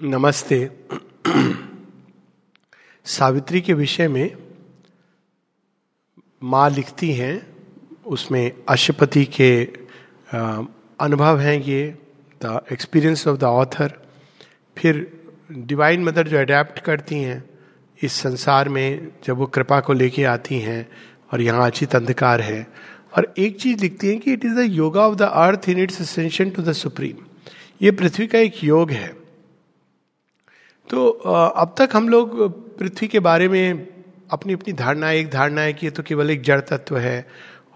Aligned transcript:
नमस्ते। 0.00 0.56
सावित्री 3.06 3.60
के 3.60 3.72
विषय 3.72 4.08
में 4.08 4.36
माँ 6.42 6.68
लिखती 6.70 7.12
हैं, 7.12 7.46
उसमें 8.06 8.52
अशुपति 8.68 9.24
के 9.24 9.64
अनुभव 11.00 11.40
हैं 11.40 11.56
ये 11.62 11.86
the 12.40 12.60
experience 12.72 13.26
of 13.28 13.38
the 13.38 13.44
author 13.44 13.92
फिर 14.76 15.06
डिवाइन 15.52 16.04
मदर 16.04 16.28
जो 16.28 16.38
अडेप्ट 16.38 16.78
करती 16.78 17.22
हैं, 17.22 17.42
इस 18.00 18.12
संसार 18.12 18.68
में 18.68 19.08
जब 19.24 19.36
वो 19.36 19.46
कृपा 19.46 19.80
को 19.80 19.92
लेके 19.92 20.24
आती 20.26 20.58
हैं 20.58 20.86
और 21.32 21.40
यहाँ 21.40 21.66
अचित 21.66 21.96
अंधकार 21.96 22.40
है। 22.40 22.66
और 23.16 23.34
एक 23.38 23.60
चीज़ 23.60 23.80
लिखती 23.80 24.08
हैं 24.08 24.20
कि 24.20 24.32
it 24.32 24.44
is 24.44 24.54
the 24.54 24.70
yoga 24.70 25.08
of 25.08 25.16
the 25.16 25.22
earth 25.22 25.68
in 25.68 25.78
its 25.78 26.00
ascension 26.00 26.50
to 26.50 26.62
the 26.62 26.72
supreme 26.74 27.26
ये 27.82 27.90
पृथ्वी 27.92 28.26
का 28.26 28.38
एक 28.38 28.64
योग 28.64 28.90
है। 28.90 29.23
तो 30.90 31.08
अब 31.08 31.74
तक 31.78 31.90
हम 31.92 32.08
लोग 32.08 32.36
पृथ्वी 32.78 33.08
के 33.08 33.20
बारे 33.20 33.48
में 33.48 33.86
अपनी 34.32 34.52
अपनी 34.52 34.72
धारणा, 34.72 35.10
एक 35.10 35.30
धारणा 35.30 35.60
है 35.60 35.72
कि 35.72 35.86
ये 35.86 35.90
तो 35.90 36.02
केवल 36.02 36.30
एक 36.30 36.42
जड़ 36.42 36.60
तत्व 36.60 36.96
है 36.98 37.26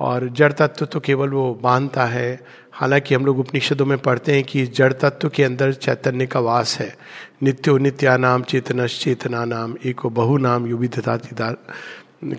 और 0.01 0.29
जड़ 0.29 0.53
तत्व 0.53 0.87
तो 0.87 1.01
केवल 1.01 1.29
वो 1.29 1.53
बांधता 1.63 2.05
है। 2.05 2.41
हालाँकि 2.73 3.15
हम 3.15 3.25
लोग 3.27 3.39
उपनिषदों 3.39 3.87
में 3.87 3.97
पढ़ते 3.99 4.35
हैं 4.35 4.45
कि 4.45 4.65
जड़ 4.67 4.93
तत्व 4.93 5.29
के 5.29 5.45
अंदर 5.45 5.73
चैतन्य 5.73 6.27
का 6.27 6.41
वास 6.41 6.79
है। 6.79 6.95
नित्यो 7.43 7.77
नित्या 7.79 8.17
नाम 8.17 8.43
चेतनश 8.43 9.01
चेतना 9.03 9.45
नाम 9.45 9.75
एको 9.85 10.11
बहु 10.11 10.37
नाम 10.37 10.67
युविधता 10.67 11.17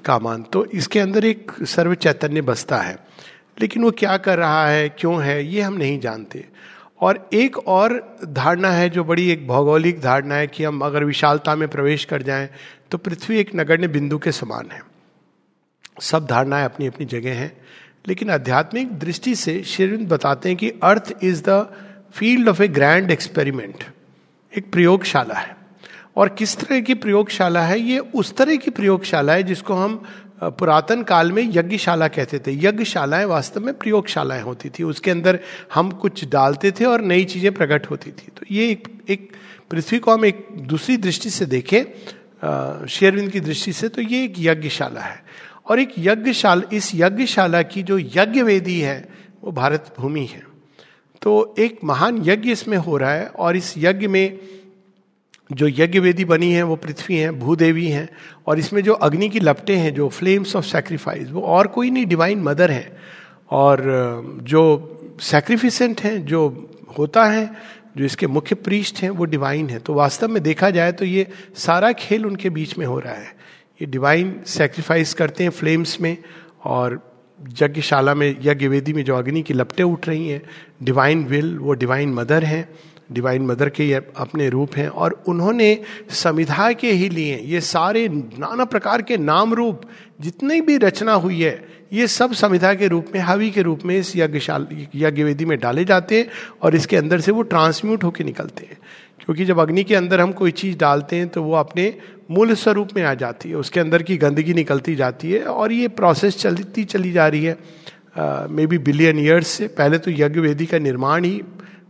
का 0.05 0.17
मान 0.19 0.43
तो 0.43 0.65
इसके 0.65 0.99
अंदर 0.99 1.25
एक 1.25 1.51
सर्व 1.63 1.93
चैतन्य 1.95 2.41
बसता 2.41 2.77
है। 2.77 2.97
लेकिन 3.61 3.83
वो 3.83 3.91
क्या 3.91 4.17
कर 4.17 4.37
रहा 4.37 4.65
है, 4.67 4.89
क्यों 4.89 5.21
है, 5.23 5.45
ये 5.45 5.61
हम 5.61 5.73
नहीं 5.73 5.99
जानते। 5.99 6.45
और 7.01 7.29
एक 7.33 7.57
और 7.57 8.17
धारणा 8.27 8.71
है 8.71 8.89
जो 8.89 9.03
बड़ी 9.03 9.29
एक 9.31 9.47
भौगोलिक 9.47 10.01
धारणा 10.01 10.35
है 10.35 10.47
कि 10.47 10.63
हम 10.63 10.81
अगर 10.81 11.03
विशालता 11.03 11.55
में 11.55 11.67
प्रवेश 11.69 12.05
कर 12.05 12.21
जाएँ 12.21 12.49
तो 12.91 12.97
पृथ्वी 12.97 13.37
एक 13.37 13.55
नगण्य 13.55 13.87
बिंदु 13.87 14.17
के 14.17 14.31
समान 14.31 14.71
है। 14.71 14.81
सब 16.01 16.25
धारणाएँ 16.25 16.65
अपनी 16.65 16.87
अपनी 16.87 17.05
जगह 17.05 17.33
हैं, 17.33 17.51
लेकिन 18.07 18.29
आध्यात्मिक 18.29 18.97
दृष्टि 18.99 19.35
से 19.35 19.63
शेरविंद 19.63 20.07
बताते 20.09 20.49
हैं 20.49 20.57
कि 20.57 20.69
earth 20.83 21.13
is 21.23 21.43
the 21.43 21.73
field 22.13 22.49
of 22.49 22.63
a 22.63 22.67
grand 22.67 23.11
experiment, 23.11 23.83
एक 24.57 24.71
प्रयोगशाला 24.71 25.35
है। 25.35 25.57
और 26.17 26.29
किस 26.29 26.57
तरह 26.57 26.81
की 26.81 26.93
प्रयोगशाला 26.93 27.61
है? 27.61 27.79
ये 27.79 27.99
उस 27.99 28.35
तरह 28.37 28.55
की 28.55 28.71
प्रयोगशाला 28.71 29.33
है 29.33 29.43
जिसको 29.43 29.73
हम 29.73 30.03
पुरातन 30.41 31.01
काल 31.03 31.31
में 31.31 31.43
यज्ञशाला 31.53 32.07
कहते 32.07 32.39
थे। 32.39 32.53
यज्ञशालाएँ 32.65 33.25
वास्तव 33.25 33.61
में 33.61 33.73
प्रयोगशालाएँ 33.73 34.41
होती 34.41 34.69
थी। 34.69 34.83
उसके 34.83 35.11
अंदर 35.11 35.39
हम 35.73 35.91
कुछ 35.91 36.23
डालते 36.25 36.71
थे 36.71 36.85
और 36.85 37.01
नई 37.01 37.25
चीज़ें 37.25 37.51
प्रकट 37.53 37.89
होती 37.89 38.11
थी। 38.11 38.31
तो 38.37 38.45
ये 38.51 38.69
एक 38.71 38.87
एक 39.09 39.31
पृथ्वी 39.71 39.99
को 39.99 40.11
हम 40.11 40.25
एक 40.25 40.47
दूसरी 40.57 40.97
दृष्टि 40.97 41.29
से 41.29 41.45
देखें 41.45 42.85
शेरविंद 42.87 43.31
की 43.31 43.39
दृष्टि 43.39 43.73
से 43.73 43.89
तो 43.89 44.01
ये 44.01 44.23
एक 44.23 44.33
यज्ञशाला 44.37 45.01
है। 45.01 45.23
और 45.69 45.79
एक 45.79 45.93
यज्ञशाला, 45.97 46.61
इस 46.73 46.91
यज्ञशाला 46.95 47.61
की 47.61 47.83
जो 47.83 47.99
यज्ञ 47.99 48.41
वेदी 48.41 48.79
है, 48.79 49.09
वो 49.43 49.51
भारत 49.51 49.93
भूमि 49.99 50.25
है। 50.25 50.43
तो 51.21 51.55
एक 51.59 51.79
महान 51.83 52.21
यज्ञ 52.25 52.51
इसमें 52.51 52.77
हो 52.77 52.97
रहा 52.97 53.11
है 53.11 53.27
और 53.27 53.55
इस 53.55 53.73
यज्ञ 53.77 54.07
में 54.07 54.39
जो 55.49 55.67
यज्ञ 55.67 55.99
वेदी 55.99 56.25
बनी 56.25 56.51
है, 56.51 56.63
वो 56.63 56.75
पृथ्वी 56.75 57.15
है, 57.15 57.31
भूदेवी 57.31 57.87
है, 57.87 58.09
और 58.47 58.59
इसमें 58.59 58.81
जो 58.83 58.93
अग्नि 58.93 59.29
की 59.29 59.39
लपटें 59.39 59.75
हैं, 59.75 59.93
जो 59.93 60.09
फ्लेम्स 60.09 60.55
ऑफ़ 60.55 60.65
सेक्रीफाइस 60.65 61.29
वो 61.31 61.41
और 61.41 61.67
कोई 61.67 61.89
नहीं 61.89 62.05
डिवाइन 62.05 62.41
मदर 62.41 62.71
है। 62.71 62.97
और 63.51 63.81
जो 64.43 64.61
सेक्रीफिसेंट 65.21 66.01
हैं, 66.01 66.25
जो 66.25 66.69
होता 66.97 67.25
है, 67.25 67.49
जो 67.97 68.05
इसके 68.05 68.27
मुख्य 68.27 68.55
पृष्ठ 68.55 69.01
हैं, 69.01 69.09
वो 69.09 69.25
डिवाइन 69.25 69.69
है। 69.69 69.79
तो 69.79 69.93
वास्तव 69.93 70.27
में 70.27 70.41
देखा 70.43 70.69
जाए 70.69 70.91
तो 70.91 71.05
ये 71.05 71.27
सारा 71.55 71.91
खेल 71.91 72.25
उनके 72.25 72.49
बीच 72.49 72.77
में 72.77 72.85
हो 72.85 72.99
रहा 72.99 73.13
है। 73.13 73.33
ये 73.81 73.85
डिवाइन 73.85 74.39
सेक्रीफाइस 74.47 75.13
करते 75.13 75.43
हैं 75.43 75.51
फ्लेम्स 75.51 76.01
में, 76.01 76.17
और 76.65 76.99
यज्ञशाला 77.61 78.13
में 78.13 78.35
यज्ञ 78.41 78.67
वेदी 78.67 78.93
में 78.93 79.03
जो 79.03 79.15
अग्नि 79.15 79.41
की 79.41 79.53
लपटें 79.53 79.83
उठ 79.83 80.07
रही 80.07 80.29
हैं 80.29 80.41
डिवाइन 80.83 81.23
विल 81.25 81.57
वो 81.57 81.73
डिवाइन 81.73 82.13
मदर 82.13 82.43
हैं। 82.43 82.69
डिवाइन 83.11 83.41
मदर 83.41 83.69
के 83.69 83.83
ये 83.83 84.01
अपने 84.17 84.49
रूप 84.49 84.75
हैं 84.75 84.87
और 84.87 85.23
उन्होंने 85.27 85.77
समिधा 86.09 86.71
के 86.73 86.91
ही 86.91 87.09
लिए 87.09 87.37
ये 87.45 87.61
सारे 87.61 88.07
नाना 88.09 88.65
प्रकार 88.65 89.01
के 89.01 89.17
नाम 89.17 89.53
रूप, 89.53 89.81
जितनी 90.21 90.61
भी 90.61 90.77
रचना 90.77 91.13
हुई 91.13 91.41
है, 91.41 91.67
ये 91.93 92.07
सब 92.07 92.33
संविधा 92.33 92.73
के 92.73 92.87
रूप 92.87 93.05
में, 93.13 93.21
हवि 93.21 93.49
के 93.49 93.61
रूप 93.61 93.85
में 93.85 93.97
इस 93.97 94.15
यज्ञशाल 94.15 94.67
यज्ञ 94.95 95.23
वेदी 95.23 95.45
में 95.45 95.57
डाले 95.59 95.85
जाते 95.85 96.17
हैं 96.17 96.27
और 96.61 96.75
इसके 96.75 96.97
अंदर 96.97 97.19
से 97.19 97.31
वो 97.31 97.41
ट्रांसम्यूट 97.43 98.03
होकर 98.03 98.25
निकलते 98.25 98.65
हैं। 98.65 98.77
क्योंकि 99.25 99.45
जब 99.45 99.59
अग्नि 99.59 99.83
के 99.83 99.95
अंदर 99.95 100.21
हम 100.21 100.31
कोई 100.31 100.51
चीज़ 100.51 100.77
डालते 100.77 101.15
हैं 101.15 101.27
तो 101.29 101.43
वो 101.43 101.53
अपने 101.55 101.93
मूल 102.31 102.53
स्वरूप 102.53 102.89
में 102.95 103.03
आ 103.03 103.13
जाती 103.13 103.49
है, 103.49 103.55
उसके 103.55 103.79
अंदर 103.79 104.03
की 104.03 104.17
गंदगी 104.17 104.53
निकलती 104.53 104.95
जाती 104.95 105.31
है 105.31 105.43
और 105.43 105.71
ये 105.71 105.87
प्रोसेस 105.89 106.37
चलती 106.37 106.83
चली 106.85 107.11
जा 107.11 107.27
रही 107.27 107.43
है। 107.43 107.57
मे 108.49 108.65
बी 108.67 108.77
बिलियन 108.77 109.19
ईयर्स 109.19 109.47
से, 109.47 109.67
पहले 109.67 109.97
तो 109.97 110.11
यज्ञ 110.11 110.39
वेदी 110.39 110.65
का 110.65 110.79
निर्माण 110.79 111.23
ही 111.23 111.41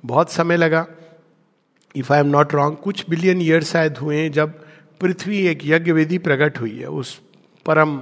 बहुत 0.05 0.31
समय 0.31 0.57
लगा। 0.57 0.85
If 1.95 2.13
I 2.13 2.19
am 2.19 2.27
not 2.27 2.53
wrong 2.53 2.77
कुछ 2.77 3.05
बिलियन 3.09 3.41
ईयर 3.41 3.63
शायद 3.63 3.97
हुए 3.97 4.29
जब 4.29 4.53
पृथ्वी 5.01 5.37
एक 5.47 5.59
यज्ञ 5.65 5.91
वेदी 5.91 6.17
प्रकट 6.17 6.59
हुई 6.61 6.77
है। 6.77 6.87
उस 6.87 7.19
परम 7.65 8.01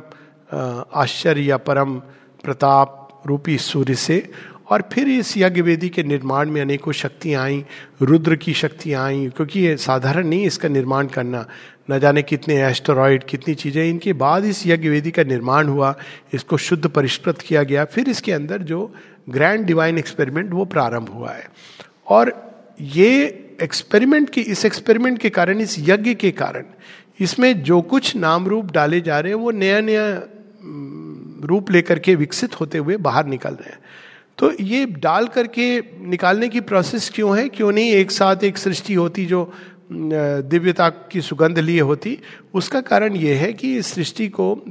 आश्चर्य 0.93 1.41
या 1.41 1.57
परम 1.57 1.99
प्रताप 2.43 3.23
रूपी 3.27 3.57
सूर्य 3.57 3.95
से। 3.95 4.29
और 4.71 4.81
फिर 4.93 5.07
इस 5.07 5.37
यज्ञ 5.37 5.61
वेदी 5.61 5.89
के 5.89 6.03
निर्माण 6.03 6.49
में 6.51 6.61
अनेकों 6.61 6.91
शक्तियाँ 6.91 7.43
आईं, 7.43 7.63
रुद्र 8.01 8.35
की 8.35 8.53
शक्तियाँ 8.53 9.03
आई, 9.05 9.27
क्योंकि 9.35 9.59
ये 9.59 9.77
साधारण 9.77 10.27
नहीं 10.27 10.45
इसका 10.45 10.69
निर्माण 10.69 11.07
करना। 11.07 11.45
न 11.91 11.99
जाने 11.99 12.21
कितने 12.21 12.55
एस्टोरॉयड 12.63 13.23
कितनी 13.23 13.55
चीज़ें। 13.55 13.83
इनके 13.89 14.13
बाद 14.13 14.45
इस 14.45 14.67
यज्ञ 14.67 14.89
वेदी 14.89 15.11
का 15.11 15.23
निर्माण 15.23 15.67
हुआ, 15.67 15.95
इसको 16.33 16.57
शुद्ध 16.57 16.87
परिष्कृत 16.87 17.37
किया 17.37 17.63
गया। 17.63 17.85
फिर 17.85 18.09
इसके 18.09 18.31
अंदर 18.31 18.61
जो 18.61 18.93
ग्रैंड 19.29 19.65
डिवाइन 19.65 19.97
एक्सपेरिमेंट 19.97 20.53
वो 20.53 20.65
प्रारंभ 20.65 21.09
हुआ 21.09 21.31
है। 21.31 21.47
और 22.07 22.33
ये 22.81 23.43
एक्सपेरिमेंट 23.63 24.29
की, 24.29 24.41
इस 24.41 24.65
एक्सपेरिमेंट 24.65 25.17
के 25.17 25.29
कारण, 25.29 25.59
इस 25.59 25.75
यज्ञ 25.79 26.13
के 26.13 26.31
कारण, 26.31 26.65
इसमें 27.19 27.63
जो 27.63 27.81
कुछ 27.81 28.15
नाम 28.15 28.47
रूप 28.47 28.71
डाले 28.71 29.01
जा 29.01 29.19
रहे 29.19 29.33
हैं, 29.33 29.39
वो 29.39 29.51
नया 29.51 29.79
नया 29.81 30.07
रूप 31.45 31.71
लेकर 31.71 31.99
के 31.99 32.15
विकसित 32.15 32.59
होते 32.59 32.77
हुए 32.77 32.97
बाहर 32.97 33.25
निकल 33.25 33.49
रहे 33.49 33.69
हैं। 33.69 33.79
तो 34.37 34.51
ये 34.61 34.85
डाल 34.85 35.27
करके 35.27 35.79
निकालने 36.07 36.49
की 36.49 36.59
प्रोसेस 36.61 37.09
क्यों 37.15 37.37
है? 37.37 37.47
क्यों 37.49 37.71
नहीं 37.71 37.91
एक 37.91 38.11
साथ 38.11 38.43
एक 38.43 38.57
सृष्टि 38.57 38.93
होती 38.93 39.25
जो 39.25 39.51
दिव्यता 39.91 40.89
की 40.89 41.21
सुगंध 41.21 41.59
लिए 41.59 41.81
होती? 41.81 42.17
उसका 42.53 42.81
कारण 42.81 43.15
ये 43.15 43.33
है 43.33 43.53
कि 43.53 43.75
इस 43.77 43.87
सृष्टि 43.87 44.27
को 44.27 44.63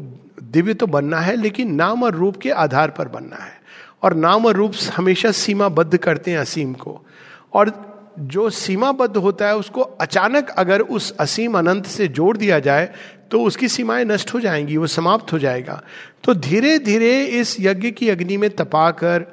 दिव्य 0.43 0.75
तो 0.75 0.87
बनना 0.87 1.21
है, 1.21 1.37
लेकिन 1.37 1.75
नाम 1.75 2.03
और 2.03 2.15
रूप 2.15 2.37
के 2.37 2.51
आधार 2.51 2.91
पर 2.91 3.09
बनना 3.09 3.37
है। 3.37 3.61
और 4.03 4.15
नाम 4.15 4.47
और 4.47 4.57
रूप 4.57 4.73
हमेशा 4.95 5.31
सीमाबद्ध 5.33 5.97
करते 5.97 6.31
हैं 6.31 6.39
असीम 6.39 6.73
को। 6.75 7.01
और 7.53 7.86
जो 8.19 8.49
सीमाबद्ध 8.51 9.17
होता 9.17 9.47
है, 9.47 9.57
उसको 9.57 9.81
अचानक 9.81 10.51
अगर 10.51 10.81
उस 10.81 11.11
असीम 11.21 11.59
अनंत 11.59 11.87
से 11.87 12.09
जोड़ 12.11 12.37
दिया 12.37 12.59
जाए 12.61 12.91
तो 13.31 13.43
उसकी 13.43 13.69
सीमाएँ 13.69 14.05
नष्ट 14.05 14.33
हो 14.35 14.41
जाएँगी, 14.41 14.77
वो 14.77 14.87
समाप्त 14.87 15.33
हो 15.33 15.39
जाएगा। 15.39 15.83
तो 16.25 16.35
धीरे 16.35 16.79
धीरे 16.79 17.25
इस 17.25 17.57
यज्ञ 17.61 17.91
की 17.91 18.09
अग्नि 18.09 18.37
में 18.37 18.49
तपाकर, 18.51 19.25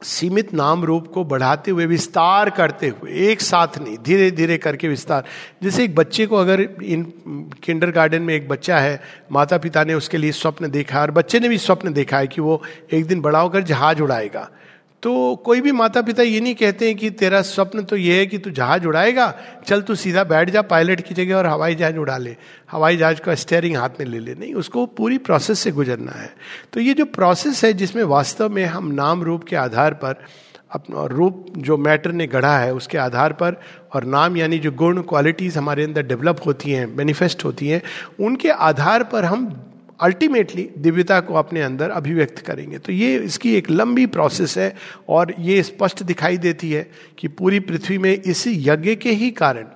सीमित 0.00 0.52
नाम 0.54 0.84
रूप 0.84 1.06
को 1.06 1.24
बढ़ाते 1.24 1.70
हुए, 1.70 1.86
विस्तार 1.86 2.50
करते 2.50 2.88
हुए, 2.88 3.12
एक 3.30 3.40
साथ 3.40 3.78
नहीं 3.78 3.96
धीरे 3.98 4.30
धीरे 4.30 4.56
करके 4.58 4.88
विस्तार। 4.88 5.24
जैसे 5.62 5.84
एक 5.84 5.94
बच्चे 5.94 6.26
को 6.26 6.36
अगर 6.36 6.60
इन 6.60 7.02
किंडर 7.62 7.90
गार्डन 7.90 8.22
में 8.22 8.34
एक 8.34 8.48
बच्चा 8.48 8.78
है 8.78 9.00
माता 9.32 9.58
पिता 9.58 9.84
ने 9.84 9.94
उसके 9.94 10.18
लिए 10.18 10.32
स्वप्न 10.32 10.70
देखा, 10.70 11.00
और 11.00 11.10
बच्चे 11.10 11.40
ने 11.40 11.48
भी 11.48 11.58
स्वप्न 11.58 11.92
देखा 11.92 12.18
है 12.18 12.26
कि 12.26 12.40
वो 12.40 12.62
एक 12.92 13.06
दिन 13.06 13.20
बड़ा 13.20 13.40
होकर 13.40 13.62
जहाज़ 13.62 14.02
उड़ाएगा। 14.02 14.48
तो 15.02 15.36
कोई 15.36 15.60
भी 15.60 15.72
माता 15.72 16.02
पिता 16.02 16.22
ये 16.22 16.40
नहीं 16.40 16.54
कहते 16.54 16.86
हैं 16.86 16.96
कि 16.96 17.10
तेरा 17.10 17.40
स्वप्न 17.42 17.82
तो 17.82 17.96
ये 17.96 18.18
है 18.18 18.26
कि 18.26 18.38
तू 18.38 18.50
जहाज़ 18.50 18.86
उड़ाएगा, 18.86 19.32
चल 19.66 19.82
तू 19.82 19.94
सीधा 19.94 20.24
बैठ 20.24 20.50
जा 20.50 20.62
पायलट 20.62 21.00
की 21.00 21.14
जगह 21.14 21.36
और 21.36 21.46
हवाई 21.46 21.74
जहाज़ 21.74 21.96
उड़ा 21.96 22.16
ले। 22.16 22.36
हवाई 22.70 22.96
जहाज़ 22.96 23.20
का 23.20 23.34
स्टेयरिंग 23.34 23.76
हाथ 23.76 24.00
में 24.00 24.06
ले 24.06 24.18
ले। 24.18 24.34
नहीं, 24.34 24.54
उसको 24.54 24.84
पूरी 24.86 25.18
प्रोसेस 25.18 25.58
से 25.58 25.70
गुजरना 25.70 26.12
है। 26.12 26.30
तो 26.72 26.80
ये 26.80 26.94
जो 26.94 27.04
प्रोसेस 27.04 27.64
है 27.64 27.72
जिसमें 27.72 28.02
वास्तव 28.04 28.48
में 28.48 28.64
हम 28.64 28.90
नाम, 28.92 29.22
रूप 29.22 29.44
के 29.44 29.56
आधार 29.56 29.94
पर 29.94 30.24
अपना 30.70 31.04
रूप 31.06 31.46
जो 31.56 31.76
मैटर 31.76 32.12
ने 32.12 32.26
गढ़ा 32.26 32.56
है, 32.58 32.74
उसके 32.74 32.98
आधार 32.98 33.32
पर 33.32 33.60
और 33.94 34.04
नाम 34.04 34.36
यानी 34.36 34.58
जो 34.58 34.72
गुण 34.72 35.00
क्वालिटीज 35.02 35.56
हमारे 35.56 35.84
अंदर 35.84 36.02
डेवलप 36.02 36.40
होती 36.46 36.70
हैं 36.70 36.86
मैनिफेस्ट 36.96 37.44
होती 37.44 37.68
हैं, 37.68 37.82
उनके 38.20 38.48
आधार 38.48 39.04
पर 39.04 39.24
हम 39.24 39.48
अल्टीमेटली 40.00 40.68
दिव्यता 40.78 41.20
को 41.20 41.34
अपने 41.34 41.62
अंदर 41.62 41.90
अभिव्यक्त 41.90 42.38
करेंगे। 42.38 42.78
तो 42.78 42.92
ये 42.92 43.16
इसकी 43.16 43.54
एक 43.54 43.70
लंबी 43.70 44.06
प्रोसेस 44.06 44.56
है 44.58 44.74
और 45.08 45.34
ये 45.38 45.62
स्पष्ट 45.62 46.02
दिखाई 46.02 46.38
देती 46.38 46.70
है 46.70 46.90
कि 47.18 47.28
पूरी 47.28 47.60
पृथ्वी 47.60 47.98
में 47.98 48.12
इस 48.12 48.44
यज्ञ 48.46 48.94
के 48.96 49.10
ही 49.12 49.30
कारण, 49.32 49.66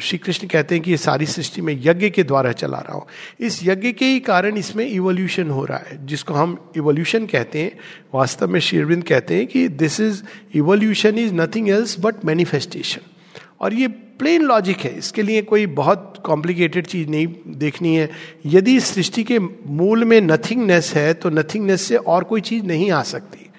श्री 0.00 0.18
कृष्ण 0.18 0.46
कहते 0.48 0.74
हैं 0.74 0.84
कि 0.84 0.90
ये 0.90 0.96
सारी 0.96 1.26
सृष्टि 1.26 1.62
में 1.62 1.72
यज्ञ 1.82 2.10
के 2.10 2.22
द्वारा 2.22 2.52
चला 2.52 2.78
रहा 2.78 2.94
हूँ। 2.94 3.06
इस 3.40 3.60
यज्ञ 3.64 3.92
के 3.92 4.04
ही 4.04 4.20
कारण 4.20 4.56
इसमें 4.56 4.86
इवोल्यूशन 4.86 5.50
हो 5.50 5.64
रहा 5.64 5.78
है, 5.78 5.98
जिसको 6.06 6.34
हम 6.34 6.56
इवोल्यूशन 6.76 7.26
कहते 7.26 7.62
हैं। 7.62 7.72
वास्तव 8.14 8.48
में 8.48 8.60
शेरविंद 8.60 9.04
कहते 9.04 9.36
हैं 9.36 9.46
कि 9.46 9.66
this 9.68 10.00
is 10.00 10.22
evolution 10.54 11.18
is 11.18 11.34
nothing 11.34 11.68
else 11.68 11.96
but 12.00 12.24
manifestation 12.24 13.10
और 13.60 13.74
ये 13.74 13.88
प्लेन 13.88 14.42
लॉजिक 14.42 14.78
है। 14.78 14.98
इसके 14.98 15.22
लिए 15.22 15.42
कोई 15.42 15.66
बहुत 15.66 16.22
कॉम्प्लिकेटेड 16.26 16.86
चीज़ 16.86 17.08
नहीं 17.08 17.26
देखनी 17.48 17.96
है। 17.96 18.10
यदि 18.46 18.80
सृष्टि 18.80 19.24
के 19.24 19.38
मूल 19.66 20.04
में 20.04 20.20
नथिंगनेस 20.20 20.94
है 20.94 21.14
तो 21.14 21.30
नथिंगनेस 21.30 21.82
से 21.82 21.96
और 21.96 22.24
कोई 22.24 22.40
चीज़ 22.40 22.64
नहीं 22.64 22.90
आ 22.90 23.02
सकती। 23.02 23.50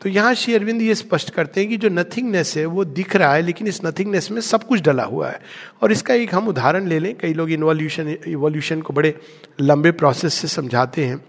तो 0.00 0.08
यहाँ 0.08 0.34
श्री 0.34 0.54
अरविंद 0.54 0.82
ये 0.82 0.94
स्पष्ट 0.94 1.30
करते 1.30 1.60
हैं 1.60 1.70
कि 1.70 1.76
जो 1.76 1.88
नथिंगनेस 1.88 2.56
है, 2.56 2.66
वो 2.66 2.84
दिख 2.84 3.16
रहा 3.16 3.34
है, 3.34 3.42
लेकिन 3.42 3.66
इस 3.66 3.80
नथिंगनेस 3.84 4.30
में 4.30 4.40
सब 4.40 4.66
कुछ 4.66 4.80
डला 4.80 5.04
हुआ 5.04 5.30
है। 5.30 5.40
और 5.82 5.92
इसका 5.92 6.14
एक 6.14 6.34
हम 6.34 6.48
उदाहरण 6.48 6.86
ले 6.86 6.98
लें। 6.98 7.18
कई 7.18 7.34
लोग 7.34 7.50
इन्वॉल्यूशन 7.50 8.16
इवोल्यूशन 8.26 8.80
को 8.80 8.92
बड़े 8.92 9.18
लंबे 9.60 9.90
प्रोसेस 9.90 10.34
से 10.34 10.48
समझाते 10.48 11.04
हैं। 11.04 11.24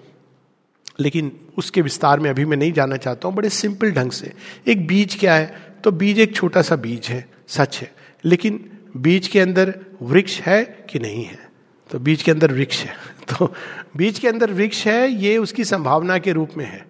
लेकिन 1.00 1.32
उसके 1.58 1.82
विस्तार 1.82 2.20
में 2.20 2.30
अभी 2.30 2.46
मैं 2.46 2.58
नहीं 2.58 2.74
जाना 2.74 2.98
चाहता 2.98 3.28
हूँ। 3.28 3.36
बड़े 3.36 3.50
सिंपल 3.50 3.92
ढंग 3.92 4.12
से। 4.12 4.34
एक 4.68 4.88
बीज 4.88 5.16
क्या 5.16 5.36
है? 5.36 5.76
तो 5.84 5.92
बीज 5.92 6.20
एक 6.20 6.36
छोटा 6.36 6.62
सा 6.62 6.76
बीज 6.76 7.08
है। 7.08 7.30
सच 7.48 7.78
है। 7.78 8.01
लेकिन 8.26 8.72
बीज 8.98 9.28
के 9.28 9.40
अंदर 9.40 9.80
वृक्ष 10.02 10.42
है 10.42 10.86
कि 10.90 11.00
नहीं 11.00 11.26
है? 11.26 11.52
तो 11.92 12.00
बीज 12.00 12.22
के 12.22 12.32
अंदर 12.32 12.54
वृक्ष 12.54 12.84
है। 12.84 12.94
तो 13.30 13.54
बीज 13.98 14.20
के 14.20 14.28
अंदर 14.28 14.52
वृक्ष 14.52 14.88
है, 14.88 15.12
ये 15.12 15.38
उसकी 15.38 15.64
संभावना 15.64 16.18
के 16.18 16.32
रूप 16.32 16.50
में 16.58 16.66
है। 16.66 16.86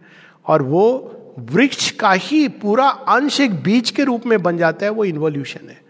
और 0.47 0.61
वो 0.61 1.17
वृक्ष 1.39 1.91
का 1.91 2.11
ही 2.11 2.47
पूरा 2.47 2.89
अंश 2.89 3.39
एक 3.39 3.63
बीज 3.63 3.91
के 3.91 4.03
रूप 4.03 4.25
में 4.25 4.43
बन 4.43 4.57
जाता 4.57 4.85
है, 4.85 4.91
वो 4.91 5.05
इन्वोल्यूशन 5.05 5.69
है। 5.69 5.81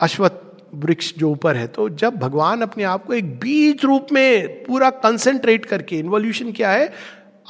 अश्वत्थ 0.00 0.54
वृक्ष 0.74 1.14
जो 1.18 1.30
ऊपर 1.30 1.56
है 1.56 1.66
तो 1.66 1.88
जब 1.88 2.16
भगवान 2.16 2.62
अपने 2.62 2.84
आप 2.84 3.04
को 3.04 3.14
एक 3.14 3.40
बीज 3.40 3.84
रूप 3.84 4.06
में 4.12 4.64
पूरा 4.64 4.90
कंसेंट्रेट 4.90 5.66
करके 5.66 5.98
इन्वोल्यूशन 5.98 6.52
क्या 6.52 6.70
है? 6.70 6.92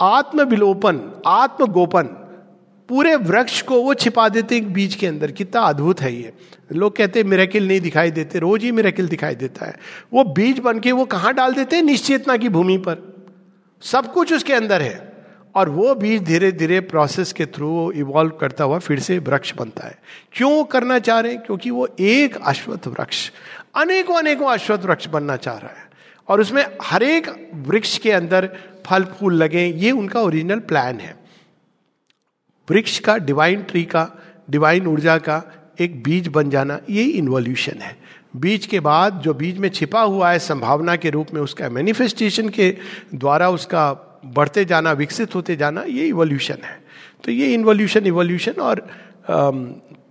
आत्म 0.01 0.43
विलोपन 0.43 1.23
आत्म 1.27 1.67
गोपन 1.67 2.24
पूरे 2.89 3.17
वृक्ष 3.17 3.63
को 3.63 3.83
वो 3.83 3.95
छिपा 3.95 4.29
देते 4.29 4.57
एक 4.57 4.73
बीज 4.73 4.95
के 4.95 5.07
अंदर। 5.07 5.31
कितना 5.31 5.61
अद्भुत 5.61 6.01
है 6.01 6.17
ये। 6.17 6.33
लोग 6.73 6.97
कहते 6.97 7.21
हैं 7.21 7.27
मेरेकिल 7.27 7.69
नहीं 7.69 7.81
दिखाई 7.81 8.11
देते। 8.11 8.39
रोज 8.39 8.63
ही 8.63 8.73
मेरेकिल 8.73 9.09
दिखाई 9.09 9.35
देता 9.35 9.67
है। 9.67 9.79
वो 10.13 10.25
बीज 10.25 10.59
बन 10.59 10.79
के 10.79 10.93
वो 10.93 11.05
कहाँ 11.05 11.35
डाल 11.35 11.55
देते 11.55 11.77
हैं? 11.77 11.83
निश्चेतना 11.83 12.37
की 12.37 12.49
भूमि 12.49 12.79
पर। 12.79 13.27
सब 13.83 14.13
कुछ 14.13 14.33
उसके 14.33 14.53
अंदर 14.53 14.83
है। 14.83 15.15
और 15.55 15.69
वो 15.69 15.95
बीज 15.95 16.23
धीरे 16.23 16.53
धीरे 16.53 16.81
प्रोसेस 16.81 17.33
के 17.33 17.47
थ्रू 17.47 17.93
इवॉल्व 17.93 18.31
करता 18.31 18.65
हुआ 18.65 18.79
फिर 18.79 19.01
से 19.01 19.19
वृक्ष 19.19 19.55
बनता 19.55 19.87
है। 19.87 19.99
क्यों 20.33 20.65
करना 20.65 20.99
चाह 20.99 21.21
रहे 21.21 21.33
हैं? 21.33 21.43
क्योंकि 21.43 21.71
वो 21.71 21.89
एक 22.01 22.39
अश्वत्थ 22.45 22.87
वृक्ष, 22.87 23.31
अनेकों 23.75 24.15
अनेकों 24.15 24.47
अश्वत्थ 24.47 24.85
वृक्ष 24.85 25.09
बनना 25.09 25.37
चाह 25.37 25.59
रहा 25.59 25.71
है। 25.71 25.91
और 26.29 26.41
उसमें 26.41 26.67
हर 26.83 27.03
एक 27.03 27.51
वृक्ष 27.55 27.99
के 27.99 28.13
अंदर 28.13 28.57
फल, 28.87 29.05
फूल 29.05 29.35
लगे 29.35 29.67
ये 29.67 29.91
उनका 29.91 30.21
ओरिजिनल 30.21 30.59
प्लान 30.59 31.01
है। 31.01 31.24
वृक्ष 32.69 32.99
का 32.99 33.17
डिवाइन 33.19 33.63
ट्री 33.63 33.83
का 33.85 34.09
डिवाइन 34.51 34.87
ऊर्जा 34.87 35.17
का 35.19 35.43
एक 35.81 36.03
बीज 36.03 36.29
बन 36.29 36.51
जाना 36.51 36.79
ये 36.91 37.05
इन्वोल्यूशन 37.05 37.81
है। 37.81 37.97
बीज 38.37 38.67
के 38.67 38.81
बाद 38.81 39.21
जो 39.25 39.35
बीज 39.35 39.59
में 39.59 39.69
छिपा 39.69 40.01
हुआ 40.03 40.31
है, 40.31 40.39
संभावना 40.39 40.97
के 40.97 41.11
रूप 41.11 41.35
में 41.35 41.41
उसका 41.41 41.69
मैनिफेस्टेशन 41.69 42.49
के 42.49 42.71
द्वारा 43.15 43.49
उसका 43.51 43.93
बढ़ते 44.27 44.65
जाना, 44.65 44.93
विकसित 44.93 45.35
होते 45.35 45.57
जाना 45.57 45.83
ये 45.83 46.07
इवोल्यूशन 46.09 46.65
है। 46.65 46.79
तो 47.25 47.33
ये 47.33 47.53
इन्वोल्यूशन 47.55 48.07
इवोल्यूशन 48.07 48.61
और 48.61 48.87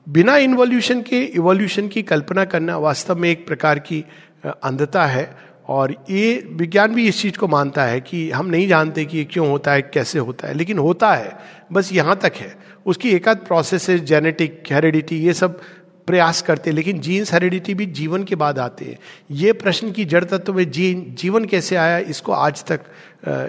बिना 0.10 0.36
इन्वोल्यूशन 0.38 1.02
के 1.02 1.24
इवोल्यूशन 1.26 1.88
की 1.88 2.02
कल्पना 2.04 2.46
करना 2.46 2.78
वास्तव 2.78 3.18
में 3.18 3.30
एक 3.30 3.46
प्रकार 3.48 3.80
की 3.80 4.04
अंधता 4.46 5.06
है। 5.06 5.26
और 5.68 6.06
ये 6.10 6.48
विज्ञान 6.52 6.96
भी 6.96 7.08
इस 7.08 7.22
चीज़ 7.22 7.38
को 7.38 7.48
मानता 7.48 7.84
है 7.84 8.02
कि 8.02 8.32
हम 8.32 8.46
नहीं 8.46 8.68
जानते 8.68 9.06
कि 9.06 9.18
ये 9.18 9.24
क्यों 9.24 9.50
होता 9.50 9.72
है, 9.72 9.82
कैसे 9.82 10.20
होता 10.20 10.48
है, 10.48 10.54
लेकिन 10.54 10.78
होता 10.78 11.14
है, 11.14 11.38
बस 11.72 11.94
यहाँ 11.94 12.16
तक 12.16 12.34
है। 12.36 12.56
उसकी 12.86 13.10
एकाध 13.10 13.38
प्रोसेस 13.38 13.90
जेनेटिक 13.90 14.64
हेरिडिटी 14.72 15.18
ये 15.18 15.34
सब 15.34 15.62
प्रयास 16.08 16.42
करते 16.42 16.70
हैं, 16.70 16.76
लेकिन 16.76 17.00
जीन्स 17.00 17.34
हेरिडिटी 17.34 17.74
भी 17.74 17.86
जीवन 17.86 18.24
के 18.24 18.36
बाद 18.36 18.60
आते 18.60 18.86
हैं। 18.86 19.00
ये 19.32 19.54
प्रश्न 19.54 19.92
की 19.92 20.06
जड़ 20.06 20.24
तत्व 20.24 20.54
में 20.54 20.72
जीन, 20.72 21.16
जीवन 21.20 21.46
कैसे 21.46 21.76
आया, 21.76 21.98
इसको 21.98 22.32
आज 22.32 22.64
तक 22.64 22.82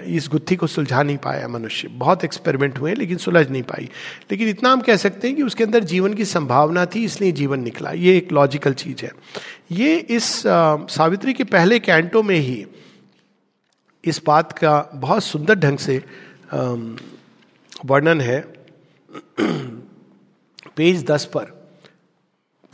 इस 0.07 0.27
गुत्थी 0.27 0.55
को 0.55 0.67
सुलझा 0.67 1.03
नहीं 1.03 1.17
पाया 1.17 1.47
मनुष्य। 1.47 1.87
बहुत 1.87 2.23
एक्सपेरिमेंट 2.23 2.79
हुए, 2.79 2.93
लेकिन 2.93 3.17
सुलझ 3.17 3.49
नहीं 3.49 3.63
पाई। 3.63 3.89
लेकिन 4.31 4.49
इतना 4.49 4.71
हम 4.71 4.81
कह 4.81 4.95
सकते 4.95 5.27
हैं 5.27 5.37
कि 5.37 5.43
उसके 5.43 5.63
अंदर 5.63 5.83
जीवन 5.83 6.13
की 6.13 6.25
संभावना 6.25 6.85
थी, 6.85 7.05
इसलिए 7.05 7.31
जीवन 7.31 7.59
निकला। 7.59 7.91
ये 7.91 8.17
एक 8.17 8.31
लॉजिकल 8.31 8.73
चीज़ 8.73 9.05
है। 9.05 9.11
ये 9.71 9.97
इस 9.97 10.43
सावित्री 10.89 11.33
के 11.33 11.43
पहले 11.43 11.79
कैंटो 11.79 12.23
में 12.23 12.35
ही 12.35 12.65
इस 14.05 14.21
बात 14.27 14.51
का 14.51 14.89
बहुत 14.95 15.23
सुंदर 15.23 15.55
ढंग 15.55 15.77
से 15.77 16.03
वर्णन 17.85 18.21
है। 18.21 18.41
पेज 20.77 21.05
दस 21.05 21.25
पर। 21.25 21.64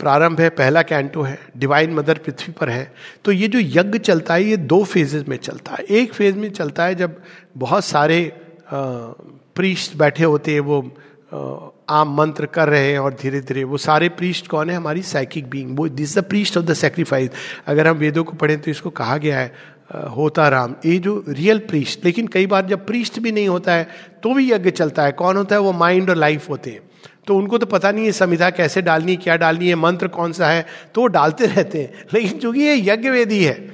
प्रारंभ 0.02 0.40
है, 0.40 0.48
पहला 0.50 0.82
कैंटो 0.84 1.22
है 1.22 1.38
डिवाइन 1.56 1.94
मदर 1.94 2.18
पृथ्वी 2.18 2.52
पर 2.52 2.70
है। 2.70 2.92
तो 3.24 3.32
ये 3.32 3.48
जो 3.48 3.58
यज्ञ 3.60 3.98
चलता 4.00 4.34
है, 4.34 4.44
ये 4.44 4.56
दो 4.56 4.82
फेजेस 4.84 5.24
में 5.28 5.36
चलता 5.38 5.74
है। 5.74 5.84
एक 5.92 6.12
फ़ेज़ 6.14 6.36
में 6.36 6.50
चलता 6.52 6.84
है 6.84 6.94
जब 6.94 7.20
बहुत 7.58 7.84
सारे 7.84 8.20
प्रीस्ट 8.68 9.96
बैठे 9.96 10.24
होते 10.24 10.52
हैं, 10.52 10.60
वो 10.62 11.76
आम 11.90 12.14
मंत्र 12.16 12.46
कर 12.46 12.68
रहे 12.68 12.90
हैं 12.90 12.98
और 12.98 13.14
धीरे 13.20 13.40
धीरे 13.40 13.62
वो 13.64 13.76
सारे 13.78 14.08
प्रीस्ट 14.10 14.46
कौन 14.46 14.70
है? 14.70 14.76
हमारी 14.76 15.02
साइकिक 15.04 15.48
बीइंग 15.50 15.76
वो 15.78 15.88
this 15.90 16.16
the 16.18 16.22
priest 16.24 16.56
of 16.58 16.64
the 16.64 16.74
sacrifice 16.74 17.30
अगर 17.66 17.86
हम 17.86 17.96
वेदों 17.96 18.24
को 18.24 18.32
पढ़ें 18.34 18.60
तो 18.60 18.70
इसको 18.70 18.90
कहा 18.92 19.16
गया 19.18 19.38
है 19.38 19.52
होता 20.10 20.48
राम। 20.48 20.74
ये 20.86 20.96
जो 20.98 21.24
रियल 21.28 21.58
प्रीस्ट 21.68 22.04
लेकिन 22.04 22.26
कई 22.28 22.46
बार 22.46 22.66
जब 22.66 22.86
प्रीस्ट 22.86 23.18
भी 23.20 23.32
नहीं 23.32 23.48
होता 23.48 23.72
है 23.72 23.88
तो 24.22 24.34
भी 24.34 24.50
यज्ञ 24.52 24.70
चलता 24.72 25.02
है। 25.02 25.12
कौन 25.12 25.36
होता 25.36 25.54
है? 25.54 25.60
वो 25.60 25.72
माइंड 25.74 26.10
और 26.10 26.16
लाइफ 26.16 26.48
होते 26.50 26.70
हैं। 26.70 26.80
तो 27.26 27.36
उनको 27.36 27.58
तो 27.58 27.66
पता 27.66 27.90
नहीं 27.92 28.04
है 28.04 28.12
संविधा 28.12 28.48
कैसे 28.50 28.82
डालनी 28.82 29.16
क्या 29.16 29.36
डालनी 29.36 29.68
है, 29.68 29.74
मंत्र 29.74 30.08
कौन 30.08 30.32
सा 30.32 30.48
है 30.48 30.66
तो 30.94 31.00
वो 31.00 31.06
डालते 31.08 31.46
रहते 31.46 31.80
हैं। 31.80 32.04
लेकिन 32.14 32.38
चूँकि 32.38 32.60
ये 32.60 32.76
यज्ञ 32.84 33.10
वेदी 33.10 33.42
है, 33.44 33.70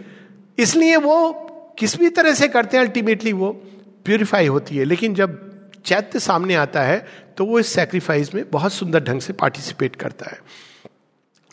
इसलिए 0.59 0.97
वो 0.99 1.75
किस 1.79 1.99
भी 1.99 2.09
तरह 2.11 2.35
से 2.35 2.49
करते 2.49 2.77
हैं 2.77 2.85
अल्टीमेटली 2.85 3.33
वो 3.33 3.50
प्योरीफाई 4.05 4.47
होती 4.47 4.77
है। 4.77 4.85
लेकिन 4.85 5.15
जब 5.15 5.39
चैत्य 5.85 6.19
सामने 6.21 6.55
आता 6.56 6.83
है 6.83 7.06
तो 7.37 7.45
वो 7.45 7.59
इस 7.61 7.73
सेक्रीफाइस 7.73 8.35
में 8.35 8.45
बहुत 8.50 8.73
सुंदर 8.73 9.05
ढंग 9.05 9.21
से 9.21 9.33
पार्टिसिपेट 9.35 9.97
करता 9.97 10.31
है। 10.31 10.39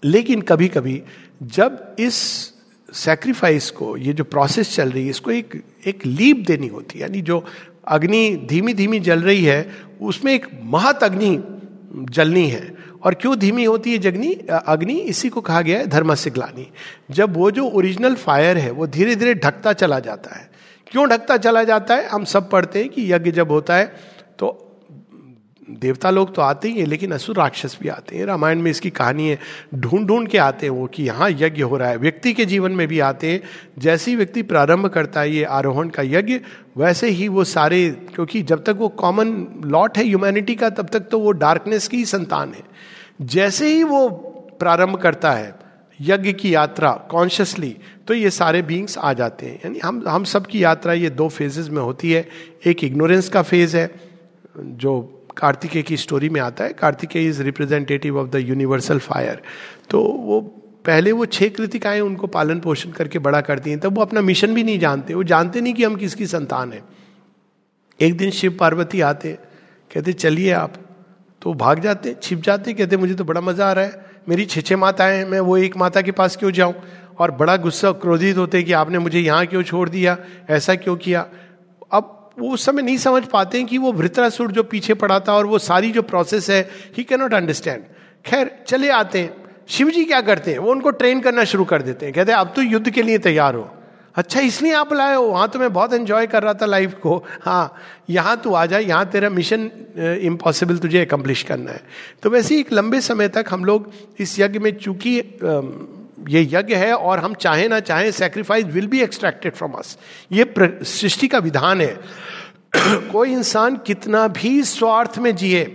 लेकिन 0.03 0.41
कभी 0.41 0.67
कभी 0.67 1.01
जब 1.43 1.95
इस 1.99 2.15
सेक्रीफाइस 2.89 3.69
को, 3.71 3.95
ये 3.97 4.13
जो 4.13 4.23
प्रोसेस 4.23 4.75
चल 4.75 4.91
रही 4.91 5.03
है, 5.03 5.09
इसको 5.09 5.31
एक 5.31 5.61
एक 5.87 6.05
लीप 6.05 6.43
देनी 6.47 6.67
होती 6.67 6.99
है, 6.99 7.01
यानी 7.01 7.21
जो 7.21 7.43
अग्नि 7.87 8.47
धीमी 8.49 8.73
धीमी 8.73 8.99
जल 8.99 9.21
रही 9.21 9.43
है, 9.43 9.69
उसमें 10.01 10.33
एक 10.33 10.47
महत 10.63 11.03
अग्नि 11.03 11.37
जलनी 11.95 12.47
है। 12.47 12.75
और 13.03 13.13
क्यों 13.13 13.39
धीमी 13.39 13.63
होती 13.63 13.91
है 13.91 13.97
जगनी? 13.97 14.33
अग्नि, 14.67 14.93
इसी 14.93 15.29
को 15.29 15.41
कहा 15.41 15.61
गया 15.61 15.79
है 15.79 15.87
धर्म 15.87 16.15
से 16.15 16.29
ग्लानी 16.29 16.71
जब 17.11 17.33
वो 17.37 17.51
जो 17.51 17.67
ओरिजिनल 17.69 18.15
फायर 18.15 18.57
है, 18.57 18.71
वो 18.71 18.87
धीरे 18.87 19.15
धीरे 19.15 19.33
ढकता 19.33 19.73
चला 19.73 19.99
जाता 19.99 20.35
है। 20.35 20.49
क्यों 20.91 21.09
ढकता 21.09 21.37
चला 21.37 21.63
जाता 21.63 21.95
है? 21.95 22.07
हम 22.07 22.23
सब 22.23 22.49
पढ़ते 22.49 22.79
हैं 22.79 22.89
कि 22.89 23.13
यज्ञ 23.13 23.31
जब 23.31 23.51
होता 23.51 23.75
है 23.75 24.14
देवता 25.67 26.09
लोग 26.09 26.33
तो 26.35 26.41
आते 26.41 26.67
ही 26.67 26.79
हैं, 26.79 26.85
लेकिन 26.87 27.11
असुर 27.11 27.35
राक्षस 27.35 27.77
भी 27.81 27.89
आते 27.89 28.17
हैं। 28.17 28.25
रामायण 28.25 28.61
में 28.61 28.69
इसकी 28.71 28.89
कहानी 28.89 29.27
है 29.29 29.37
ढूंढ 29.75 30.07
ढूंढ 30.07 30.27
के 30.27 30.37
आते 30.37 30.65
हैं 30.65 30.73
वो 30.73 30.85
कि 30.87 31.03
यहाँ 31.03 31.29
यज्ञ 31.31 31.61
हो 31.61 31.77
रहा 31.77 31.89
है। 31.89 31.97
व्यक्ति 31.97 32.33
के 32.33 32.45
जीवन 32.45 32.71
में 32.71 32.87
भी 32.87 32.99
आते 32.99 33.31
हैं, 33.31 33.41
जैसे 33.79 34.11
ही 34.11 34.17
व्यक्ति 34.17 34.41
प्रारंभ 34.43 34.87
करता 34.87 35.21
है 35.21 35.31
ये 35.31 35.43
आरोहण 35.43 35.89
का 35.89 36.03
यज्ञ, 36.03 36.39
वैसे 36.77 37.09
ही 37.09 37.27
वो 37.27 37.43
सारे, 37.45 37.89
क्योंकि 38.15 38.41
जब 38.43 38.63
तक 38.63 38.75
वो 38.79 38.89
कॉमन 38.89 39.33
लॉट 39.65 39.97
है 39.97 40.03
ह्यूमैनिटी 40.03 40.55
का, 40.55 40.69
तब 40.69 40.89
तक 40.89 41.07
तो 41.11 41.19
वो 41.19 41.31
डार्कनेस 41.33 41.87
की 41.87 41.97
ही 41.97 42.05
संतान 42.05 42.53
है। 42.53 42.63
जैसे 43.23 43.67
ही 43.67 43.83
वो 43.83 44.07
प्रारंभ 44.59 44.97
करता 44.97 45.31
है 45.31 45.53
यज्ञ 45.99 46.31
की 46.33 46.53
यात्रा 46.53 46.91
कॉन्शियसली 47.11 47.75
तो 48.07 48.13
ये 48.13 48.29
सारे 48.29 48.61
बींग्स 48.61 48.97
आ 48.97 49.13
जाते 49.13 49.45
हैं। 49.45 49.55
यानी 49.55 49.79
हम 49.79 50.03
हम 50.07 50.23
सब 50.25 50.45
की 50.45 50.63
यात्रा 50.63 50.93
ये 50.93 51.09
दो 51.11 51.27
फेजेस 51.29 51.69
में 51.69 51.81
होती 51.81 52.11
है। 52.11 52.27
एक 52.65 52.83
इग्नोरेंस 52.83 53.29
का 53.29 53.41
फ़ेज़ 53.41 53.77
है, 53.77 53.89
जो 54.59 55.11
कार्तिकेय 55.37 55.81
की 55.81 55.97
स्टोरी 55.97 56.29
में 56.29 56.41
आता 56.41 56.63
है। 56.63 56.73
Kartikeya 56.73 57.27
is 57.27 57.41
representative 57.43 58.19
of 58.19 58.29
the 58.29 58.35
universal 58.35 58.99
fire 58.99 59.41
तो 59.89 60.01
वो 60.01 60.41
पहले 60.85 61.11
वो 61.11 61.25
छह 61.25 61.47
कृतिकाएँ 61.47 61.99
उनको 61.99 62.27
पालन 62.27 62.59
पोषण 62.59 62.89
करके 62.89 63.19
बड़ा 63.19 63.41
करती 63.41 63.69
हैं, 63.69 63.79
तब 63.79 63.95
वो 63.95 64.01
अपना 64.01 64.21
मिशन 64.21 64.53
भी 64.53 64.63
नहीं 64.63 64.79
जानते। 64.79 65.13
वो 65.13 65.23
जानते 65.23 65.61
नहीं 65.61 65.73
कि 65.73 65.83
हम 65.83 65.95
किसकी 65.95 66.27
संतान 66.27 66.73
है। 66.73 66.81
एक 67.99 68.17
दिन 68.17 68.31
शिव 68.31 68.57
पार्वती 68.59 69.01
आते, 69.01 69.37
कहते, 69.93 70.13
चलिए 70.13 70.51
आप। 70.51 70.73
तो 71.41 71.53
भाग 71.53 71.79
जाते, 71.79 72.15
छिप 72.23 72.41
जाते, 72.41 72.73
कहते, 72.73 72.97
मुझे 72.97 73.13
तो 73.13 73.23
बड़ा 73.23 73.41
मज़ा 73.41 73.69
आ 73.69 73.71
रहा 73.71 73.85
है। 73.85 74.05
मेरी 74.29 74.45
छः 74.45 74.61
छः 74.61 74.77
माताएँ 74.77 75.25
मैं 75.25 75.39
वो 75.39 75.57
एक 75.57 75.77
माता 75.77 76.01
के 76.01 76.11
पास 76.11 76.37
क्यों 76.37 76.51
जाऊँ? 76.51 76.75
और 77.19 77.31
बड़ा 77.31 77.57
गुस्सा 77.57 77.91
क्रोधित 77.91 78.37
होते 78.37 78.63
कि 78.63 78.73
आपने 78.73 78.99
मुझे 78.99 79.19
यहाँ 79.19 79.45
क्यों 79.45 79.63
छोड़ 79.63 79.89
दिया? 79.89 80.17
ऐसा 80.49 80.75
क्यों 80.75 80.95
किया? 80.95 81.25
वो 82.39 82.49
उस 82.49 82.65
समय 82.65 82.81
नहीं 82.81 82.97
समझ 82.97 83.23
पाते 83.25 83.57
हैं 83.57 83.67
कि 83.67 83.77
वो 83.77 83.91
वृत्रासुर 83.93 84.51
जो 84.51 84.63
पीछे 84.65 84.93
पड़ा 84.93 85.19
था 85.19 85.33
और 85.33 85.45
वो 85.45 85.59
सारी 85.59 85.91
जो 85.91 86.01
प्रोसेस 86.03 86.49
है 86.49 86.61
ही 86.97 87.03
कैनॉट 87.03 87.33
अंडरस्टैंड 87.33 87.83
खैर, 88.25 88.51
चले 88.67 88.89
आते 88.89 89.19
हैं। 89.19 89.33
शिव 89.67 89.89
जी 89.89 90.03
क्या 90.05 90.21
करते 90.21 90.51
हैं? 90.51 90.59
वो 90.59 90.71
उनको 90.71 90.89
ट्रेन 90.91 91.21
करना 91.21 91.43
शुरू 91.43 91.65
कर 91.65 91.81
देते 91.81 92.05
हैं। 92.05 92.13
कहते 92.15 92.31
हैं, 92.31 92.39
अब 92.39 92.53
तो 92.55 92.61
युद्ध 92.61 92.89
के 92.89 93.01
लिए 93.01 93.17
तैयार 93.17 93.55
हो। 93.55 93.69
अच्छा 94.15 94.39
इसलिए 94.39 94.73
आप 94.73 94.93
लाए 94.93 95.15
हो? 95.15 95.23
वहाँ 95.23 95.47
तो 95.49 95.59
मैं 95.59 95.71
बहुत 95.73 95.93
एंजॉय 95.93 96.27
कर 96.27 96.43
रहा 96.43 96.53
था 96.53 96.65
लाइफ 96.65 96.93
को। 97.01 97.17
हाँ 97.41 97.75
यहाँ 98.09 98.35
तू 98.43 98.53
आ 98.53 98.65
जा, 98.65 98.77
यहाँ 98.79 99.05
तेरा 99.05 99.29
मिशन 99.29 99.69
इम्पॉसिबल 100.21 100.77
तुझे 100.77 101.05
अकम्प्लिश 101.05 101.43
करना 101.43 101.71
है। 101.71 101.81
तो 102.23 102.29
वैसे 102.29 102.59
एक 102.59 102.71
लंबे 102.73 103.01
समय 103.01 103.27
तक 103.27 103.45
हम 103.49 103.65
लोग 103.65 103.91
इस 104.19 104.39
यज्ञ 104.39 104.59
में 104.59 104.71
चूँकि 104.77 105.19
ये 106.29 106.41
यज्ञ 106.51 106.75
है 106.75 106.93
और 106.93 107.19
हम 107.19 107.33
चाहे 107.33 107.67
ना 107.67 107.79
चाहें 107.79 108.11
sacrifice 108.11 108.65
will 108.65 108.87
be 108.87 109.01
extracted 109.01 109.53
from 109.53 109.71
us 109.71 109.97
ये 110.31 110.53
सृष्टि 110.59 111.27
का 111.27 111.39
विधान 111.39 111.81
है। 111.81 111.99
कोई 113.11 113.31
इंसान 113.31 113.75
कितना 113.77 114.27
भी 114.27 114.61
स्वार्थ 114.63 115.17
में 115.17 115.35
जिए 115.35 115.65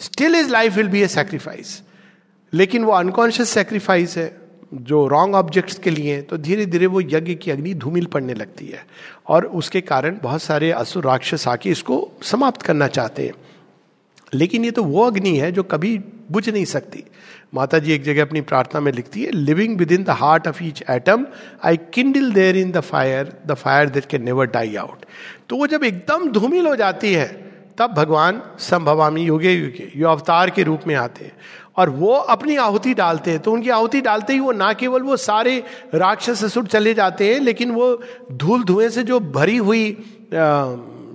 still 0.00 0.34
is 0.34 0.50
life 0.50 0.76
will 0.76 0.88
be 0.88 1.02
a 1.02 1.06
sacrifice 1.08 1.82
लेकिन 2.52 2.84
वो 2.84 2.92
अनकॉन्शियस 2.92 3.48
सेक्रीफाइस 3.48 4.16
है, 4.16 4.40
जो 4.74 5.06
रॉन्ग 5.08 5.34
ऑब्जेक्ट्स 5.34 5.78
के 5.78 5.90
लिए 5.90 6.20
तो 6.22 6.36
धीरे 6.38 6.66
धीरे 6.66 6.86
वो 6.86 7.00
यज्ञ 7.00 7.34
की 7.34 7.50
अग्नि 7.50 7.74
धूमिल 7.74 8.06
पड़ने 8.06 8.34
लगती 8.34 8.66
है। 8.66 8.84
और 9.28 9.46
उसके 9.46 9.80
कारण 9.80 10.18
बहुत 10.22 10.42
सारे 10.42 10.70
असुर 10.72 11.04
राक्षस 11.04 11.46
आके 11.48 11.70
इसको 11.70 11.96
समाप्त 12.22 12.62
करना 12.62 12.86
चाहते 12.86 13.26
हैं। 13.26 13.32
लेकिन 14.32 14.64
ये 14.64 14.70
तो 14.70 14.84
वो 14.84 15.06
अग्नि 15.06 15.36
है 15.36 15.50
जो 15.52 15.62
कभी 15.62 15.98
बुझ 16.30 16.48
नहीं 16.48 16.64
सकती। 16.64 17.04
माता 17.54 17.78
जी 17.78 17.92
एक 17.92 18.02
जगह 18.02 18.22
अपनी 18.22 18.40
प्रार्थना 18.40 18.80
में 18.80 18.92
लिखती 18.92 19.22
है 19.22 19.30
living 19.30 19.76
within 19.92 20.04
the 20.04 20.10
heart 20.16 20.48
of 20.48 20.62
each 20.64 20.82
atom 20.90 21.26
I 21.64 21.76
kindle 21.94 22.32
there 22.32 22.56
in 22.56 22.70
the 22.72 22.80
fire 22.80 23.32
the 23.46 23.54
fire 23.54 23.88
that 23.88 24.04
can 24.06 24.24
never 24.24 24.46
die 24.46 24.76
out 24.76 25.04
तो 25.48 25.56
वो 25.56 25.66
जब 25.66 25.84
एकदम 25.84 26.30
धूमिल 26.30 26.66
हो 26.66 26.74
जाती 26.76 27.12
है, 27.12 27.26
तब 27.78 27.92
भगवान 27.92 28.40
संभवामी 28.58 29.22
युगे 29.22 29.52
युगे, 29.52 29.92
यो 29.96 30.08
अवतार 30.08 30.50
के 30.50 30.62
रूप 30.62 30.80
में 30.86 30.94
आते 30.94 31.24
हैं। 31.24 31.32
और 31.76 31.90
वो 31.90 32.14
अपनी 32.28 32.56
आहुति 32.56 32.94
डालते 32.94 33.30
हैं 33.30 33.40
तो 33.40 33.52
उनकी 33.52 33.70
आहुति 33.70 34.00
डालते 34.00 34.32
ही 34.32 34.40
वो 34.40 34.52
ना 34.52 34.72
केवल 34.72 35.02
वो 35.02 35.16
सारे 35.16 35.58
राक्षस 35.94 36.44
असुर 36.44 36.66
चले 36.66 36.94
जाते 36.94 37.32
हैं, 37.32 37.40
लेकिन 37.40 37.70
वो 37.70 38.02
धूल 38.32 38.64
धुएँ 38.64 38.88
से 38.88 39.02
जो 39.02 39.20
भरी 39.20 39.56
हुई 39.56 39.86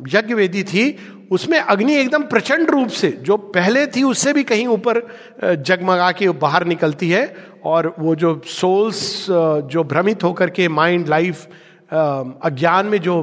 यज्ञ 0.09 0.33
वेदी 0.33 0.63
थी 0.63 0.89
उसमें 1.31 1.57
अग्नि 1.59 1.95
एकदम 1.95 2.23
प्रचंड 2.23 2.69
रूप 2.69 2.89
से, 2.89 3.09
जो 3.11 3.37
पहले 3.37 3.85
थी 3.87 4.03
उससे 4.03 4.33
भी 4.33 4.43
कहीं 4.43 4.67
ऊपर 4.67 5.01
जगमगा 5.43 6.11
के 6.11 6.29
बाहर 6.29 6.65
निकलती 6.65 7.09
है 7.09 7.25
और 7.65 7.93
वो 7.99 8.15
जो 8.15 8.41
सोल्स 8.45 9.25
जो 9.71 9.83
भ्रमित 9.83 10.23
होकर 10.23 10.49
के 10.49 10.67
माइंड 10.69 11.07
लाइफ 11.07 11.47
अज्ञान 11.91 12.85
में 12.85 12.97
जो 13.01 13.15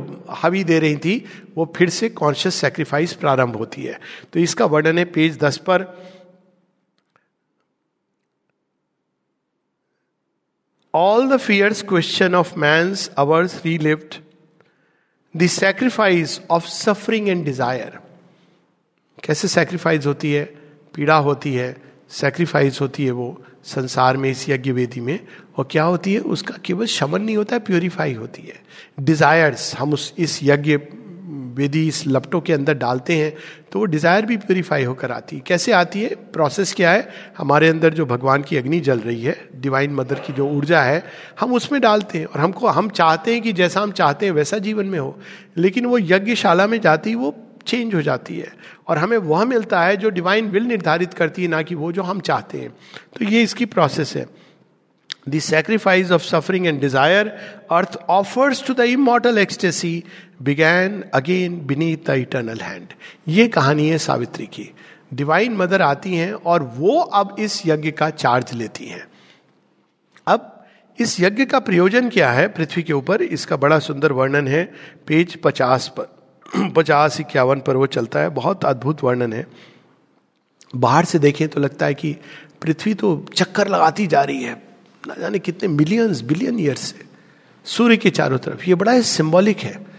हवी 0.43 0.65
दे 0.65 0.79
रही 0.79 0.97
थी, 0.97 1.25
वो 1.57 1.73
फिर 1.77 1.89
से 1.91 2.09
कॉन्शियस 2.09 2.55
सेक्रीफाइस 2.55 3.13
प्रारंभ 3.13 3.57
होती 3.57 3.83
है। 3.83 3.99
तो 4.33 4.41
इसका 4.41 4.67
वर्णन 4.67 4.99
है 4.99 5.05
पेज 5.05 5.39
दस 5.39 5.57
पर। 5.59 5.87
All 10.95 11.29
the 11.29 11.37
fierce 11.37 11.83
question 11.83 12.35
of 12.35 12.59
man 12.59 12.95
hours 13.19 13.61
रीलिफ्ट 13.65 14.22
the 15.37 15.47
sacrifice 15.47 16.41
of 16.51 16.67
suffering 16.67 17.29
and 17.29 17.45
desire 17.45 17.99
कैसे 19.25 19.49
सेक्रीफाइस 19.49 20.07
होती 20.07 20.33
है? 20.33 20.45
पीड़ा 20.95 21.17
होती 21.17 21.55
है 21.55 21.77
सेक्रीफाइस 22.11 22.81
होती 22.81 23.05
है 23.05 23.11
वो 23.11 23.43
संसार 23.65 24.17
में, 24.17 24.31
इस 24.31 24.49
यज्ञ 24.49 24.71
वेदी 24.71 25.01
में। 25.01 25.21
और 25.57 25.69
क्या 25.71 25.85
होती 25.85 26.15
है? 26.15 26.21
उसका 26.21 26.55
केवल 26.65 26.87
शमन 26.87 27.23
नहीं 27.23 27.37
होता 27.37 27.57
है 27.57 27.61
प्योरीफाई 27.61 28.15
होती 28.15 28.43
है। 28.43 28.63
डिजायर्स 29.01 29.75
हम 29.77 29.93
उस, 29.93 30.15
इस 30.19 30.41
यज्ञ 30.43 30.79
वेदी 31.53 31.87
इस 31.89 32.07
लपटों 32.07 32.41
के 32.41 32.53
अंदर 32.53 32.75
डालते 32.77 33.17
हैं 33.17 33.33
तो 33.73 33.79
वो 33.79 33.85
डिज़ायर 33.87 34.27
भी 34.27 34.37
प्योरीफाई 34.39 34.85
होकर 34.85 35.13
आती 35.13 35.37
है। 35.37 35.43
कैसे 35.47 35.73
आती 35.73 36.03
है? 36.03 36.15
प्रोसेस 36.33 36.73
क्या 36.75 36.91
है? 36.91 37.09
हमारे 37.39 37.69
अंदर 37.69 37.95
जो 37.95 38.07
भगवान 38.07 38.43
की 38.43 38.57
अग्नि 38.57 38.81
जल 38.81 38.99
रही 39.01 39.23
है 39.23 39.37
डिवाइन 39.57 39.95
मदर 39.95 40.15
की 40.17 40.33
जो 40.33 40.49
ऊर्जा 40.49 40.83
है, 40.83 41.03
हम 41.41 41.53
उसमें 41.55 41.81
डालते 41.81 42.19
हैं 42.19 42.27
और 42.27 42.41
हमको, 42.41 42.67
हम 42.69 42.89
चाहते 42.91 43.33
हैं 43.33 43.43
कि 43.43 43.53
जैसा 43.53 43.81
हम 43.81 43.93
चाहते 43.93 44.27
हैं 44.27 44.33
वैसा 44.33 44.59
जीवन 44.61 44.87
में 44.87 44.99
हो, 44.99 45.19
लेकिन 45.57 45.87
वो 45.87 45.99
यज्ञशाला 46.01 46.67
में 46.67 46.81
जाती 46.81 47.15
वो 47.15 47.35
चेंज 47.67 47.95
हो 47.95 48.03
जाती 48.03 48.39
है 48.39 48.53
और 48.89 48.99
हमें 48.99 49.17
वह 49.19 49.45
मिलता 49.47 49.83
है 49.83 49.97
जो 49.97 50.11
डिवाइन 50.11 50.49
विल 50.51 50.65
निर्धारित 50.65 51.15
करती 51.15 51.43
है, 51.43 51.49
ना 51.49 51.63
कि 51.63 51.75
वो 51.75 51.93
जो 51.93 52.03
हम 52.03 52.21
चाहते 52.21 52.59
हैं। 52.59 52.71
तो 53.19 53.25
ये 53.25 53.43
इसकी 53.43 53.65
प्रोसेस 53.67 54.17
है। 54.17 54.27
The 55.29 55.39
sacrifice 55.41 56.11
of 56.11 56.23
suffering 56.23 56.67
and 56.67 56.81
desire 56.81 57.29
earth 57.71 57.97
offers 58.11 58.67
to 58.67 58.75
the 58.75 58.81
immortal 58.91 59.39
ecstasy 59.39 60.03
began 60.43 61.05
again 61.15 61.67
beneath 61.67 61.97
the 62.07 62.11
eternal 62.11 62.59
hand 62.59 62.87
ये 63.29 63.49
कहानी 63.49 63.89
है 63.89 63.99
सावित्री 63.99 64.47
की। 64.47 64.75
डिवाइन 65.15 65.53
मदर 65.53 65.83
आती 65.83 66.15
हैं 66.15 66.33
और 66.33 66.63
वो 66.63 67.01
अब 67.01 67.37
इस 67.39 67.63
यज्ञ 67.67 67.91
का 67.91 68.11
चार्ज 68.11 68.53
लेती 68.53 68.87
हैं। 68.87 69.09
अब 70.27 70.65
इस 70.99 71.21
यज्ञ 71.21 71.45
का 71.45 71.59
प्रयोजन 71.59 72.09
क्या 72.09 72.31
है? 72.33 72.49
पृथ्वी 72.49 72.83
के 72.83 72.93
ऊपर 72.93 73.23
इसका 73.23 73.57
बड़ा 73.57 73.79
सुंदर 73.79 74.13
वर्णन 74.13 74.49
है। 74.49 74.73
पेज 75.07 75.37
पचास 75.37 75.95
पर, 75.99 76.19
पचास 76.77 77.21
इक्यावन 77.21 77.61
पर 77.61 77.77
वो 77.77 77.87
चलता 77.87 78.21
है। 78.21 78.29
बहुत 78.29 78.65
अद्भुत 78.65 79.05
वर्णन 79.05 79.33
है। 79.33 79.47
बाहर 80.77 81.05
से 81.05 81.19
देखें 81.19 81.49
तो 81.49 81.61
लगता 81.61 81.87
है 81.87 81.95
कि 81.95 82.17
पृथ्वी 82.63 82.95
तो 82.95 83.27
चक्कर 83.35 83.69
लगाती 83.69 84.07
जा 84.07 84.23
रही 84.23 84.43
है। 84.43 84.63
ना 85.07 85.15
जाने 85.21 85.39
कितने 85.39 85.69
मिलियंस 85.69 86.21
बिलियन 86.21 86.61
ईयर्स 86.61 86.81
से। 86.81 87.03
सूर्य 87.65 87.97
के 87.97 88.11
चारों 88.11 88.39
तरफ़। 88.39 88.69
ये 88.69 88.75
बड़ा 88.75 89.01
सिंबॉलिक 89.01 89.59
है। 89.59 89.92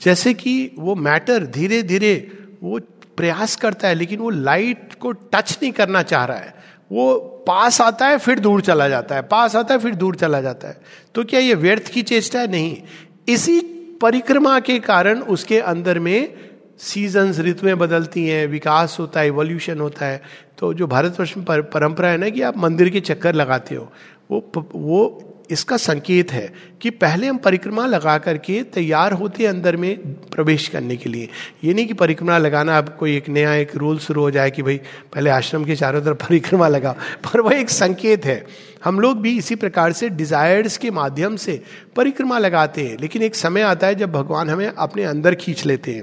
जैसे 0.00 0.34
कि 0.34 0.70
वो 0.78 0.94
मैटर 0.94 1.46
धीरे 1.46 1.82
धीरे 1.82 2.32
वो 2.62 2.80
प्रयास 3.16 3.56
करता 3.56 3.88
है, 3.88 3.94
लेकिन 3.94 4.18
वो 4.18 4.30
लाइट 4.30 4.94
को 4.94 5.12
टच 5.12 5.58
नहीं 5.62 5.72
करना 5.72 6.02
चाह 6.02 6.24
रहा 6.24 6.38
है। 6.38 6.54
वो 6.92 7.18
पास 7.46 7.80
आता 7.80 8.06
है, 8.06 8.18
फिर 8.18 8.38
दूर 8.38 8.60
चला 8.60 8.88
जाता 8.88 9.14
है। 9.14 9.22
पास 9.22 9.56
आता 9.56 9.74
है, 9.74 9.80
फिर 9.80 9.94
दूर 9.94 10.16
चला 10.16 10.40
जाता 10.40 10.68
है। 10.68 10.80
तो 11.14 11.24
क्या 11.24 11.40
ये 11.40 11.54
व्यर्थ 11.54 11.88
की 11.88 12.02
चेष्टा 12.02 12.40
है 12.40 12.50
नहीं? 12.50 12.82
इसी 13.28 13.60
परिक्रमा 14.00 14.60
के 14.60 14.78
कारण 14.78 15.20
उसके 15.20 15.60
अंदर 15.60 15.98
में 15.98 16.34
सीजन्स 16.78 17.40
ऋतुएँ 17.40 17.74
बदलती 17.74 18.26
हैं, 18.26 18.46
विकास 18.46 18.96
होता 19.00 19.20
है 19.20 19.26
इवोल्यूशन 19.26 19.78
होता 19.78 20.06
है। 20.06 20.22
तो 20.58 20.74
जो 20.74 20.86
भारतवर्ष 20.86 21.36
में 21.36 21.62
परंपरा 21.62 22.08
है 22.08 22.18
ना 22.18 22.28
कि 22.28 22.42
आप 22.42 22.56
मंदिर 22.56 22.88
के 22.88 23.00
चक्कर 23.00 23.34
लगाते 23.34 23.74
हो, 23.74 23.92
वो 24.30 24.50
वो 24.74 25.26
इसका 25.50 25.76
संकेत 25.76 26.32
है 26.32 26.52
कि 26.82 26.90
पहले 26.90 27.26
हम 27.26 27.36
परिक्रमा 27.36 27.86
लगा 27.86 28.18
करके 28.18 28.62
तैयार 28.62 29.12
होते 29.12 29.42
हैं 29.42 29.50
अंदर 29.50 29.76
में 29.76 29.98
प्रवेश 30.12 30.68
करने 30.68 30.96
के 30.96 31.10
लिए। 31.10 31.28
ये 31.64 31.74
नहीं 31.74 31.86
कि 31.86 31.94
परिक्रमा 31.94 32.38
लगाना 32.38 32.78
अब 32.78 32.96
कोई 33.00 33.16
एक 33.16 33.28
नया 33.28 33.54
एक 33.54 33.76
रूल 33.76 33.98
शुरू 33.98 34.22
हो 34.22 34.30
जाए 34.30 34.50
कि 34.50 34.62
भाई 34.62 34.76
पहले 35.14 35.30
आश्रम 35.30 35.64
के 35.64 35.76
चारों 35.76 36.02
तरफ़ 36.02 36.16
परिक्रमा 36.28 36.68
लगाओ। 36.68 36.92
पर 36.92 37.40
वह 37.40 37.54
एक 37.54 37.70
संकेत 37.70 38.24
है। 38.24 38.46
हम 38.84 39.00
लोग 39.00 39.20
भी 39.20 39.38
इसी 39.38 39.54
प्रकार 39.54 39.92
से 39.92 40.08
डिजायर्स 40.08 40.76
के 40.78 40.90
माध्यम 40.90 41.36
से 41.36 41.62
परिक्रमा 41.96 42.38
लगाते 42.38 42.82
हैं। 42.82 42.96
लेकिन 43.00 43.22
एक 43.22 43.34
समय 43.34 43.60
आता 43.60 43.86
है 43.86 43.94
जब 43.94 44.12
भगवान 44.12 44.50
हमें 44.50 44.72
अपने 44.78 45.04
अंदर 45.04 45.34
खींच 45.34 45.66
लेते 45.66 45.92
हैं। 45.92 46.02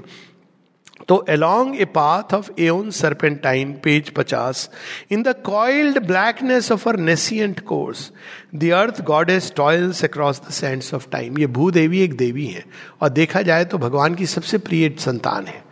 तो 1.08 1.16
along 1.16 1.80
a 1.80 1.84
path 1.84 2.34
of 2.34 2.50
an 2.60 2.90
serpentine 2.90 3.72
page 3.72 4.10
पचास 4.10 4.70
in 5.10 5.22
the 5.22 5.28
coiled 5.28 5.98
blackness 6.06 6.72
of 6.72 6.88
her 6.88 6.96
nescient 6.96 7.60
course 7.60 8.12
the 8.54 8.70
earth 8.70 9.02
goddess 9.30 9.54
toils 9.54 10.04
across 10.04 10.42
the 10.48 10.50
sands 10.50 10.94
of 10.94 11.08
time 11.12 11.38
ये 11.38 11.46
भूदेवी 11.46 12.00
एक 12.00 12.16
देवी 12.16 12.46
है। 12.46 12.64
और 13.00 13.08
देखा 13.08 13.42
जाए 13.42 13.64
तो 13.64 13.78
भगवान 13.78 14.14
की 14.14 14.26
सबसे 14.26 14.58
प्रिय 14.58 14.96
संतान 14.98 15.46
है। 15.46 15.64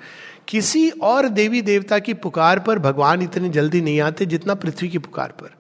किसी 0.49 0.91
और 0.91 1.29
देवी 1.29 1.63
देवता 1.63 1.99
की 1.99 2.15
पुकार 2.15 2.59
पर 2.59 2.79
भगवान 2.79 3.23
इतने 3.23 3.49
जल्दी 3.49 3.81
नहीं 3.81 4.01
आते 4.01 4.27
जितना 4.27 4.55
पृथ्वी 4.55 4.89
की 4.89 4.99
पुकार 4.99 5.29
पर। 5.29 5.51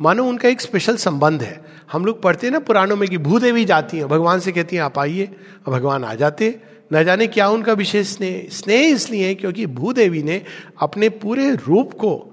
मानो 0.00 0.24
उनका 0.24 0.48
एक 0.48 0.60
स्पेशल 0.60 0.96
संबंध 0.96 1.42
है। 1.42 1.64
हम 1.92 2.04
लोग 2.04 2.22
पढ़ते 2.22 2.46
हैं 2.46 2.52
ना 2.52 2.58
पुराणों 2.58 2.96
में 2.96 3.08
कि 3.08 3.18
भूदेवी 3.18 3.64
जाती 3.64 3.96
हैं। 3.96 4.08
भगवान 4.08 4.40
से 4.40 4.52
कहती 4.52 4.76
हैं, 4.76 4.82
आप 4.82 4.98
आइए। 4.98 5.36
और 5.66 5.74
भगवान 5.74 6.04
आ 6.04 6.14
जाते। 6.14 6.62
न 6.92 7.04
जाने 7.04 7.26
क्या 7.26 7.48
उनका 7.48 7.72
विशेष 7.72 8.08
स्नेह 8.08 8.48
स्नेह 8.50 8.80
इसलिए 8.80 9.34
क्योंकि 9.34 9.66
भूदेवी 9.66 10.22
ने 10.22 10.42
अपने 10.80 11.08
पूरे 11.08 11.50
रूप 11.50 11.92
को 11.92 12.28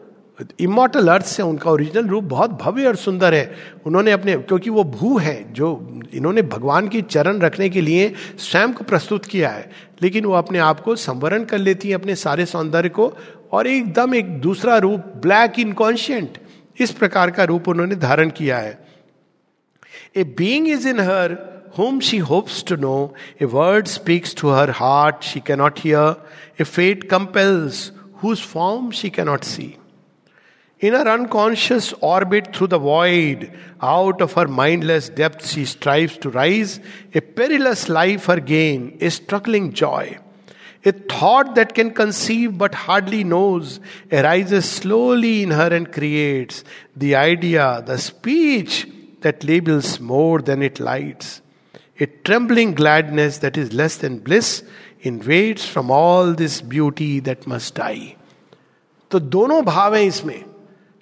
इमोटल 0.60 1.08
अर्थ 1.08 1.26
से 1.26 1.44
उनका 1.44 1.72
ओरिजिनल 1.72 2.08
रूप 2.08 2.24
बहुत 2.24 2.52
भव्य 2.52 2.88
और 2.88 2.96
सुंदर 2.96 3.34
है। 3.34 3.56
उन्होंने 3.86 4.12
अपने, 4.12 4.36
क्योंकि 4.36 4.70
वो 4.70 4.84
भू 4.84 5.18
है, 5.18 5.54
जो 5.54 6.02
इन्होंने 6.14 6.42
भगवान 6.42 6.88
की 6.88 7.02
चरण 7.02 7.40
रखने 7.40 7.70
के 7.70 7.82
लिए 7.82 8.14
स्वयं 8.38 8.74
को 8.74 8.84
प्रस्तुत 8.84 9.26
किया 9.26 9.50
है। 9.50 9.72
लेकिन 10.02 10.26
वो 10.26 10.34
अपने 10.34 10.60
आप 10.60 10.80
को 10.80 10.96
संवरण 10.96 11.44
कर 11.44 11.58
लेती 11.58 11.90
है 11.90 11.96
अपने 11.96 12.16
सारे 12.16 12.46
सौंदर्य 12.46 12.90
को 12.90 13.14
और 13.52 13.68
एकदम 13.68 14.16
एक 14.16 14.40
दूसरा 14.42 14.78
रूप 14.78 15.00
ब्लैक 15.00 15.60
इनकॉन्शियंट 15.60 16.38
इस 16.80 16.92
प्रकार 16.92 17.32
का 17.32 17.44
रूप 17.44 17.68
उन्होंने 17.68 17.96
धारण 17.96 18.30
किया 18.30 18.58
है। 18.58 18.88
A 20.16 20.24
being 20.24 20.68
is 20.68 20.88
in 20.90 21.00
her 21.00 21.59
whom 21.74 22.00
she 22.00 22.18
hopes 22.18 22.64
to 22.64 22.78
know. 22.78 23.14
A 23.40 23.46
word 23.46 23.88
speaks 23.88 24.34
to 24.36 24.48
her 24.50 24.72
heart 24.72 25.24
she 25.24 25.42
cannot 25.42 25.80
hear. 25.80 26.18
A 26.58 26.66
fate 26.66 27.10
compels 27.10 27.92
whose 28.16 28.40
form 28.40 28.92
she 28.92 29.10
cannot 29.10 29.44
see. 29.44 29.78
In 30.80 30.94
her 30.94 31.08
unconscious 31.10 31.92
orbit 32.00 32.56
through 32.56 32.68
the 32.68 32.80
void, 32.80 33.52
out 33.82 34.22
of 34.22 34.34
her 34.34 34.48
mindless 34.48 35.10
depths 35.10 35.52
she 35.52 35.66
strives 35.66 36.18
to 36.20 36.30
rise, 36.30 36.80
a 37.14 37.20
perilous 37.20 37.90
life 37.90 38.26
her 38.26 38.40
gain, 38.40 38.98
a 39.02 39.10
struggling 39.10 39.74
joy. 39.74 40.18
A 40.86 40.94
thought 40.94 41.56
that 41.56 41.76
can 41.76 41.94
conceive 41.94 42.58
but 42.58 42.74
hardly 42.74 43.26
knows 43.26 43.82
arises 44.10 44.70
slowly 44.70 45.44
in 45.44 45.52
her 45.52 45.68
and 45.68 45.92
creates 45.92 46.64
the 46.96 47.16
idea, 47.16 47.84
the 47.86 47.98
speech 47.98 48.88
that 49.20 49.44
labels 49.44 50.00
more 50.00 50.42
than 50.42 50.64
it 50.64 50.80
lights. 50.80 51.42
Trembling 52.06 52.74
gladness 52.74 53.42
that 53.42 53.58
is 53.58 53.72
less 53.72 54.02
than 54.02 54.16
bliss 54.16 54.64
in 55.06 55.22
waits 55.26 55.70
from 55.70 55.92
all 55.92 56.36
this 56.36 56.64
beauty 56.64 57.22
that 57.22 57.40
must 57.48 57.78
die 57.78 58.14
तो 59.12 59.20
दोनों 59.20 59.66
भाव 59.66 59.96
हैं 59.96 60.04
इसमें 60.04 60.44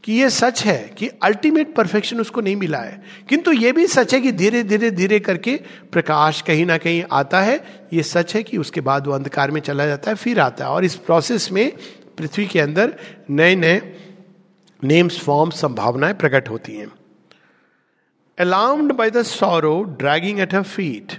कि 0.03 0.13
ये 0.13 0.29
सच 0.29 0.65
है 0.65 0.95
कि 0.97 1.07
अल्टीमेट 1.07 1.75
परफेक्शन 1.75 2.19
उसको 2.19 2.41
नहीं 2.41 2.55
मिला 2.55 2.77
है। 2.77 3.01
किंतु 3.29 3.51
ये 3.51 3.71
भी 3.71 3.87
सच 3.87 4.13
है 4.13 4.21
कि 4.21 4.31
धीरे 4.31 4.63
धीरे 4.63 4.91
धीरे 4.91 5.19
करके 5.19 5.59
प्रकाश 5.91 6.41
कहीं 6.41 6.65
ना 6.65 6.77
कहीं 6.77 7.03
आता 7.11 7.41
है। 7.41 7.85
ये 7.93 8.03
सच 8.03 8.35
है 8.35 8.43
कि 8.43 8.57
उसके 8.57 8.81
बाद 8.81 9.07
वो 9.07 9.13
अंधकार 9.13 9.51
में 9.51 9.61
चला 9.61 9.85
जाता 9.85 10.11
है, 10.11 10.15
फिर 10.15 10.39
आता 10.39 10.65
है। 10.65 10.71
और 10.71 10.85
इस 10.85 10.95
प्रोसेस 10.95 11.51
में 11.51 11.71
पृथ्वी 12.17 12.45
के 12.45 12.59
अंदर 12.59 12.95
नए 13.29 13.55
नए 13.55 13.81
नेम्स 14.83 15.19
फॉर्म 15.19 15.49
संभावनाएँ 15.49 16.13
प्रकट 16.13 16.49
होती 16.49 16.75
हैं। 16.75 16.87
Aloud 18.37 18.91
by 18.91 19.09
the 19.09 19.23
sorrow 19.23 19.81
dragging 19.99 20.39
at 20.39 20.53
her 20.53 20.63
feet 20.63 21.17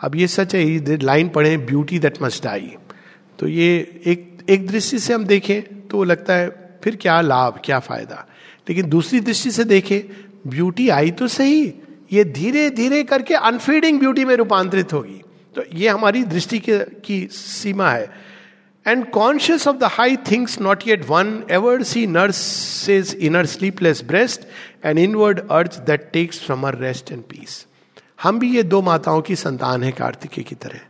अब 0.00 0.16
ये 0.16 0.26
सच 0.26 0.54
है 0.54 0.96
लाइन 0.96 1.28
पढ़े 1.28 1.56
ब्यूटी 1.56 1.98
दैट 1.98 2.22
मस्ट 2.22 2.44
डाई 2.44 2.72
तो 3.38 3.48
ये 3.48 4.02
एक 4.06 4.32
एक 4.50 4.66
दृष्टि 4.66 4.98
से 4.98 5.12
हम 5.14 5.24
देखें 5.24 5.88
तो 5.88 6.02
लगता 6.04 6.34
है, 6.34 6.48
फिर 6.84 6.96
क्या 6.96 7.20
लाभ, 7.20 7.60
क्या 7.64 7.78
फ़ायदा? 7.78 8.26
लेकिन 8.68 8.88
दूसरी 8.88 9.20
दृष्टि 9.20 9.50
से 9.50 9.64
देखें 9.64 10.00
ब्यूटी 10.50 10.88
आई 10.88 11.10
तो 11.10 11.28
सही, 11.28 11.72
ये 12.12 12.24
धीरे 12.24 12.68
धीरे 12.70 13.02
करके 13.02 13.34
अनफीडिंग 13.34 13.98
ब्यूटी 14.00 14.24
में 14.24 14.34
रूपांतरित 14.36 14.92
होगी। 14.92 15.20
तो 15.56 15.62
ये 15.74 15.88
हमारी 15.88 16.22
दृष्टि 16.24 16.60
की 16.66 17.26
सीमा 17.32 17.90
है। 17.90 18.10
And 18.86 19.04
conscious 19.10 19.66
of 19.68 19.76
the 19.76 19.84
high 19.84 20.16
things 20.30 20.60
not 20.60 20.86
yet 20.88 21.04
won 21.08 21.42
ever 21.50 21.82
she 21.82 22.06
nurse 22.06 22.88
inner 22.88 23.46
sleepless 23.46 24.02
breast 24.04 24.46
and 24.86 24.98
inward 24.98 25.48
earth 25.50 25.78
that 25.78 26.10
takes 26.12 26.40
from 26.40 26.66
her 26.66 26.78
rest 26.78 27.12
and 27.12 27.22
peace 27.22 27.66
हम 28.22 28.38
भी 28.38 28.56
ये 28.56 28.62
दो 28.62 28.82
माताओं 28.82 29.22
की 29.22 29.36
संतान 29.36 29.82
है 29.82 29.92
कार्तिकेय 29.92 30.44
की 30.44 30.54
तरह। 30.54 30.80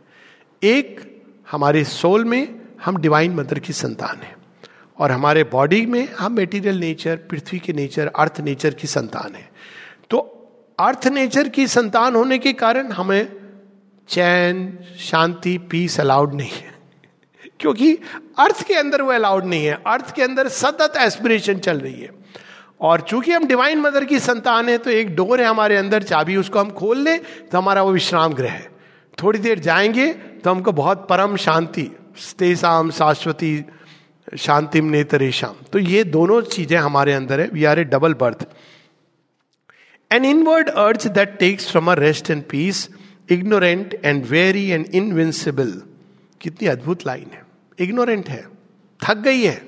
एक, 0.63 1.17
हमारे 1.51 1.83
सोल 1.83 2.25
में 2.25 2.61
हम 2.85 2.97
डिवाइन 2.97 3.31
मदर 3.31 3.59
की 3.59 3.73
संतान 3.73 4.21
है। 4.21 4.37
और 4.97 5.11
हमारे 5.11 5.43
बॉडी 5.43 5.85
में 5.85 6.13
हम 6.13 6.33
मेटीरियल 6.33 6.77
नेचर 6.77 7.15
पृथ्वी 7.15 7.59
के 7.59 7.73
नेचर 7.73 8.07
अर्थ 8.07 8.39
नेचर 8.39 8.73
की 8.73 8.87
संतान 8.87 9.35
है। 9.35 9.49
तो 10.09 10.17
अर्थ 10.79 11.07
नेचर 11.07 11.49
की 11.49 11.67
संतान 11.67 12.15
होने 12.15 12.37
के 12.37 12.53
कारण 12.53 12.91
हमें 12.91 13.35
चैन, 14.07 14.79
शांति 14.99 15.57
पीस 15.57 15.99
अलाउड 15.99 16.33
नहीं 16.33 16.51
है। 16.51 16.73
क्योंकि 17.59 17.95
अर्थ 18.39 18.67
के 18.67 18.73
अंदर 18.73 19.01
वो 19.01 19.11
अलाउड 19.11 19.45
नहीं 19.45 19.65
है। 19.65 19.83
अर्थ 19.87 20.15
के 20.15 20.23
अंदर 20.23 20.47
सतत 20.47 20.93
एस्पिरेशन 20.97 21.59
चल 21.59 21.79
रही 21.79 22.01
है। 22.01 22.16
और 22.81 23.01
चूँकि 23.01 23.31
हम 23.31 23.45
डिवाइन 23.47 23.79
मदर 23.81 24.05
की 24.05 24.19
संतान 24.19 24.69
है 24.69 24.77
तो 24.77 24.89
एक 24.89 25.15
डोर 25.15 25.41
है 25.41 25.47
हमारे 25.47 25.77
अंदर, 25.77 26.03
चाबी 26.03 26.35
उसको 26.35 26.59
हम 26.59 26.69
खोल 26.71 26.97
ले 26.99 27.17
तो 27.17 27.57
हमारा 27.57 27.83
वो 27.83 27.91
विश्राम 27.91 28.33
गृह 28.33 28.51
है। 28.51 28.69
थोड़ी 29.17 29.39
देर 29.39 29.59
जाएँगे 29.59 30.11
तो 30.13 30.51
हमको 30.51 30.71
बहुत 30.71 31.07
परम 31.09 31.35
शांति 31.37 31.89
स्तेसाम 32.19 32.91
शाश्वती, 32.91 33.65
शांतिम 34.37 34.85
नेतरेशम 34.85 35.55
तो 35.73 35.79
ये 35.79 36.03
दोनों 36.05 36.41
चीज़ें 36.43 36.77
हमारे 36.77 37.13
अंदर 37.13 37.39
है। 37.39 37.49
We 37.49 37.63
are 37.63 37.79
a 37.79 37.83
double 37.85 38.13
birth 38.13 38.47
an 40.11 40.25
inward 40.25 40.69
earth 40.69 41.07
that 41.09 41.37
takes 41.39 41.71
from 41.71 41.91
a 41.91 41.95
rest 41.95 42.29
and 42.31 42.43
peace 42.43 42.89
ignorant 43.29 43.99
and 44.05 44.25
very 44.25 44.67
and 44.67 44.85
invincible 44.95 45.71
कितनी 46.41 46.67
अद्भुत 46.67 47.05
लाइन 47.07 47.31
है। 47.33 47.41
इग्नोरेंट 47.79 48.29
है। 48.29 48.45
थक 48.99 49.17
गई 49.17 49.41
है, 49.41 49.61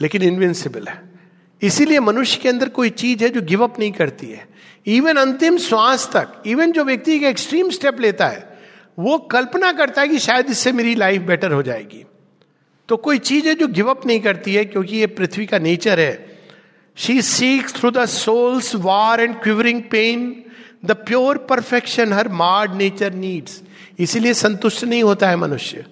लेकिन 0.00 0.22
इनविंसिबल 0.22 0.86
है। 0.88 1.09
इसीलिए 1.62 2.00
मनुष्य 2.00 2.40
के 2.42 2.48
अंदर 2.48 2.68
कोई 2.68 2.90
चीज़ 2.90 3.24
है 3.24 3.28
जो 3.30 3.42
गिव 3.42 3.64
अप 3.64 3.78
नहीं 3.78 3.92
करती 3.92 4.26
है। 4.26 4.48
इवन 4.86 5.16
अंतिम 5.16 5.58
श्वास 5.58 6.10
तक 6.12 6.42
इवन 6.46 6.72
जो 6.72 6.84
व्यक्ति 6.84 7.14
एक 7.16 7.22
एक्सट्रीम 7.22 7.70
स्टेप 7.70 8.00
लेता 8.00 8.26
है, 8.26 8.58
वो 8.98 9.18
कल्पना 9.18 9.72
करता 9.72 10.02
है 10.02 10.08
कि 10.08 10.18
शायद 10.18 10.50
इससे 10.50 10.72
मेरी 10.72 10.94
लाइफ 10.94 11.22
बेटर 11.22 11.52
हो 11.52 11.62
जाएगी। 11.62 12.04
तो 12.88 12.96
कोई 12.96 13.18
चीज़ 13.18 13.48
है 13.48 13.54
जो 13.54 13.68
गिव 13.68 13.90
अप 13.90 14.06
नहीं 14.06 14.20
करती 14.20 14.54
है, 14.54 14.64
क्योंकि 14.64 14.96
ये 14.96 15.06
पृथ्वी 15.06 15.46
का 15.46 15.58
नेचर 15.58 16.00
है। 16.00 16.40
She 16.96 17.22
seeks 17.22 17.74
through 17.74 17.90
the 17.90 18.04
souls 18.06 18.74
war 18.74 19.20
and 19.20 19.34
quivering 19.42 19.82
pain 19.82 20.44
the 20.84 20.90
pure 20.90 21.38
perfection 21.38 22.12
her 22.12 22.28
marred 22.28 22.74
nature 22.74 23.12
needs 23.12 23.62
इसीलिए 23.98 24.34
संतुष्ट 24.34 24.84
नहीं 24.84 25.02
होता 25.02 25.28
है 25.28 25.36
मनुष्य। 25.36 25.84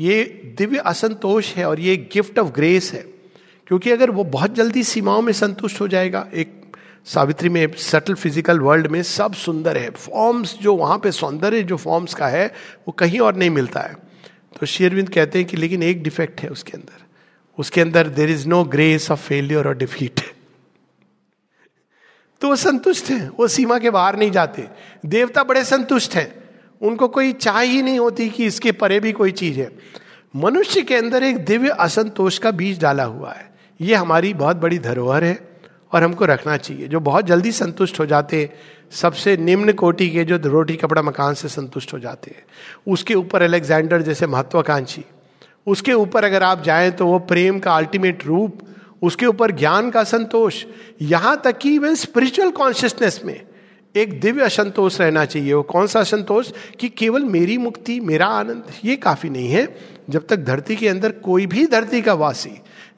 ये 0.00 0.22
दिव्य 0.58 0.78
असंतोष 0.78 1.54
है 1.54 1.68
और 1.68 1.80
ये 1.80 1.96
गिफ्ट 2.12 2.38
ऑफ़ 2.38 2.48
ग्रेस 2.48 2.92
है। 2.92 3.11
क्योंकि 3.72 3.90
अगर 3.90 4.10
वो 4.10 4.24
बहुत 4.24 4.54
जल्दी 4.54 4.82
सीमाओं 4.84 5.22
में 5.22 5.32
संतुष्ट 5.32 5.80
हो 5.80 5.88
जाएगा, 5.88 6.28
एक 6.34 6.76
सावित्री 7.04 7.48
में 7.48 7.72
सटल 7.72 8.14
फ़िज़िकल 8.14 8.58
वर्ल्ड 8.60 8.86
में 8.86 9.02
सब 9.02 9.34
सुंदर 9.34 9.76
है। 9.76 9.90
फॉर्म्स 9.90 10.54
जो 10.62 10.74
वहाँ 10.74 10.98
पे 10.98 11.12
सौंदर्य 11.12 11.62
जो 11.62 11.76
फॉर्म्स 11.76 12.14
का 12.14 12.26
है, 12.26 12.46
वो 12.88 12.92
कहीं 12.92 13.20
और 13.20 13.34
नहीं 13.34 13.50
मिलता 13.50 13.80
है। 13.80 13.94
तो 14.60 14.66
शेरविंद 14.66 15.08
कहते 15.08 15.38
हैं 15.38 15.48
कि 15.48 15.56
लेकिन 15.56 15.82
एक 15.82 16.02
डिफेक्ट 16.02 16.40
है 16.40 16.48
उसके 16.48 16.72
अंदर। 16.72 17.04
उसके 17.58 17.80
अंदर 17.80 18.08
there 18.08 18.30
is 18.30 18.46
no 18.48 18.64
grace 18.64 19.10
of 19.10 19.20
failure 19.20 19.68
और 19.68 19.76
डिफीट 19.76 20.20
तो 22.40 22.48
वो 22.48 22.56
संतुष्ट 22.56 23.10
है, 23.10 23.28
वो 23.28 23.48
सीमा 23.48 23.78
के 23.78 23.90
बाहर 23.90 24.16
नहीं 24.16 24.30
जाते। 24.30 24.68
देवता 25.06 25.44
बड़े 25.44 25.64
संतुष्ट 25.64 26.14
हैं। 26.14 26.34
उनको 26.80 27.08
कोई 27.08 27.32
चाह 27.32 27.60
ही 27.60 27.82
नहीं 27.82 27.98
होती 27.98 28.28
कि 28.28 28.46
इसके 28.46 28.72
परे 28.72 29.00
भी 29.00 29.12
कोई 29.12 29.32
चीज़ 29.32 29.60
है। 29.60 29.70
मनुष्य 30.36 30.82
के 30.82 30.96
अंदर 30.96 31.22
एक 31.22 31.44
दिव्य 31.44 31.68
असंतोष 31.68 32.38
का 32.38 32.50
बीज 32.50 32.80
डाला 32.80 33.04
हुआ 33.04 33.32
है। 33.32 33.51
ये 33.82 33.94
हमारी 33.94 34.32
बहुत 34.34 34.56
बड़ी 34.56 34.78
धरोहर 34.78 35.24
है 35.24 35.38
और 35.92 36.02
हमको 36.02 36.24
रखना 36.24 36.56
चाहिए। 36.56 36.88
जो 36.88 37.00
बहुत 37.00 37.26
जल्दी 37.26 37.52
संतुष्ट 37.52 38.00
हो 38.00 38.06
जाते, 38.06 38.48
सबसे 38.92 39.36
निम्न 39.36 39.72
कोटि 39.72 40.08
के 40.10 40.24
जो 40.24 40.36
रोटी 40.44 40.76
कपड़ा 40.76 41.02
मकान 41.02 41.34
से 41.34 41.48
संतुष्ट 41.48 41.92
हो 41.92 41.98
जाते 41.98 42.30
हैं। 42.30 42.44
उसके 42.86 43.14
ऊपर 43.14 43.42
अलेक्जेंडर 43.42 44.02
जैसे 44.02 44.26
महत्वाकांक्षी, 44.26 45.04
उसके 45.66 45.92
ऊपर 45.92 46.24
अगर 46.24 46.42
आप 46.42 46.62
जाएँ 46.62 46.90
तो 46.90 47.06
वो 47.06 47.18
प्रेम 47.18 47.58
का 47.58 47.76
अल्टीमेट 47.76 48.26
रूप, 48.26 48.58
उसके 49.02 49.26
ऊपर 49.26 49.50
ज्ञान 49.50 49.90
का 49.90 50.02
संतोष। 50.04 50.64
यहाँ 51.02 51.40
तक 51.44 51.58
कि 51.58 51.74
इवन 51.74 51.94
स्पिरिचुअल 51.94 52.50
कॉन्शियसनेस 52.50 53.20
में 53.24 53.40
एक 53.94 54.20
दिव्य 54.20 54.42
असंतोष 54.42 55.00
रहना 55.00 55.24
चाहिए। 55.24 55.52
वो 55.54 55.62
कौन 55.62 55.86
सा 55.86 56.02
संतोष 56.02 56.50
कि 56.80 56.88
केवल 56.88 57.24
मेरी 57.24 57.56
मुक्ति, 57.58 57.98
मेरा 58.00 58.26
आनंद, 58.26 58.64
ये 58.84 58.96
काफ़ी 58.96 59.30
नहीं 59.30 59.48
है। 59.48 59.66
जब 60.10 60.26
तक 60.26 60.36
धरती 60.36 60.76
के 60.76 60.88
अंदर 60.88 61.12
कोई 61.12 61.46
भी 61.46 61.66
धरती 61.66 62.00
का 62.02 62.14
वासी 62.14 62.50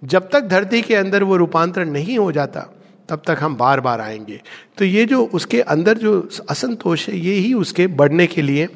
जब 0.05 0.31
तक 0.31 0.41
धरती 0.41 0.83
के 0.83 0.95
अंदर 0.95 1.23
वो 1.23 1.37
रूपांतरण 1.37 1.91
नहीं 1.91 2.19
हो 2.19 2.33
जाता, 2.33 2.61
तब 3.09 3.23
तक 3.27 3.37
हम 3.41 3.57
बार 3.57 3.81
बार 3.81 4.01
आएँगे। 4.01 4.43
तो 4.79 4.85
ये 4.85 5.05
जो 5.05 5.27
उसके 5.27 5.61
अंदर 5.61 5.99
जो 5.99 6.29
असंतोष 6.51 7.09
है, 7.09 7.17
ये 7.17 7.33
ही 7.33 7.55
उसके 7.55 7.87
बढ़ने 7.87 8.27
के 8.27 8.43
लिए, 8.43 8.69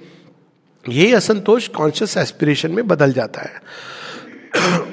ये 0.88 1.14
असंतोष 1.14 1.68
कॉन्शियस 1.68 2.16
एस्पिरेशन 2.16 2.70
में 2.70 2.88
बदल 2.88 3.12
जाता 3.12 3.42
है। 3.42 3.62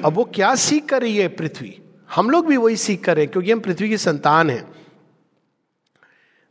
अब 0.04 0.12
वो 0.12 0.24
क्या 0.24 0.54
सीख 0.54 0.84
कर 0.84 1.02
रही 1.02 1.16
है 1.16 1.28
पृथ्वी? 1.28 1.78
हम 2.14 2.30
लोग 2.30 2.46
भी 2.46 2.56
वही 2.56 2.76
सीख 2.76 3.04
कर 3.04 3.16
रहे 3.16 3.24
हैं, 3.24 3.32
क्योंकि 3.32 3.52
हम 3.52 3.60
पृथ्वी 3.60 3.88
की 3.88 3.98
संतान 3.98 4.50
हैं। 4.50 4.68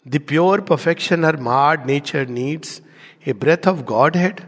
The 0.07 0.19
pure 0.19 0.61
perfection 0.61 1.25
her 1.25 1.37
marred 1.37 1.85
nature 1.85 2.27
needs 2.27 2.81
a 3.27 3.33
breath 3.33 3.67
of 3.67 3.79
Godhead 4.17 4.41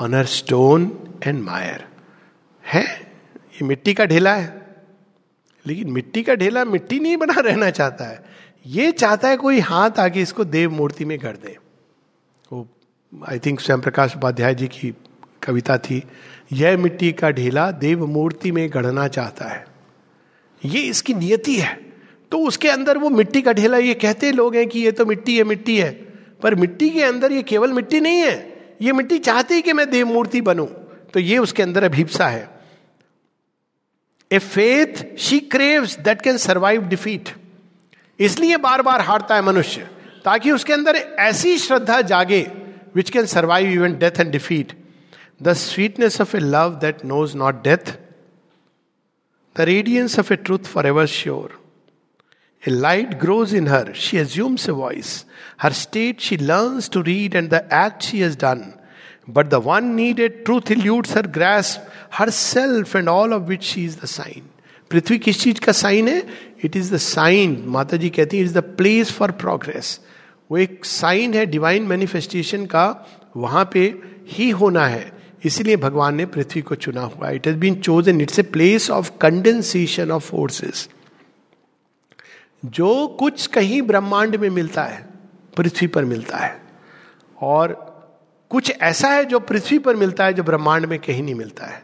on 0.00 0.14
her 0.14 0.26
stone 0.26 0.98
and 1.26 1.42
mire 1.42 1.84
है? 2.66 3.07
ये 3.62 3.68
मिट्टी 3.68 3.94
का 3.94 4.04
ढेला 4.04 4.34
है। 4.34 4.68
लेकिन 5.66 5.90
मिट्टी 5.90 6.22
का 6.22 6.34
ढेला 6.34 6.64
मिट्टी 6.64 7.00
नहीं 7.00 7.16
बना 7.16 7.40
रहना 7.40 7.70
चाहता 7.70 8.04
है। 8.04 8.24
ये 8.66 8.92
चाहता 8.92 9.28
है 9.28 9.36
कोई 9.36 9.58
हाथ 9.58 9.90
आके 9.98 10.20
इसको 10.20 10.44
देव 10.44 10.70
मूर्ति 10.70 11.04
में 11.04 11.18
कर 11.18 11.36
दे। 11.36 11.56
वो 12.52 12.68
आई 13.28 13.38
थिंक 13.38 13.60
स्वयं 13.60 13.80
प्रकाश 13.80 14.16
उपाध्याय 14.16 14.54
जी 14.54 14.66
की 14.66 14.94
कविता 15.42 15.78
थी, 15.78 16.02
यह 16.52 16.78
मिट्टी 16.78 17.12
का 17.12 17.30
ढेला 17.30 17.70
देव 17.70 18.06
मूर्ति 18.06 18.52
में 18.52 18.70
गढ़ना 18.70 19.08
चाहता 19.08 19.44
है। 19.44 19.66
ये 20.64 20.80
इसकी 20.80 21.14
नियति 21.14 21.54
है। 21.54 21.92
तो 22.30 22.38
उसके 22.38 22.68
अंदर 22.68 22.98
वो 22.98 23.10
मिट्टी 23.10 23.42
का 23.42 23.52
ढेला, 23.52 23.78
ये 23.78 23.94
कहते 23.94 24.32
लोग 24.32 24.56
हैं 24.56 24.68
कि 24.68 24.80
ये 24.80 24.92
तो 24.92 25.06
मिट्टी 25.06 25.38
है 25.38 25.44
मिट्टी 25.44 25.78
है। 25.78 25.90
पर 26.42 26.54
मिट्टी 26.54 26.90
के 26.90 27.02
अंदर 27.02 27.32
ये 27.32 27.42
केवल 27.42 27.72
मिट्टी 27.72 28.00
नहीं 28.00 28.16
है। 28.16 28.58
ये 28.82 28.92
मिट्टी 28.92 29.18
चाहती 29.18 29.54
है 29.54 29.62
कि 29.62 29.72
मैं 29.72 29.90
देव 29.90 30.06
मूर्ति 30.06 30.40
बनूं। 30.40 30.66
तो 31.12 31.20
ये 31.20 31.38
उसके 31.38 31.62
अंदर 31.62 31.84
अभिप्सा 31.84 32.28
है। 32.28 32.57
A 34.30 34.38
faith 34.38 35.04
she 35.18 35.38
craves 35.40 35.98
that 35.98 36.22
can 36.22 36.36
survive 36.36 36.82
defeat 36.88 37.28
इसलिए 38.18 38.56
बार 38.56 38.82
बार 38.82 39.00
हारता 39.00 39.34
है 39.34 39.42
मनुष्य, 39.42 39.88
ताकि 40.24 40.50
उसके 40.50 40.72
अंदर 40.72 40.96
ऐसी 41.18 41.58
श्रद्धा 41.58 42.00
जागे 42.02 42.40
which 42.94 43.10
can 43.10 43.26
survive 43.26 43.70
even 43.70 43.94
death 43.98 44.20
and 44.20 44.30
defeat 44.30 44.72
the 45.42 45.52
sweetness 45.52 46.20
of 46.20 46.36
a 46.36 46.40
love 46.40 46.78
that 46.80 47.04
knows 47.04 47.36
not 47.36 47.62
death 47.62 47.92
the 49.56 49.60
radiance 49.60 50.18
of 50.18 50.32
a 50.32 50.36
truth 50.36 50.64
for 50.64 50.86
ever 50.86 51.06
sure 51.06 51.58
a 52.62 52.70
light 52.70 53.14
grows 53.14 53.54
in 53.54 53.68
her 53.68 53.92
she 53.96 54.18
assumes 54.18 54.68
a 54.68 54.72
voice 54.72 55.24
her 55.62 55.72
state 55.72 56.20
she 56.20 56.36
learns 56.36 56.90
to 56.90 57.00
read 57.02 57.34
and 57.34 57.50
the 57.50 57.68
act 57.74 58.02
she 58.02 58.20
has 58.20 58.38
done 58.38 58.72
the 59.30 59.54
one 59.54 59.84
needed 59.84 60.44
truth 60.44 60.70
eludes 60.70 61.16
her 61.16 61.26
grace 61.26 61.78
herself 62.30 62.96
and 62.96 63.08
all 63.08 63.32
of 63.34 63.42
which 63.42 63.62
she 63.62 63.84
is 63.84 63.96
the 64.02 64.04
sign 64.04 64.42
पृथ्वी 64.90 65.18
किस 65.18 65.40
चीज़ 65.40 65.60
का 65.60 65.72
sign 65.72 66.08
है? 66.08 66.26
It 66.64 66.76
is 66.76 66.94
the 66.94 66.96
sign 66.96 67.62
माता 67.66 67.96
जी 67.96 68.10
कहती 68.10 68.38
है 68.38 68.44
is 68.44 68.54
the 68.54 68.62
place 68.76 69.12
for 69.12 69.30
progress 69.30 70.00
वो 70.50 70.58
एक 70.58 70.84
साइन 70.84 71.34
है 71.34 71.46
डिवाइन 71.46 71.82
मैनिफेस्टेशन 71.82 72.66
का। 72.66 73.06
वहाँ 73.36 73.68
पे 73.72 73.94
ही 74.28 74.50
होना 74.50 74.86
है। 74.86 75.12
इसीलिए 75.44 75.76
भगवान 75.76 76.14
ने 76.14 76.26
पृथ्वी 76.26 76.62
को 76.62 76.74
चुना 76.74 77.00
हुआ 77.00 77.30
it 77.30 77.46
has 77.46 77.56
been 77.56 77.74
chosen 77.74 78.20
it's 78.20 78.38
a 78.38 78.42
place 78.42 78.90
of 78.90 79.10
condensation 79.20 80.10
of 80.10 80.24
forces 80.24 80.88
जो 82.64 83.06
कुछ 83.18 83.46
कहीं 83.46 83.82
ब्रह्मांड 83.82 84.36
में 84.36 84.48
मिलता 84.50 84.82
है, 84.82 85.06
पृथ्वी 85.56 85.86
पर 85.88 86.04
मिलता 86.04 86.38
है। 86.38 86.60
और 87.42 87.87
कुछ 88.50 88.70
ऐसा 88.72 89.08
है 89.08 89.24
जो 89.24 89.38
पृथ्वी 89.40 89.78
पर 89.78 89.96
मिलता 89.96 90.24
है 90.24 90.32
जो 90.32 90.42
ब्रह्मांड 90.42 90.86
में 90.86 90.98
कहीं 90.98 91.22
नहीं 91.22 91.34
मिलता 91.34 91.66
है। 91.66 91.82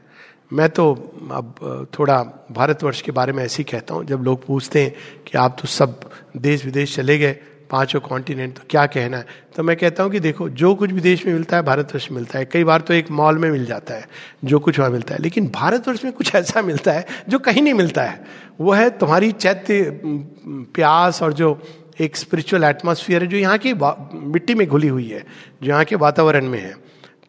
मैं 0.53 0.69
तो 0.69 0.93
अब 1.33 1.89
थोड़ा 1.99 2.23
भारतवर्ष 2.53 3.01
के 3.03 3.13
बारे 3.13 3.33
में 3.33 3.43
ऐसे 3.45 3.63
ही 3.63 3.65
कहता 3.65 3.95
हूँ। 3.95 4.05
जब 4.05 4.23
लोग 4.23 4.45
पूछते 4.47 4.83
हैं 4.83 4.95
कि 5.27 5.39
आप 5.39 5.57
तो 5.61 5.69
सब 5.69 6.01
देश 6.37 6.65
विदेश 6.65 6.95
चले 6.97 7.19
गए, 7.19 7.33
पाँचों 7.71 8.01
कॉन्टिनेंट 8.01 8.57
तो 8.57 8.63
क्या 8.71 8.85
कहना 8.87 9.17
है? 9.17 9.27
तो 9.57 9.63
मैं 9.63 9.77
कहता 9.77 10.03
हूँ 10.03 10.11
कि 10.13 10.21
देखो, 10.21 10.49
जो 10.49 10.75
कुछ 10.75 10.93
विदेश 10.93 11.25
में 11.27 11.33
मिलता 11.35 11.57
है, 11.57 11.63
भारतवर्ष 11.63 12.11
में 12.11 12.17
मिलता 12.17 12.39
है। 12.39 12.45
कई 12.45 12.65
बार 12.65 12.81
तो 12.81 12.95
एक 12.95 13.11
मॉल 13.11 13.39
में 13.39 13.51
मिल 13.51 13.65
जाता 13.67 13.95
है, 13.95 14.07
जो 14.45 14.59
कुछ 14.59 14.79
वहाँ 14.79 14.91
मिलता 14.91 15.15
है। 15.15 15.23
लेकिन 15.23 15.49
भारतवर्ष 15.49 16.05
में 16.05 16.13
कुछ 16.13 16.35
ऐसा 16.35 16.63
मिलता 16.63 16.93
है 16.93 17.07
जो 17.29 17.39
कहीं 17.39 17.63
नहीं 17.63 17.75
मिलता 17.75 18.03
है। 18.03 18.25
वो 18.61 18.73
है 18.73 18.91
तुम्हारी 18.91 19.33
चैत्य 19.33 20.01
प्यास 20.75 21.23
और 21.23 21.33
जो 21.33 21.53
एक 22.01 22.17
स्पिरिचुअल 22.17 22.65
एटमोसफियर 22.65 23.23
है 23.23 23.29
जो 23.29 23.37
यहाँ 23.37 23.59
की 23.59 23.73
मिट्टी 23.75 24.55
में 24.55 24.67
घुली 24.67 24.89
हुई 24.89 25.09
है, 25.09 25.25
जो 25.63 25.69
यहाँ 25.69 25.85
के 25.85 25.97
वातावरण 25.97 26.49
में 26.49 26.59
है। 26.61 26.75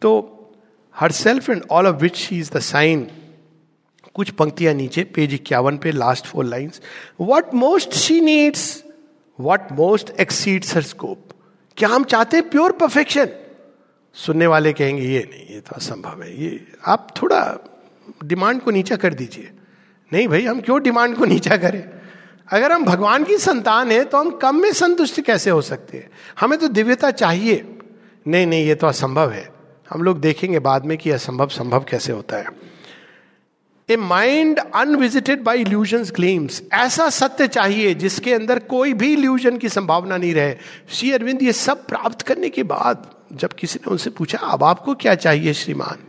तो 0.02 0.12
herself 1.12 1.50
and 1.50 1.62
all 1.70 1.86
of 1.86 1.96
which 1.96 2.28
is 2.32 2.50
the 2.52 2.58
sign 2.62 3.06
कुछ 4.14 4.30
पंक्तियाँ 4.30 4.74
नीचे 4.74 5.04
पेज 5.14 5.34
इक्यावन 5.34 5.76
पे 5.78 5.90
last 5.92 6.26
four 6.26 6.44
lines 6.44 6.80
what 7.20 7.54
most 7.54 7.92
she 7.94 8.20
needs 8.20 8.84
what 9.38 9.72
most 9.72 10.10
exceeds 10.20 10.74
her 10.76 10.82
scope 10.82 11.32
क्या 11.76 11.88
हम 11.88 12.04
चाहते 12.04 12.36
हैं 12.36 12.48
प्योर 12.50 12.72
परफेक्शन 12.72 13.28
सुनने 14.16 14.46
वाले 14.46 14.72
कहेंगे, 14.72 15.02
ये 15.02 15.28
नहीं, 15.30 15.46
ये 15.54 15.60
तो 15.60 15.74
असंभव 15.76 16.22
है, 16.22 16.42
ये 16.42 16.66
आप 16.86 17.08
थोड़ा 17.16 17.40
डिमांड 18.24 18.60
को 18.62 18.70
नीचा 18.70 18.96
कर 18.96 19.14
दीजिए। 19.14 19.50
नहीं 20.12 20.28
भाई, 20.28 20.44
हम 20.44 20.60
क्यों 20.60 20.82
डिमांड 20.82 21.16
को 21.16 21.24
नीचा 21.24 21.56
करें? 21.56 21.82
अगर 22.48 22.72
हम 22.72 22.84
भगवान 22.84 23.24
की 23.24 23.38
संतान 23.38 23.90
है 23.92 24.04
तो 24.04 24.18
हम 24.18 24.30
कम 24.30 24.56
में 24.56 24.72
संतुष्ट 24.72 25.20
कैसे 25.20 25.50
हो 25.50 25.62
सकते 25.62 25.98
हैं? 25.98 26.10
हमें 26.40 26.58
तो 26.58 26.68
दिव्यता 26.68 27.10
चाहिए। 27.10 27.78
नहीं 28.28 28.46
नहीं, 28.46 28.66
ये 28.66 28.74
तो 28.74 28.86
असंभव 28.86 29.30
है। 29.30 29.48
हम 29.90 30.02
लोग 30.02 30.20
देखेंगे 30.20 30.58
बाद 30.58 30.84
में 30.84 30.98
कि 30.98 31.10
असंभव, 31.10 31.48
संभव 31.48 31.84
कैसे 31.88 32.12
होता 32.12 32.36
है। 32.36 32.46
A 33.88 33.96
mind 33.96 34.58
unvisited 34.74 35.42
by 35.42 35.60
illusion 35.60 36.04
claims 36.04 36.62
ऐसा 36.72 37.08
सत्य 37.10 37.48
चाहिए 37.48 37.94
जिसके 37.94 38.34
अंदर 38.34 38.58
कोई 38.58 38.92
भी 38.92 39.12
इल्यूजन 39.12 39.58
की 39.58 39.68
संभावना 39.68 40.16
नहीं 40.16 40.34
रहे। 40.34 40.56
श्री 40.90 41.12
अरविंद, 41.12 41.42
ये 41.42 41.52
सब 41.52 41.86
प्राप्त 41.86 42.22
करने 42.22 42.48
के 42.48 42.62
बाद 42.62 43.10
जब 43.32 43.52
किसी 43.52 43.78
ने 43.78 43.90
उनसे 43.90 44.10
पूछा, 44.10 44.38
अब 44.38 44.64
आपको 44.64 44.94
क्या 44.94 45.14
चाहिए 45.14 45.54
श्रीमान? 45.54 46.05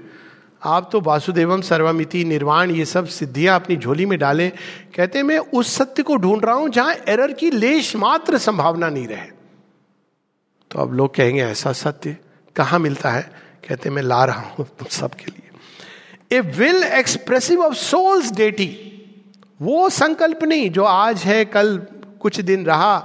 आप 0.67 0.89
तो 0.91 1.01
वासुदेवम 1.01 1.61
सर्वमिति 1.61 2.23
निर्वाण, 2.25 2.71
ये 2.71 2.85
सब 2.85 3.05
सिद्धियाँ 3.07 3.55
अपनी 3.55 3.75
झोली 3.77 4.05
में 4.05 4.17
डालें। 4.19 4.51
कहते 4.95 5.23
मैं 5.23 5.37
उस 5.37 5.75
सत्य 5.75 6.03
को 6.03 6.15
ढूंढ 6.15 6.45
रहा 6.45 6.55
हूँ 6.55 6.69
जहाँ 6.69 6.93
एरर 7.07 7.33
की 7.33 7.51
लेश 7.51 7.95
मात्र 7.95 8.37
संभावना 8.37 8.89
नहीं 8.89 9.07
रहे। 9.07 9.27
तो 10.71 10.79
अब 10.79 10.93
लोग 10.93 11.15
कहेंगे, 11.15 11.41
ऐसा 11.41 11.71
सत्य 11.73 12.15
कहाँ 12.55 12.79
मिलता 12.79 13.11
है? 13.11 13.21
कहते 13.67 13.89
मैं 13.89 14.01
ला 14.01 14.23
रहा 14.25 14.41
हूँ 14.49 14.65
तुम 14.69 14.87
सबके 14.89 15.25
लिए। 15.25 16.37
A 16.37 16.39
will 16.57 16.83
expressive 16.83 17.61
of 17.61 17.73
soul's 17.73 18.31
deity, 18.31 18.69
वो 19.59 19.89
संकल्प 19.89 20.43
नहीं, 20.43 20.69
जो 20.71 20.83
आज 20.83 21.23
है, 21.23 21.43
कल 21.45 21.77
कुछ 22.19 22.39
दिन 22.41 22.65
रहा, 22.65 22.97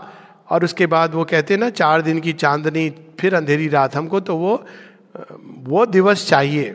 और 0.51 0.65
उसके 0.65 0.87
बाद 0.87 1.15
वो 1.15 1.25
कहते 1.25 1.57
ना, 1.57 1.71
चार 1.71 2.03
दिन 2.03 2.21
की 2.21 2.33
चांदनी, 2.33 2.89
फिर 3.21 3.35
अंधेरी 3.35 3.69
रात 3.69 3.97
हमको 3.97 4.21
तो 4.21 4.37
वो 4.37 4.55
वो 5.65 5.85
दिवस 5.87 6.27
चाहिए। 6.29 6.75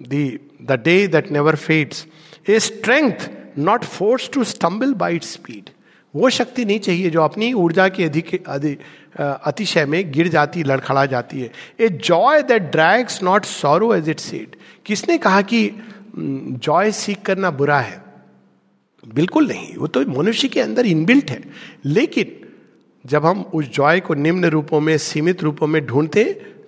The 0.00 0.80
day 0.84 1.06
that 1.06 1.30
never 1.32 1.56
fades 1.56 2.06
a 2.48 2.58
strength 2.60 3.28
not 3.58 3.84
force 3.84 4.30
to 4.30 4.44
stumble 4.44 4.94
by 4.94 5.16
it 5.16 5.24
speed 5.24 5.70
वो 6.14 6.30
शक्ति 6.30 6.64
नहीं 6.64 6.78
चाहिए 6.80 7.10
जो 7.10 7.22
अपनी 7.22 7.52
ऊर्जा 7.52 7.88
के 7.88 8.04
अधिक 8.04 8.80
अतिशय 9.18 9.84
में 9.86 10.12
गिर 10.12 10.28
जाती, 10.28 10.62
लड़खड़ा 10.62 11.04
जाती 11.06 11.40
है। 11.40 11.50
A 11.80 11.88
joy 11.88 12.42
that 12.42 12.62
drags 12.62 13.22
not 13.22 13.44
sorrow 13.44 13.94
as 13.94 14.08
it 14.08 14.20
seed 14.20 14.56
किसने 14.86 15.18
कहा 15.18 15.42
कि 15.42 15.70
जॉय 16.16 16.90
सीख 16.92 17.22
करना 17.22 17.50
बुरा 17.50 17.78
है? 17.80 18.02
बिल्कुल 19.04 19.48
नहीं। 19.48 19.74
वो 19.76 19.86
तो 19.86 20.00
मनुष्य 20.12 20.48
के 20.48 20.60
अंदर 20.60 20.86
इनबिल्ट 20.86 21.30
है। 21.30 21.42
लेकिन 21.84 22.40
जब 23.04 23.26
हम 23.26 23.40
उस 23.54 23.64
जॉय 23.70 24.00
को 24.00 24.14
निम्न 24.14 24.44
रूपों 24.44 24.80
में, 24.80 24.96
सीमित 24.98 25.42
रूपों 25.42 25.66
में 25.66 25.84
ढूंढते 25.86 26.24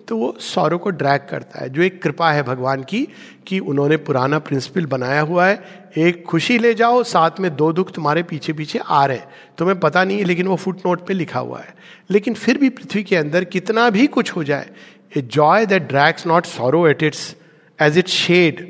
तो 0.09 0.17
वो 0.17 0.37
सौरों 0.41 0.79
को 0.79 0.91
ड्रैग 0.91 1.21
करता 1.31 1.61
है, 1.61 1.69
जो 1.69 1.83
एक 1.83 2.03
कृपा 2.03 2.31
है 2.31 2.43
भगवान 2.43 2.83
की, 2.83 3.07
कि 3.47 3.59
उन्होंने 3.59 3.97
पुराना 3.97 4.39
प्रिंसिपल 4.39 4.87
बनाया 4.87 5.21
हुआ 5.21 5.47
है, 5.47 5.91
एक 5.99 6.25
खुशी 6.25 6.59
ले 6.59 6.73
जाओ, 6.75 7.03
साथ 7.03 7.41
में 7.41 7.57
दो 7.57 7.73
दुख 7.73 7.91
तुम्हारे 7.93 8.23
पीछे 8.23 8.53
पीछे 8.53 8.79
आ 8.79 9.05
रहे 9.07 9.21
तुम्हें 9.59 9.79
पता 9.81 10.05
नहीं 10.05 10.19
है 10.19 10.25
लेकिन 10.25 10.47
वो 10.47 10.57
फुट 10.57 10.79
नोट 10.87 11.07
पे 11.07 11.15
लिखा 11.15 11.41
हुआ 11.41 11.61
है। 11.61 11.75
लेकिन 12.11 12.35
फिर 12.35 12.59
भी 12.59 12.69
पृथ्वी 12.69 13.03
के 13.03 13.17
अंदर 13.17 13.45
कितना 13.45 13.89
भी 13.91 14.07
कुछ 14.07 14.37
हो 14.37 14.45
जाए 14.45 14.71
a 15.17 15.23
joy 15.23 15.67
that 15.67 15.89
drags 15.89 16.27
not 16.27 16.47
sorrow 16.47 16.87
at 16.89 17.03
its 17.03 17.35
edge 17.79 17.99
it 17.99 18.09
shed 18.09 18.65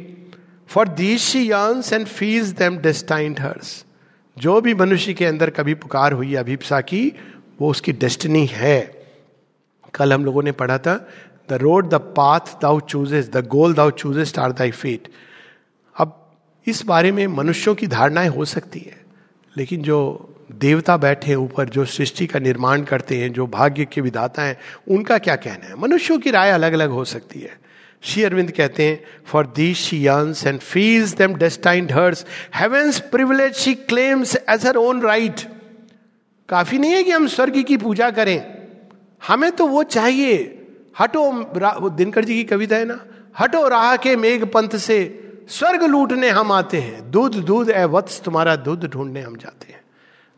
for 0.69 0.89
these 0.89 1.21
she 1.21 1.47
yearns 1.51 1.93
and 1.93 2.07
feels 2.07 2.49
them 2.49 2.79
destined 2.79 3.41
hers 3.41 3.85
जो 4.37 4.61
भी 4.61 4.75
मनुष्य 4.75 5.15
के 5.15 5.25
अंदर 5.25 5.51
कभी 5.51 5.75
पुकार 5.75 6.13
हुई 6.13 6.35
अभिप्सा 6.35 6.81
की, 6.81 7.13
वो 7.61 7.71
उसकी 7.71 7.93
डेस्टिनी 7.93 8.47
है। 8.47 8.97
कल 9.95 10.13
हम 10.13 10.25
लोगों 10.25 10.43
ने 10.43 10.53
पढ़ा 10.53 10.77
था 10.79 10.95
the 11.51 11.53
road 11.53 11.89
the 11.89 11.95
path 12.17 12.55
thou 12.63 12.81
chooses 12.81 13.29
the 13.29 13.47
goal 13.47 13.75
thou 13.75 13.91
chooses 13.91 14.39
are 14.39 14.53
thy 14.53 14.71
feet 14.71 15.09
अब 15.97 16.23
इस 16.67 16.85
बारे 16.85 17.13
में 17.13 17.27
मनुष्यों 17.27 17.75
की 17.75 17.87
धारणाएँ 17.87 18.29
हो 18.29 18.45
सकती 18.45 18.81
है, 18.81 19.05
लेकिन 19.57 19.83
जो 19.83 19.99
देवता 20.53 20.97
बैठे 20.97 21.29
हैं 21.29 21.37
ऊपर, 21.37 21.69
जो 21.69 21.85
सृष्टि 21.85 22.27
का 22.27 22.39
निर्माण 22.39 22.83
करते 22.83 23.19
हैं, 23.19 23.33
जो 23.33 23.47
भाग्य 23.47 23.85
के 23.85 24.01
विधाता 24.01 24.43
हैं, 24.43 24.57
उनका 24.89 25.19
क्या 25.19 25.37
कहना 25.37 25.67
है? 25.67 25.75
मनुष्यों 25.81 26.19
की 26.19 26.31
राय 26.31 26.51
अलग 26.51 26.73
अलग 26.73 26.91
हो 26.91 27.05
सकती 27.05 27.41
है। 27.41 27.59
श्री 28.03 28.23
अरविंद 28.23 28.51
कहते 28.51 28.87
हैं 28.87 29.01
for 29.27 29.47
these 29.47 29.77
she 29.77 30.07
yearns 30.07 30.47
and 30.47 30.61
feels 30.61 31.15
them 31.15 31.35
destined 31.35 31.93
hers 31.93 32.25
heaven's 32.55 33.01
privilege 33.11 33.55
she 33.55 33.75
claims 33.75 34.37
as 34.37 34.67
her 34.67 34.77
own 34.77 35.03
right 35.03 35.41
काफ़ी 36.49 36.79
नहीं 36.79 36.93
है 36.93 37.03
कि 37.03 37.11
हम 37.11 37.27
स्वर्ग 37.27 37.63
की 37.63 37.77
पूजा 37.77 38.11
करें। 38.11 38.45
हमें 39.29 39.51
तो 39.53 39.67
वो 39.67 39.83
चाहिए। 39.83 40.66
हटो 40.97 41.89
दिनकर 41.91 42.25
जी 42.25 42.35
की 42.35 42.45
कविता 42.45 42.77
है 42.77 42.85
ना, 42.85 42.99
हटो 43.35 43.67
राह 43.69 43.97
के 43.97 44.17
मेघ 44.17 44.45
पंथ 44.47 44.77
से, 44.79 44.99
स्वर्ग 45.49 45.83
लूटने 45.85 46.29
हम 46.31 46.53
आते 46.53 46.81
हैं, 46.81 47.11
दूध 47.11 47.37
दूध 47.45 47.71
ए 47.71 47.85
वत्स, 47.87 48.21
तुम्हारा 48.21 48.57
दूध 48.59 48.85
ढूँढने 48.85 49.21
हम 49.21 49.37
जाते 49.37 49.73
हैं। 49.73 49.81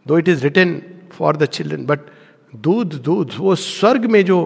Though 0.07 0.19
it 0.19 0.29
is 0.29 0.43
written 0.43 0.81
for 1.13 1.37
the 1.37 1.45
children 1.47 1.85
but 1.87 2.01
दूध 2.53 2.95
दूध, 2.95 3.33
वो 3.39 3.55
स्वर्ग 3.55 4.05
में 4.07 4.25
जो 4.25 4.39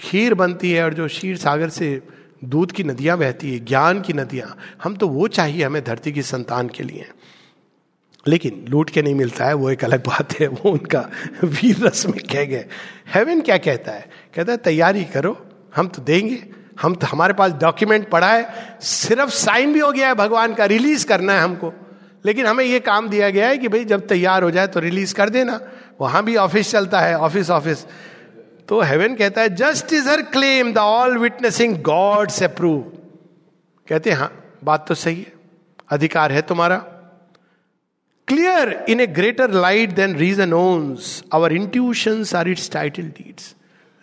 खीर 0.00 0.34
बनती 0.34 0.70
है 0.72 0.84
और 0.84 0.94
जो 0.94 1.06
क्षीर 1.06 1.36
सागर 1.36 1.68
से 1.68 2.02
दूध 2.44 2.72
की 2.72 2.84
नदियाँ 2.84 3.16
बहती 3.18 3.52
है, 3.52 3.58
ज्ञान 3.60 4.00
की 4.00 4.12
नदियाँ, 4.12 4.56
हम 4.82 4.96
तो 4.96 5.08
वो 5.08 5.28
चाहिए 5.28 5.64
हमें 5.64 5.82
धरती 5.84 6.12
की 6.12 6.22
संतान 6.22 6.68
के 6.68 6.84
लिए। 6.84 7.06
लेकिन 8.28 8.64
लूट 8.68 8.90
के 8.90 9.02
नहीं 9.02 9.14
मिलता 9.14 9.44
है, 9.44 9.54
वो 9.54 9.70
एक 9.70 9.84
अलग 9.84 10.06
बात 10.06 10.32
है, 10.32 10.46
वो 10.48 10.70
उनका 10.70 11.08
वीर 11.44 11.86
रस 11.86 12.06
में 12.06 12.18
कह 12.32 12.44
गए। 12.44 12.64
हेवन 13.14 13.40
क्या 13.40 13.56
कहता 13.58 13.92
है? 13.92 14.08
कहता 14.34 14.52
है, 14.52 14.58
तैयारी 14.58 15.04
करो, 15.04 15.36
हम 15.76 15.88
तो 15.88 16.02
देंगे, 16.02 16.42
हम 16.82 16.94
तो 16.94 17.06
हमारे 17.06 17.34
पास 17.34 17.52
डॉक्यूमेंट 17.52 18.08
पड़ा 18.08 18.32
है, 18.32 18.78
सिर्फ़ 18.80 19.30
साइन 19.30 19.72
भी 19.72 19.80
हो 19.80 19.92
गया 19.92 20.08
है, 20.08 20.14
भगवान 20.14 20.54
का 20.54 20.64
रिलीज़ 20.64 21.06
करना 21.06 21.32
है 21.32 21.40
हमको। 21.40 21.72
लेकिन 22.24 22.46
हमें 22.46 22.64
यह 22.64 22.78
काम 22.78 23.08
दिया 23.08 23.30
गया 23.30 23.48
है 23.48 23.58
कि 23.58 23.68
भाई, 23.68 23.84
जब 23.84 24.06
तैयार 24.06 24.42
हो 24.42 24.50
जाए 24.50 24.66
तो 24.66 24.80
रिलीज़ 24.80 25.14
कर 25.14 25.30
देना, 25.30 25.60
वहाँ 26.00 26.24
भी 26.24 26.36
ऑफ़िस 26.36 26.70
चलता 26.70 27.00
है 27.00 27.18
ऑफ़िस 27.18 27.50
ऑफ़िस 27.50 27.86
तो 28.68 28.80
हेवन 28.80 29.14
कहता 29.14 29.40
है 29.40 29.54
just 29.54 29.92
is 29.92 30.08
her 30.08 30.22
claim 30.22 30.72
the 30.72 30.78
all 30.78 31.16
witnessing 31.18 31.76
gods 31.82 32.42
approve 32.42 32.80
कहते 33.88 34.10
हैं 34.10 34.16
हाँ 34.16 34.58
बात 34.64 34.86
तो 34.88 34.94
सही 34.94 35.18
है, 35.18 35.32
अधिकार 35.90 36.32
है 36.32 36.42
तुम्हारा 36.42 36.76
clear 38.28 38.70
in 38.88 39.00
a 39.00 39.06
greater 39.06 39.50
light 39.52 39.90
than 39.94 40.16
reason 40.16 40.52
owns 40.52 41.22
our 41.34 41.52
intuition 41.52 42.24
are 42.36 42.48
its 42.48 42.70
title 42.70 43.08
deeds 43.18 43.54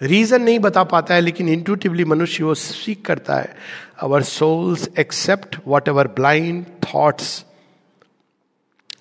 reason 0.01 0.41
नहीं 0.41 0.59
बता 0.59 0.83
पाता 0.83 1.13
है, 1.13 1.21
लेकिन 1.21 1.49
इंट्यूटिवली 1.49 2.05
मनुष्य 2.05 2.43
वो 2.43 2.53
सीख 2.55 3.01
करता 3.05 3.36
है। 3.36 3.55
Our 4.01 4.23
souls 4.23 4.88
accept 4.99 5.57
what 5.67 5.88
ever 5.88 6.07
blind 6.15 6.65
thoughts 6.86 7.45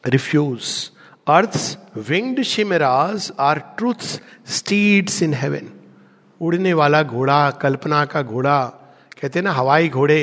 refuse 0.06 0.90
earth 1.26 1.56
winged 2.08 2.42
chimeras 2.42 3.30
are 3.40 3.58
truth's 3.78 4.20
steeds 4.48 5.22
in 5.22 5.34
heaven 5.34 5.70
उड़ने 6.40 6.72
वाला 6.74 7.02
घोड़ा, 7.02 7.50
कल्पना 7.52 8.04
का 8.04 8.22
घोड़ा, 8.22 8.64
कहते 9.20 9.38
हैं 9.38 9.44
ना, 9.44 9.52
हवाई 9.52 9.88
घोड़े। 9.88 10.22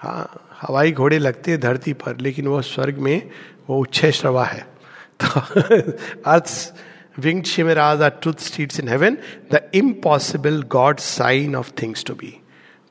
हाँ 0.00 0.44
हवाई 0.60 0.92
घोड़े 0.92 1.18
लगते 1.18 1.50
हैं 1.50 1.60
धरती 1.60 1.92
पर, 1.92 2.16
लेकिन 2.20 2.46
वो 2.46 2.60
स्वर्ग 2.62 2.98
में 2.98 3.30
वो 3.68 3.80
उच्छे 3.80 4.12
श्रवा 4.12 4.44
है। 4.44 4.66
तो 5.24 5.40
earth, 6.26 6.74
wing 7.18 7.42
chimeras 7.44 8.02
are 8.02 8.08
truth 8.08 8.34
streets 8.40 8.80
in 8.80 8.88
heaven 8.88 9.18
the 9.54 9.70
impossible 9.74 10.62
God 10.62 10.98
sign 10.98 11.56
of 11.56 11.72
things 11.82 12.04
to 12.04 12.14
be 12.14 12.40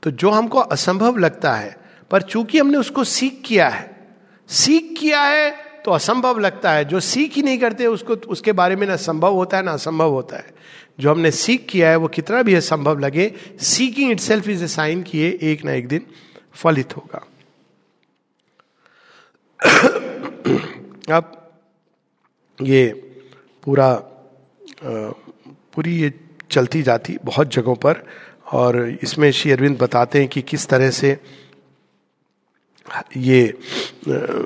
तो 0.03 0.11
जो 0.11 0.29
हमको 0.29 0.59
असंभव 0.59 1.17
लगता 1.17 1.53
है, 1.53 1.77
पर 2.11 2.21
चूँकि 2.21 2.59
हमने 2.59 2.77
उसको 2.77 3.03
सीख 3.03 3.41
किया 3.45 3.69
है, 3.69 4.07
सीख 4.47 4.95
किया 4.99 5.21
है 5.21 5.51
तो 5.85 5.91
असंभव 5.91 6.39
लगता 6.39 6.71
है। 6.71 6.85
जो 6.85 6.99
सीख 6.99 7.33
ही 7.33 7.41
नहीं 7.41 7.57
करते, 7.57 7.85
उसको, 7.85 8.13
उसके 8.13 8.51
बारे 8.51 8.75
में 8.75 8.87
ना 8.87 8.95
संभव 8.95 9.33
होता 9.33 9.57
है, 9.57 9.63
ना 9.63 9.71
असंभव 9.71 10.11
होता 10.11 10.37
है। 10.37 10.53
जो 10.99 11.11
हमने 11.11 11.31
सीख 11.31 11.67
किया 11.69 11.89
है, 11.89 11.95
वो 11.95 12.07
कितना 12.07 12.41
भी 12.41 12.55
असंभव 12.55 12.99
लगे 12.99 13.33
seeking 13.61 14.11
itself 14.19 14.47
is 14.47 14.63
a 14.63 14.67
sign 14.67 15.03
किए 15.03 15.39
एक 15.41 15.65
ना 15.65 15.71
एक 15.71 15.87
दिन 15.87 16.05
फलित 16.53 16.97
होगा। 16.97 17.27
अब 21.11 21.51
ये 22.61 22.87
पूरा 23.63 23.93
पूरी 25.73 26.01
ये 26.01 26.13
चलती 26.51 26.81
जाती 26.83 27.17
बहुत 27.23 27.53
जगहों 27.53 27.75
पर 27.75 28.03
और 28.51 28.89
इसमें 29.01 29.31
श्री 29.31 29.51
अरविंद 29.51 29.77
बताते 29.77 30.19
हैं 30.19 30.27
कि 30.27 30.41
किस 30.41 30.67
तरह 30.67 30.89
से 30.89 31.17
ये 33.17 33.53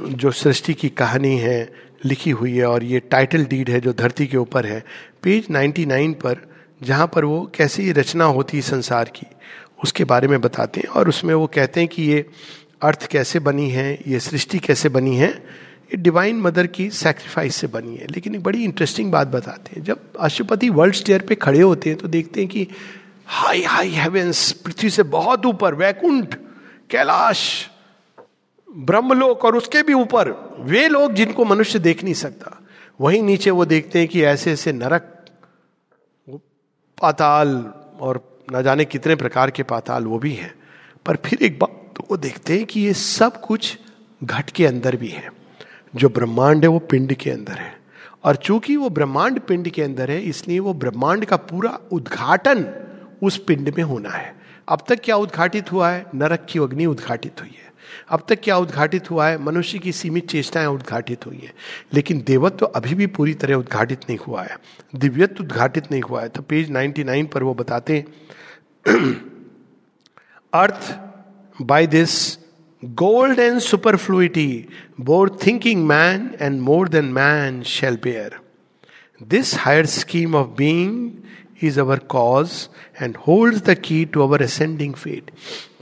जो 0.10 0.32
सृष्टि 0.32 0.74
की 0.74 0.90
कहानी 0.90 1.38
है, 1.38 1.74
लिखी 2.06 2.32
हुई 2.32 2.58
है 2.58 2.66
और 2.66 2.84
ये 2.84 3.00
टाइटल 3.00 3.46
डीड 3.46 3.70
है 3.70 3.82
जो 3.82 3.94
धरती 3.94 4.28
के 4.28 4.38
ऊपर 4.38 4.66
है 4.66 4.84
पेज 5.24 5.48
99 5.52 6.14
पर 6.14 6.50
जहाँ 6.84 7.08
पर 7.08 7.26
वो 7.26 7.52
कैसी 7.56 7.92
रचना 7.92 8.26
होती 8.26 8.58
है 8.58 8.64
संसार 8.64 9.06
की, 9.06 9.28
उसके 9.84 10.04
बारे 10.04 10.28
में 10.28 10.42
बताते 10.42 10.80
हैं 10.80 10.88
और 10.88 11.10
उसमें 11.10 11.34
वो 11.34 11.48
कहते 11.48 11.80
हैं 11.80 11.90
कि 11.90 12.04
ये 12.04 12.26
अर्थ 12.82 13.08
कैसे 13.08 13.40
बनी 13.40 13.70
है, 13.70 14.00
ये 14.08 14.20
सृष्टि 14.20 14.60
कैसे 14.60 14.90
बनी 14.90 15.16
है 15.16 15.44
ये 15.91 15.97
डिवाइन 15.97 16.41
मदर 16.41 16.67
की 16.67 16.89
सेक्रीफाइस 16.89 17.56
से 17.56 17.67
बनी 17.67 17.95
है। 17.95 18.08
लेकिन 18.08 18.36
एक 18.36 18.43
बड़ी 18.43 18.63
इंटरेस्टिंग 18.63 19.12
बात 19.12 19.27
बताते 19.27 19.75
हैं। 19.75 19.84
जब 19.84 19.99
अशुपति 20.19 20.69
वर्ल्ड 20.69 20.95
स्टेयर 20.95 21.21
पे 21.21 21.36
खड़े 21.36 21.62
होते 21.62 21.89
हैं 21.89 21.99
तो 21.99 22.08
देखते 22.08 22.39
हैं 22.39 22.49
कि 22.49 22.67
हाई 23.25 23.63
हाई 23.63 23.89
हेवेंस 23.89 24.51
पृथ्वी 24.51 24.89
से 24.89 25.04
बहुत 25.04 25.45
ऊपर, 25.45 25.75
वैकुंठ, 25.75 26.36
कैलाश, 26.89 27.69
ब्रह्मलोक 28.77 29.45
और 29.45 29.56
उसके 29.56 29.84
भी 29.84 29.93
ऊपर, 29.93 30.32
वे 30.60 30.88
लोग 30.88 31.13
जिनको 31.13 31.45
मनुष्य 31.45 31.80
देख 31.80 32.04
नहीं 32.04 32.13
सकता। 32.13 32.58
वहीं 33.01 33.21
नीचे 33.23 33.51
वो 33.51 33.65
देखते 33.65 33.99
हैं 33.99 34.08
कि 34.08 34.23
ऐसे 34.23 34.51
ऐसे 34.51 34.71
नरक 34.71 35.25
पाताल 37.01 37.73
और 37.99 38.39
न 38.54 38.63
जाने 38.63 38.86
कितने 38.86 39.15
प्रकार 39.15 39.51
के 39.51 39.63
पाताल 39.63 40.06
वो 40.06 40.19
भी 40.19 40.34
हैं। 40.34 40.54
पर 41.06 41.15
फिर 41.15 41.43
एक 41.43 41.60
बात 41.60 41.93
तो 41.95 42.08
वो 42.12 42.17
देखते 42.17 42.58
हैं 42.58 42.65
कि 42.65 42.80
ये 42.80 42.93
सब 42.93 43.41
कुछ 43.41 43.77
घट 44.23 44.49
के 44.49 44.65
अंदर 44.65 44.95
भी 44.95 45.08
है। 45.08 45.40
जो 45.95 46.10
ब्रह्मांड 46.10 46.63
है, 46.63 46.67
वो 46.67 46.80
पिंड 46.80 47.13
के 47.13 47.32
अंदर 47.32 47.54
है। 47.54 47.82
और 48.23 48.36
चूँकि 48.36 48.75
वो 48.75 48.89
ब्रह्मांड 48.89 49.39
पिंड 49.39 49.69
के 49.69 49.82
अंदर 49.82 50.12
है, 50.12 50.21
इसलिए 50.21 50.60
वो 50.60 50.73
ब्रह्मांड 50.73 51.25
का 51.25 51.36
पूरा 51.36 51.80
उद्घाटन 51.91 52.88
उस 53.23 53.38
पिंड 53.38 53.73
में 53.77 53.84
होना 53.84 54.10
है। 54.10 54.36
अब 54.69 54.84
तक 54.88 54.99
क्या 55.04 55.15
उद्घाटित 55.15 55.71
हुआ 55.71 55.89
है? 55.89 56.06
नरक 56.15 56.45
की 56.49 56.60
अग्नि 56.60 56.86
उद्घाटित 56.86 57.41
हुई 57.41 57.49
है। 57.49 57.73
अब 58.10 58.23
तक 58.30 58.41
क्या 58.43 58.58
उद्घाटित 58.58 59.12
हुआ 59.12 59.27
है? 59.27 59.43
मनुष्य 59.43 59.80
की 59.80 59.91
सीमित 59.91 60.30
चेष्टाएँ 60.30 60.67
उद्घाटित 60.67 61.25
हुई 61.25 61.38
है। 61.38 61.54
लेकिन 61.93 62.23
देवत्व 62.27 62.58
तो 62.58 62.65
अभी 62.65 62.93
भी 62.93 63.08
पूरी 63.08 63.34
तरह 63.34 63.56
उद्घाटित 63.56 63.99
नहीं 64.10 64.19
हुआ 64.27 64.43
है। 64.43 64.60
दिव्यत्व 64.95 65.43
उद्घाटित 65.43 65.91
नहीं 65.91 66.01
हुआ 66.01 66.21
है। 66.21 66.30
तो 66.30 66.41
पेज 66.41 66.71
99 66.71 67.27
पर 67.27 67.43
वो 67.43 67.54
बताते 67.54 68.06
earth 70.54 70.99
by 71.62 71.88
this 71.88 72.40
gold 72.84 73.39
and 73.39 73.60
superfluity 73.60 74.65
bore 75.02 75.30
thinking 75.46 75.86
man 75.88 76.30
and 76.41 76.60
more 76.62 76.89
than 76.89 77.06
man 77.13 77.62
shall 77.63 77.98
bear 78.04 78.39
this 79.22 79.54
higher 79.58 79.86
scheme 79.86 80.36
of 80.36 80.48
being 80.58 81.63
is 81.63 81.80
our 81.80 82.00
cause 82.10 82.52
and 83.02 83.17
hold 83.28 83.62
the 83.65 83.76
key 83.84 84.04
to 84.06 84.22
our 84.22 84.44
ascending 84.44 84.94
fate 84.94 85.32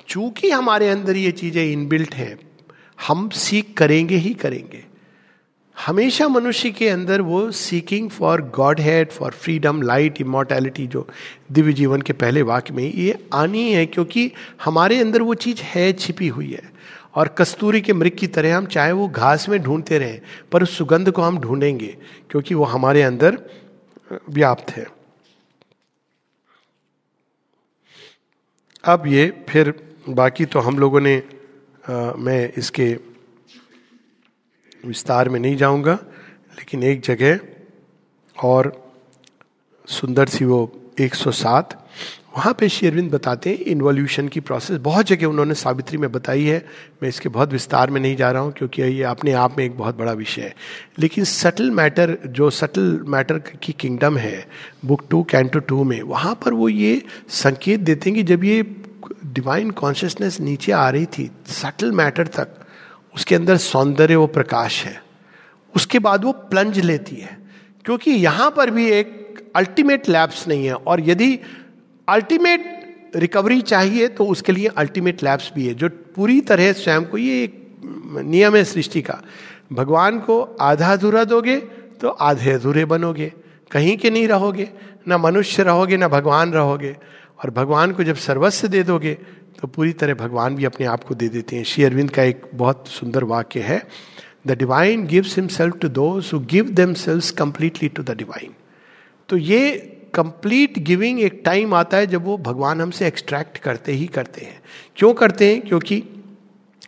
चूँकि 0.08 0.50
हमारे 0.50 0.90
अंदर 0.90 1.18
ये 1.18 1.32
चीज़ें 1.32 1.64
inbuilt 1.64 2.16
हैं, 2.16 2.38
हम 3.08 3.28
सीख 3.30 3.74
करेंगे 3.78 4.16
ही 4.16 4.34
करेंगे। 4.34 4.84
हमेशा 5.78 6.28
मनुष्य 6.28 6.70
के 6.72 6.88
अंदर 6.90 7.22
वो 7.22 7.40
seeking 7.52 8.10
for 8.10 8.42
Godhead 8.80 9.12
for 9.12 9.32
freedom 9.34 9.82
light 9.82 10.20
immortality 10.22 10.88
जो 10.88 11.08
दिव्य 11.52 11.74
जीवन 11.74 12.02
के 12.02 12.14
पहले 12.14 12.42
वाक्य 12.42 12.74
में 12.74 12.84
ये 12.84 13.18
आनी 13.34 13.72
है, 13.72 13.86
क्योंकि 13.86 14.32
हमारे 14.64 15.00
अंदर 15.00 15.22
वो 15.22 15.34
चीज़ 15.36 15.62
है, 15.64 15.92
छिपी 15.94 16.28
हुई 16.28 16.52
है। 16.52 16.79
और 17.15 17.28
कस्तूरी 17.28 17.82
के 17.82 17.93
मृग 17.93 18.12
की 18.12 18.28
तरह 18.28 18.58
हम 18.58 18.65
चाहे 18.65 18.91
वो 18.91 19.08
घास 19.08 19.50
में 19.50 19.60
ढूंढते 19.60 19.98
रहें 19.98 20.22
पर 20.52 20.63
उस 20.63 20.78
सुगंध 20.78 21.12
को 21.12 21.22
हम 21.22 21.39
ढूंढेंगे 21.39 21.98
क्योंकि 22.30 22.56
वो 22.56 22.63
हमारे 22.63 23.02
अंदर 23.02 23.50
व्याप्त 24.30 24.72
है। 24.72 24.86
अब 28.84 29.08
ये 29.08 29.45
फिर 29.50 29.74
बाकी 30.10 30.45
तो 30.45 30.60
हम 30.60 30.80
लोगों 30.80 31.02
ने 31.02 31.24
आ, 31.89 32.13
मैं 32.13 32.54
इसके 32.54 33.00
विस्तार 34.86 35.30
में 35.30 35.39
नहीं 35.39 35.56
जाऊँगा 35.56 35.93
लेकिन 36.58 36.84
एक 36.84 37.02
जगह 37.02 37.39
और 38.43 38.91
सुंदर 39.88 40.28
सी 40.28 40.45
वो 40.45 40.91
107 41.02 41.74
वहाँ 42.39 42.54
पे 42.54 42.67
शेरविंद 42.69 43.10
बताते 43.12 43.49
हैं 43.49 43.65
इन्वोल्यूशन 43.67 44.28
की 44.28 44.39
प्रोसेस 44.39 44.78
बहुत 44.82 45.06
जगह 45.06 45.28
उन्होंने 45.28 45.54
सावित्री 45.54 45.97
में 45.97 46.12
बताई 46.12 46.43
है। 46.43 46.58
मैं 47.02 47.10
इसके 47.10 47.30
बहुत 47.30 47.52
विस्तार 47.54 47.89
में 47.89 47.99
नहीं 48.02 48.15
जा 48.15 48.30
रहा 48.32 48.41
हूँ, 48.41 48.52
क्योंकि 48.54 48.82
ये 48.82 49.04
अपने 49.06 49.32
आप 49.36 49.58
में 49.58 49.63
एक 49.65 49.78
बहुत 49.78 49.97
बड़ा 49.97 50.12
विषय 50.13 50.41
है। 50.41 50.54
लेकिन 50.99 51.23
सटल 51.25 51.71
मैटर 51.71 52.17
जो 52.28 52.49
सटल 52.52 53.04
मैटर 53.08 53.39
की 53.63 53.73
किंगडम 53.80 54.17
है 54.17 54.47
बुक 54.86 55.04
टू 55.10 55.21
कैंटो 55.23 55.60
टू 55.62 55.84
में, 55.84 56.02
वहाँ 56.04 56.34
पर 56.36 56.54
वो 56.54 56.69
ये 56.69 57.02
संकेत 57.30 57.80
देते 57.82 58.10
हैं 58.10 58.15
कि 58.17 58.23
जब 58.25 58.43
ये 58.43 58.63
डिवाइन 59.25 59.71
कॉन्शियसनेस 59.73 60.39
नीचे 60.41 60.71
आ 60.71 60.89
रही 60.89 61.06
थी 61.08 61.30
सटल 61.52 61.91
मैटर 61.93 62.28
तक, 62.30 62.56
उसके 63.15 63.36
अंदर 63.36 63.58
सौंदर्य 63.60 64.15
वो 64.15 64.28
प्रकाश 64.30 64.84
है। 64.86 65.02
उसके 65.73 65.99
बाद 65.99 66.23
वो 66.23 66.32
प्लंज 66.32 66.80
लेती 66.82 67.15
है, 67.15 67.38
क्योंकि 67.86 68.12
यहाँ 68.12 68.52
पर 68.52 68.69
भी 68.71 68.89
एक 68.91 69.17
अल्टीमेट 69.56 70.10
लैब्स 70.10 70.47
नहीं 70.47 70.65
है। 70.65 70.73
और 70.75 71.10
यदि 71.10 71.39
अल्टीमेट 72.10 73.15
रिकवरी 73.15 73.62
चाहिए 73.63 74.08
तो 74.10 74.26
उसके 74.28 74.52
लिए 74.52 74.67
अल्टीमेट 74.78 75.24
लैब्स 75.24 75.52
भी 75.56 75.67
है, 75.67 75.74
जो 75.74 75.89
पूरी 76.15 76.39
तरह 76.43 76.72
स्वयं 76.74 77.04
को 77.06 77.17
ये 77.17 77.43
एक 77.43 77.58
नियम 78.26 78.56
है 78.56 78.63
सृष्टि 78.65 79.02
का। 79.02 79.22
भगवान 79.74 80.19
को 80.19 80.41
आधा 80.62 80.91
अधूरा 80.93 81.24
दोगे 81.26 81.58
तो 82.02 82.10
आधे 82.10 82.52
अधूरे 82.52 82.86
बनोगे। 82.86 83.32
कहीं 83.72 83.98
के 83.98 84.10
नहीं 84.10 84.28
रहोगे, 84.28 84.69
ना 85.08 85.17
मनुष्य 85.17 85.63
रहोगे, 85.63 85.98
ना 85.98 86.08
भगवान 86.08 86.54
रहोगे। 86.54 86.95
और 87.39 87.50
भगवान 87.52 87.91
को 87.93 88.04
जब 88.04 88.15
सर्वस्व 88.17 88.67
दे 88.67 88.84
दोगे 88.84 89.13
तो 89.60 89.67
पूरी 89.67 89.93
तरह 89.93 90.13
भगवान 90.15 90.56
भी 90.56 90.65
अपने 90.65 90.86
आप 90.88 91.04
को 91.04 91.15
दे 91.15 91.28
देते 91.30 91.56
हैं। 91.56 91.63
श्री 91.63 91.84
अरविंद 91.84 92.10
का 92.10 92.24
एक 92.24 92.41
बहुत 92.56 92.88
सुंदर 92.89 93.24
वाक्य 93.26 93.60
है 93.62 93.82
the 94.48 94.58
divine 94.58 95.06
gives 95.08 95.36
himself 95.38 95.78
to 95.78 95.88
those 95.89 96.30
who 96.34 96.39
give 96.52 96.69
themselves 96.95 97.22
completely 97.38 97.89
to 97.89 98.04
the 98.04 98.17
divine 98.17 98.54
तो 99.30 99.38
ये 99.38 99.62
कंप्लीट 100.13 100.80
गिविंग 100.80 101.19
एक 101.22 101.41
टाइम 101.45 101.74
आता 101.74 101.98
है 101.98 102.08
जब 102.08 102.26
वो 102.26 102.38
भगवान 102.38 102.82
हमसे 102.82 103.08
एक्सट्रैक्ट 103.08 103.58
करते 103.58 103.91
ही 103.91 104.06
करते 104.06 104.45
हैं। 104.45 104.62
क्यों 104.95 105.13
करते 105.13 105.54
हैं? 105.54 105.62
क्योंकि 105.62 106.04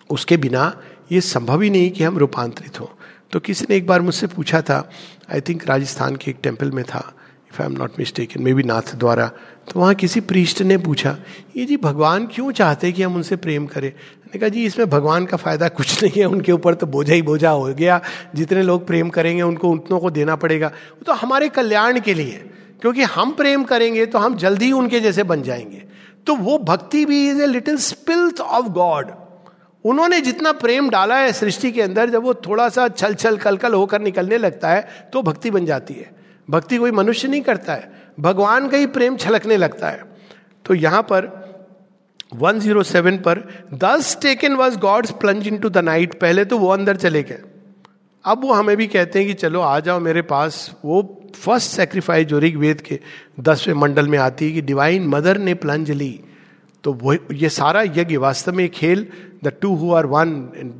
उसके 0.09 0.37
बिना 0.37 0.81
ये 1.11 1.21
संभव 1.21 1.61
ही 1.61 1.69
नहीं 1.69 1.91
कि 1.91 2.03
हम 2.03 2.17
रूपांतरित 2.17 2.79
हों। 2.79 2.87
तो 3.31 3.39
किसी 3.39 3.65
ने 3.69 3.75
एक 3.75 3.87
बार 3.87 4.01
मुझसे 4.01 4.27
पूछा 4.27 4.61
था 4.61 4.89
आई 5.33 5.41
थिंक 5.41 5.67
राजस्थान 5.67 6.15
के 6.15 6.31
एक 6.31 6.37
टेंपल 6.43 6.71
में 6.71 6.83
था 6.85 7.13
if 7.51 7.61
I 7.61 7.65
am 7.65 7.77
not 7.77 7.91
mistaken 7.99 8.43
maybe 8.53 8.63
Nathdwara. 8.95 9.31
तो 9.71 9.79
वहाँ 9.79 9.93
किसी 9.95 10.21
प्रीस्ट 10.21 10.61
ने 10.61 10.77
पूछा, 10.77 11.17
ये 11.57 11.65
जी 11.65 11.77
भगवान 11.77 12.27
क्यों 12.27 12.51
चाहते 12.51 12.91
कि 12.91 13.03
हम 13.03 13.15
उनसे 13.15 13.35
प्रेम 13.35 13.65
करें? 13.65 13.87
मैंने 13.87 14.39
कहा, 14.39 14.49
जी, 14.49 14.65
इसमें 14.65 14.89
भगवान 14.89 15.25
का 15.25 15.37
फ़ायदा 15.37 15.67
कुछ 15.67 16.03
नहीं 16.03 16.19
है, 16.21 16.25
उनके 16.25 16.51
ऊपर 16.51 16.73
तो 16.73 16.87
बोझा 16.87 17.13
ही 17.13 17.21
बोझा 17.21 17.49
हो 17.49 17.63
गया। 17.63 18.01
जितने 18.35 18.63
लोग 18.63 18.87
प्रेम 18.87 19.09
करेंगे, 19.09 19.41
उनको 19.41 19.69
उतनों 19.69 19.99
को 19.99 20.11
देना 20.11 20.35
पड़ेगा। 20.35 20.67
वो 20.67 21.03
तो 21.03 21.13
हमारे 21.13 21.49
कल्याण 21.49 21.99
के 21.99 22.13
लिए। 22.13 22.49
क्योंकि 22.81 23.03
हम 23.03 23.31
प्रेम 23.31 23.63
करेंगे 23.63 24.05
तो 24.05 24.19
हम 24.19 24.35
जल्दी 24.35 24.65
ही 24.65 24.71
उनके 24.71 24.99
जैसे 24.99 25.23
बन 25.23 25.41
जाएँगे। 25.41 25.83
तो 26.27 26.35
वो 26.35 26.57
भक्ति 26.59 27.05
भी 27.05 27.29
is 27.29 27.41
a 27.41 27.45
little 27.45 27.77
spilth 27.77 28.39
of 28.39 28.67
God 28.69 29.11
उन्होंने 29.85 30.19
जितना 30.21 30.51
प्रेम 30.51 30.89
डाला 30.89 31.15
है 31.15 31.31
सृष्टि 31.33 31.71
के 31.71 31.81
अंदर, 31.81 32.09
जब 32.09 32.23
वो 32.23 32.33
थोड़ा 32.33 32.67
सा 32.69 32.87
छल 32.87 33.13
छल 33.13 33.37
कल 33.37 33.57
कल 33.57 33.73
होकर 33.73 34.01
निकलने 34.01 34.37
लगता 34.37 34.69
है 34.69 35.09
तो 35.13 35.21
भक्ति 35.21 35.51
बन 35.51 35.65
जाती 35.65 35.93
है। 35.93 36.09
भक्ति 36.49 36.77
कोई 36.77 36.91
मनुष्य 36.91 37.27
नहीं 37.27 37.41
करता 37.41 37.73
है। 37.73 37.91
भगवान 38.19 38.67
का 38.69 38.77
ही 38.77 38.85
प्रेम 38.87 39.15
छलकने 39.17 39.57
लगता 39.57 39.89
है। 39.89 40.03
तो 40.65 40.73
यहाँ 40.73 41.01
पर 41.03 41.29
107 42.35 43.17
पर 43.17 43.39
thus 43.73 44.17
taken 44.21 44.53
was 44.53 44.77
God's 44.77 45.11
plunge 45.11 45.47
into 45.57 45.69
the 45.69 45.77
night 45.77 46.19
पहले 46.19 46.45
तो 46.45 46.57
वो 46.57 46.69
अंदर 46.69 46.97
चले 46.97 47.23
गए। 47.23 47.41
अब 48.25 48.41
वो 48.43 48.53
हमें 48.53 48.75
भी 48.77 48.87
कहते 48.87 49.19
हैं 49.19 49.27
कि 49.27 49.33
चलो, 49.33 49.59
आ 49.61 49.79
जाओ 49.79 49.99
मेरे 49.99 50.21
पास। 50.21 50.75
वो 50.85 51.01
फ़र्स्ट 51.35 51.71
सेक्रीफाइस 51.71 52.27
जो 52.27 52.39
ऋग्वेद 52.39 52.81
के 52.81 52.99
दसवें 53.39 53.75
मंडल 53.75 54.07
में 54.07 54.17
आती 54.19 54.45
है 54.45 54.51
कि 54.51 54.61
डिवाइन 54.61 55.07
मदर 55.07 55.37
ने 55.37 55.53
प्लंज 55.53 55.91
ली 55.91 56.19
तो 56.83 56.93
वो 56.93 57.13
ये 57.33 57.49
सारा 57.49 57.81
यज्ञ 57.81 58.17
वास्तव 58.17 58.53
में 58.53 58.69
खेल। 58.69 59.07
The 59.43 59.51
two 59.61 59.73
who 59.75 59.93
are 59.93 60.05
one 60.05 60.31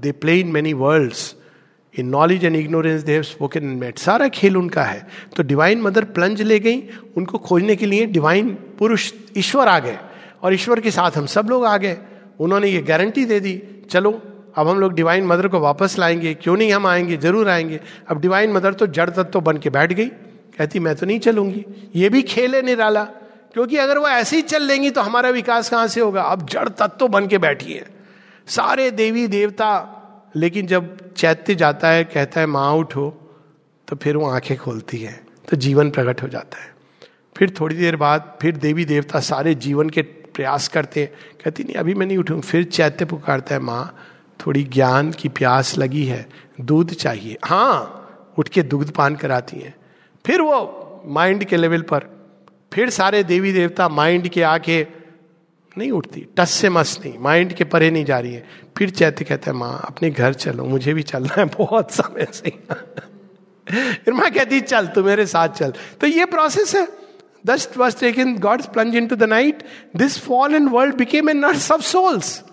they 0.02 0.12
play 0.12 0.40
in 0.40 0.48
many 0.48 0.74
worlds 0.74 1.36
in 2.00 2.08
knowledge 2.08 2.46
and 2.46 2.56
ignorance 2.56 3.02
they've 3.02 3.24
spoken 3.24 3.66
met 3.66 3.98
सारा 3.98 4.28
खेल 4.28 4.58
उनका 4.58 4.84
है। 4.84 5.08
तो 5.36 5.44
डिवाइन 5.44 5.82
मदर 5.82 6.04
प्लंज 6.04 6.42
ले 6.42 6.60
गई। 6.60 6.82
उनको 7.18 7.38
खोजने 7.38 7.76
के 7.76 7.86
लिए 7.86 8.06
डिवाइन 8.06 8.50
पुरुष 8.80 9.12
ईश्वर 9.38 9.68
आ 9.68 9.80
गए। 9.80 9.98
और 10.44 10.54
ईश्वर 10.54 10.80
के 10.80 10.92
साथ 10.92 11.12
हम 11.12 11.26
सब 11.26 11.48
लोग 11.50 11.66
आ 11.66 11.78
गए। 11.78 11.98
उन्होंने 12.40 12.68
ये 12.68 12.82
गारंटी 12.82 13.26
दे 13.26 13.40
दी। 13.40 13.62
चलो 13.90 14.12
अब 14.56 14.68
हम 14.68 14.80
लोग 14.80 14.94
डिवाइन 14.94 15.26
मदर 15.26 15.48
को 15.48 15.60
वापस 15.60 16.00
लाएँगे। 16.00 16.34
क्यों 16.34 16.58
नहीं 16.58 16.74
हम 16.74 16.88
आएँगे? 16.88 17.18
ज़रूर 17.18 17.50
आएँगे। 17.50 17.80
अब 18.08 18.22
डिवाइन 18.22 18.52
मदर 18.52 18.74
तो 18.74 18.88
जड़ 18.88 19.10
तत्व 19.10 19.24
तो 19.24 19.42
बन 19.42 19.58
के 19.58 19.70
बैठ 19.70 19.94
गई। 19.94 20.06
कहती, 20.06 20.80
मैं 20.80 20.96
तो 20.96 21.06
नहीं 21.06 21.20
चलूँगी। 21.20 21.66
ये 21.96 22.10
भी 22.10 22.22
खेल 22.22 22.56
है 22.56 22.62
निराला। 22.62 23.04
क्योंकि 23.54 23.78
अगर 23.78 23.98
वो 23.98 24.08
ऐसे 24.08 24.36
ही 24.36 24.42
चल 24.42 24.64
लेंगी 24.64 24.90
तो 24.90 25.02
हमारा 25.02 25.30
विकास 25.30 25.70
कहाँ 25.70 25.88
से 25.88 26.02
होगा? 26.02 26.22
अब 26.22 26.50
जड़ 26.50 26.70
तत्व 26.70 26.88
तो 26.88 27.08
बन 27.08 27.28
के 27.28 27.38
बैठी 27.38 27.74
है। 27.74 27.86
सारे 28.48 28.92
देवी 28.92 29.28
देवता, 29.28 29.98
लेकिन 30.36 30.68
जब 30.68 31.14
चैत्य 31.14 31.56
जाता 31.56 31.90
है, 31.90 32.04
कहता 32.04 32.40
है, 32.40 32.46
माँ, 32.46 32.74
उठो। 32.74 33.18
तो 33.88 33.96
फिर 33.96 34.18
वो 34.18 34.30
आँखें 34.30 34.58
खोलती 34.58 34.98
है। 34.98 35.24
तो 35.50 35.58
जीवन 35.58 35.90
प्रकट 35.90 36.24
हो 36.24 36.28
जाता 36.28 36.64
है। 36.64 36.72
फिर 37.38 37.50
थोड़ी 37.50 37.76
देर 37.76 37.96
बाद 37.96 38.38
फिर 38.42 38.58
देवी 38.58 38.86
देवता 38.86 39.20
सारे 39.20 39.56
जीवन 39.56 39.90
के 39.90 40.02
प्रयास 40.02 40.68
करते 40.68 41.02
हैं। 41.02 41.12
कहती, 41.44 41.64
नहीं, 41.64 41.76
अभी 41.76 41.94
मैं 41.94 42.06
नहीं 42.06 42.18
उठूँ 42.18 42.42
फिर 42.42 42.64
चैत्य 42.64 43.06
पुकारता 43.06 43.56
है, 43.56 43.62
माँ 43.62 43.96
थोड़ी 44.46 44.64
ज्ञान 44.64 45.12
की 45.12 45.30
प्यास 45.30 45.78
लगी 45.78 46.06
है, 46.06 46.30
दूध 46.62 46.94
चाहिए। 46.94 47.38
हाँ 47.46 47.98
उठ 48.38 48.50
के 48.50 48.64
दूध 48.64 48.92
पान 48.92 49.16
कराती 49.16 49.58
हैं। 49.58 49.76
फिर 50.26 50.42
वो 50.42 51.02
माइंड 51.06 51.44
के 51.44 51.58
लेवल 51.58 51.82
पर, 51.82 52.00
फिर 52.74 52.90
सारे 52.90 53.24
देवी 53.24 53.54
देवता 53.54 53.90
माइंड 53.90 54.28
के 54.28 54.42
आके 54.42 54.88
नहीं 55.78 55.92
उठती, 55.92 56.28
टस 56.38 56.52
से 56.52 56.70
मस 56.70 57.00
नहीं, 57.06 57.18
माइंड 57.20 57.54
के 57.54 57.64
परे 57.64 57.92
नहीं 57.92 58.06
जा 58.06 58.20
रही 58.20 58.34
है। 58.34 58.48
फिर 58.78 58.90
चैत्य 58.90 59.26
कहते 59.26 59.52
हैं, 59.52 59.58
माँ, 59.58 59.82
अपने 59.86 60.10
घर 60.10 60.34
चलो, 60.34 60.64
मुझे 60.64 60.94
भी 60.94 61.04
चलना 61.04 61.36
है, 61.38 61.46
बहुत 61.46 61.92
समय 61.92 62.28
से 62.34 62.50
फिर 64.06 64.14
माँ 64.14 64.32
कहती 64.32 64.62
चल, 64.62 64.88
तू 64.88 65.04
मेरे 65.04 65.26
साथ 65.26 65.50
चल। 65.50 65.74
तो 66.02 66.08
ये 66.08 66.26
प्रोसेस 66.26 66.76
है। 66.76 66.88
Thus 67.46 67.78
was 67.78 67.98
taken 68.00 68.38
God's 68.38 68.66
plunge 68.66 68.96
into 69.08 69.16
the 69.16 69.24
night 69.24 69.64
this 69.96 70.20
fall 70.20 70.56
in 70.56 70.68
world 70.68 70.96
became 70.96 71.30
a 71.30 71.34
nurse 71.34 71.72
of 71.72 71.82
souls 71.82 72.44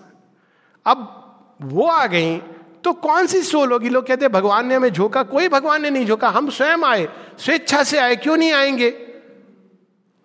अब 0.85 1.15
वो 1.61 1.87
आ 1.87 2.05
गई 2.05 2.37
तो 2.83 2.93
कौन 2.93 3.25
सी 3.27 3.41
सोल 3.41 3.71
होगी? 3.71 3.89
लोग 3.89 4.07
कहते 4.07 4.27
भगवान 4.27 4.67
ने 4.67 4.75
हमें 4.75 4.89
झोंका, 4.89 5.23
कोई 5.23 5.47
भगवान 5.47 5.81
ने 5.81 5.89
नहीं 5.89 6.05
झोंका, 6.05 6.29
हम 6.29 6.49
स्वयं 6.49 6.83
आए, 6.85 7.07
स्वेच्छा 7.39 7.83
से 7.83 7.97
आए, 7.97 8.15
क्यों 8.15 8.37
नहीं 8.37 8.53
आएँगे? 8.53 8.89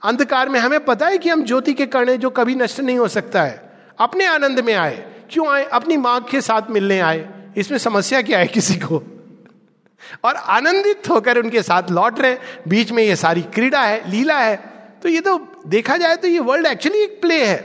अंधकार 0.03 0.49
में 0.49 0.61
हमें 0.61 0.85
पता 0.85 1.07
है 1.07 1.19
कि 1.19 1.29
हम 1.29 1.45
ज्योति 1.45 1.75
के 1.75 1.87
कर्ण 1.87 2.17
जो 2.17 2.31
कभी 2.31 2.55
नष्ट 2.55 2.81
नहीं 2.81 2.99
हो 2.99 3.09
सकता 3.09 3.43
है। 3.43 3.73
अपने 3.99 4.25
आनंद 4.25 4.61
में 4.61 4.75
आए, 4.75 5.13
क्यों 5.31 5.49
आए? 5.49 5.65
अपनी 5.65 5.97
माँ 5.97 6.21
के 6.21 6.41
साथ 6.41 6.63
मिलने 6.71 7.01
आए। 7.01 7.29
इसमें 7.57 7.79
समस्या 7.79 8.23
क्या 8.23 8.39
है 8.39 8.47
किसी 8.47 8.75
को? 8.75 9.03
और 10.25 10.37
आनंदित 10.37 11.03
होकर 11.11 11.39
उनके 11.39 11.63
साथ 11.63 11.91
लौट 11.91 12.21
रहे 12.21 12.37
बीच 12.69 12.93
में 12.93 13.03
ये 13.03 13.17
सारी 13.17 13.43
क्रीड़ा 13.43 13.83
है, 13.83 14.11
लीला 14.11 14.39
है। 14.39 14.57
तो 15.03 15.09
ये 15.09 15.21
तो 15.21 15.63
देखा 15.67 15.97
जाए 15.97 16.17
तो 16.17 16.29
ये 16.29 16.39
वर्ल्ड 16.39 16.67
एक्चुअली 16.67 16.99
एक 16.99 17.21
प्ले 17.21 17.45
है। 17.45 17.57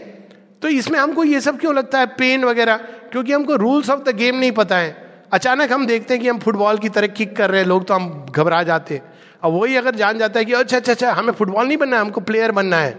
तो 0.61 0.67
इसमें 0.67 0.99
हमको 0.99 1.23
ये 1.23 1.41
सब 1.41 1.59
क्यों 1.59 1.75
लगता 1.75 1.99
है? 1.99 2.05
पेन 2.05 2.43
वगैरह। 2.45 2.79
क्योंकि 3.11 3.33
हमको 3.33 3.55
रूल्स 3.55 3.89
ऑफ़ 3.89 3.99
द 3.99 4.15
गेम 4.15 4.35
नहीं 4.35 4.51
पता 4.51 4.77
है। 4.77 4.95
अचानक 5.33 5.71
हम 5.71 5.85
देखते 5.85 6.13
हैं 6.13 6.23
कि 6.23 6.29
हम 6.29 6.39
फुटबॉल 6.39 6.77
की 6.77 6.89
तरह 6.89 7.07
किक 7.07 7.35
कर 7.35 7.51
रहे 7.51 7.61
हैं, 7.61 7.67
लोग 7.67 7.85
तो 7.85 7.93
हम 7.93 8.25
घबरा 8.29 8.63
जाते 8.63 8.95
हैं। 8.95 9.13
अब 9.43 9.51
वही 9.51 9.75
अगर 9.75 9.95
जान 9.95 10.17
जाता 10.17 10.39
है 10.39 10.45
कि 10.45 10.53
अच्छा 10.53 10.77
अच्छा 10.77 10.91
अच्छा 10.91 11.11
हमें 11.13 11.33
फुटबॉल 11.33 11.67
नहीं 11.67 11.77
बनना 11.77 11.95
है, 11.95 12.01
हमको 12.01 12.21
प्लेयर 12.21 12.51
बनना 12.51 12.77
है। 12.77 12.97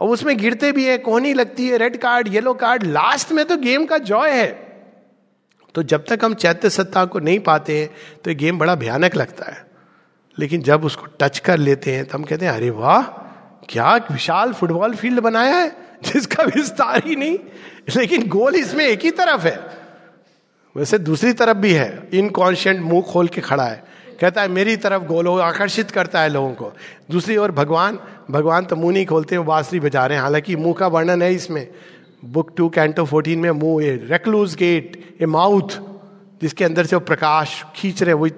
और 0.00 0.08
उसमें 0.08 0.36
गिरते 0.36 0.72
भी 0.72 0.84
है, 0.84 0.98
कोहनी 0.98 1.32
लगती 1.34 1.68
है 1.68 1.78
red 1.78 1.96
card 1.96 2.28
yellow 2.28 2.54
card 2.54 2.82
last 2.82 3.32
में 3.32 3.44
तो 3.44 3.56
गेम 3.56 3.86
का 3.86 3.98
जॉय 3.98 4.30
है। 4.30 4.46
तो 5.74 5.82
जब 5.82 6.04
तक 6.04 6.24
हम 6.24 6.34
चैत्य 6.34 6.70
सत्ता 6.70 7.04
को 7.04 7.18
नहीं 7.18 7.38
पाते 7.40 7.78
हैं 7.78 7.90
तो 8.24 8.30
ये 8.30 8.34
गेम 8.34 8.58
बड़ा 8.58 8.74
भयानक 8.74 9.16
लगता 9.16 9.50
है। 9.52 9.66
लेकिन 10.38 10.62
जब 10.62 10.84
उसको 10.84 11.06
टच 11.20 11.38
कर 11.38 11.58
लेते 11.58 11.92
हैं 11.92 12.04
तो 12.04 12.18
हम 12.18 12.24
कहते 12.24 12.46
हैं, 12.46 12.52
अरे 12.52 12.70
वाह, 12.70 13.02
क्या 13.68 13.94
विशाल 13.96 14.52
फुटबॉल 14.52 14.94
फ़ील्ड 14.94 15.20
बनाया 15.20 15.54
है। 15.54 15.76
जिसका 16.12 16.44
विस्तार 16.44 17.02
ही 17.06 17.16
नहीं, 17.16 17.38
लेकिन 17.96 18.28
गोल 18.28 18.54
इसमें 18.54 18.86
एक 18.86 19.00
ही 19.00 19.10
तरफ़ 19.10 19.46
है। 19.46 19.60
वैसे 20.76 20.98
दूसरी 20.98 21.32
तरफ़ 21.32 21.56
भी 21.56 21.72
है। 21.72 22.08
इनकॉन्शियंट 22.14 22.80
मुँह 22.80 23.02
खोल 23.02 23.28
के 23.28 23.40
खड़ा 23.40 23.64
है। 23.64 23.84
कहता 24.20 24.42
है, 24.42 24.48
मेरी 24.48 24.76
तरफ़ 24.76 25.02
गोलो 25.02 25.38
आकर्षित 25.38 25.90
करता 25.90 26.20
है 26.20 26.28
लोगों 26.28 26.50
को। 26.50 26.72
दूसरी 27.10 27.36
ओर, 27.36 27.52
भगवान 27.52 27.98
भगवान 28.30 28.64
तो 28.64 28.76
मुँह 28.76 28.92
नहीं 28.92 29.06
खोलते, 29.06 29.36
वो 29.36 29.44
बांसुरी 29.44 29.80
बजा 29.80 30.06
रहे 30.06 30.16
हैं। 30.16 30.22
हालाँकि 30.22 30.56
मुँह 30.56 30.74
का 30.74 30.86
वर्णन 30.86 31.22
है 31.22 31.34
इसमें। 31.34 31.68
बुक 32.24 32.54
टू, 32.56 32.68
कैंटो 32.68 33.04
फोर्टीन 33.04 33.38
में 33.38 33.50
मुँह 33.50 33.84
a 33.84 33.90
recluse 33.90 34.54
gate 34.54 35.16
a 35.22 35.26
mouth 35.26 35.68
जिसके 36.40 36.64
अंदर 36.64 36.86
से 36.86 36.96
वो 36.96 37.00
प्रकाश 37.00 37.64
खींच 37.76 38.02
रहे 38.02 38.12
वही 38.12 38.32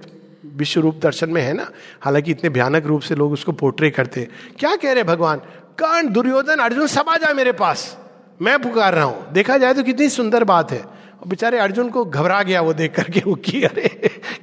विश्व 0.57 0.81
रूप 0.81 1.01
दर्शन 1.03 1.31
में 1.31 1.43
है 1.43 1.53
ना? 1.53 1.71
हालाँकि 2.01 2.31
इतने 2.31 2.51
भयानक 2.51 2.87
रूप 2.87 3.01
से 3.01 3.15
लोग 3.15 3.33
उसको 3.33 3.53
पोर्ट्रे 3.53 3.91
करते 3.91 4.21
हैं। 4.21 4.29
क्या 4.59 4.77
कह 4.77 4.89
रहे 4.89 4.95
हैं 4.95 5.07
भगवान? 5.07 5.41
कर्ण 5.79 6.09
दुर्योधन 6.09 6.57
अर्जुन 6.57 6.87
सब 6.87 7.05
आ 7.09 7.17
जाए 7.17 7.33
मेरे 7.33 7.53
पास। 7.53 7.99
मैं 8.43 8.59
पुकार 8.63 8.95
रहा 8.95 9.05
हूँ। 9.05 9.33
देखा 9.33 9.59
जाए 9.59 9.75
तो 9.75 9.83
कितनी 9.83 10.09
सुंदर 10.09 10.45
बात 10.45 10.73
है। 10.73 10.81
और 10.81 11.29
बेचारे 11.29 11.59
अर्जुन 11.59 11.89
को 11.91 12.05
घबरा 12.05 12.43
गया 12.43 12.61
वो 12.61 12.73
देख 12.73 12.95
करके 12.95 13.21
वो 13.21 13.35
की 13.35 13.63
अरे, 13.63 13.89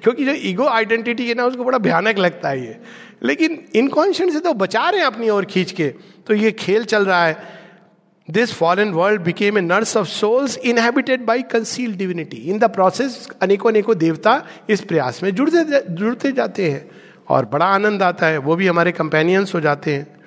क्योंकि 0.04 0.26
जो 0.26 0.32
ईगो 0.32 0.66
आइडेंटिटी 0.66 1.28
है 1.30 1.36
ना, 1.36 1.46
उसको 1.46 1.64
बड़ा 1.64 1.78
भयानक 1.78 2.18
लगता 2.18 2.50
है 2.50 2.66
ये। 2.66 2.80
लेकिन 3.24 3.66
इनकॉन्शियंट 3.76 4.34
से 4.34 4.40
तो 4.40 4.54
बचा 4.54 4.90
रहे 4.90 5.00
हैं 5.00 5.08
अपनी 5.08 5.30
ओर 5.30 5.46
खींच 5.46 5.72
के। 5.72 5.88
तो 6.28 6.34
ये 6.34 6.52
खेल 6.52 6.84
चल 6.84 7.06
रहा 7.06 7.26
है। 7.26 7.44
This 8.32 8.54
foreign 8.54 8.90
world 8.90 9.22
became 9.22 9.58
a 9.58 9.62
nurse 9.62 9.98
of 9.98 10.08
souls 10.08 10.58
inhabited 10.58 11.26
by 11.26 11.42
concealed 11.42 11.96
divinity 11.96 12.38
in 12.38 12.60
the 12.60 12.64
process 12.64 13.28
अनेकों 13.42 13.70
अनेकों 13.70 13.98
देवता 13.98 14.44
इस 14.70 14.82
प्रयास 14.82 15.24
में 15.24 15.36
जुड़ते 15.36 15.82
जुड़ते 15.90 16.32
जाते 16.32 16.72
हैं। 16.72 16.92
और 17.30 17.46
बड़ा 17.46 17.66
आनंद 17.66 18.04
आता 18.04 18.28
है। 18.28 18.38
वो 18.38 18.56
भी 18.56 18.68
हमारे 18.68 18.92
कंपेनियंस 18.92 19.56
हो 19.56 19.62
जाते 19.62 19.94
हैं। 19.94 20.23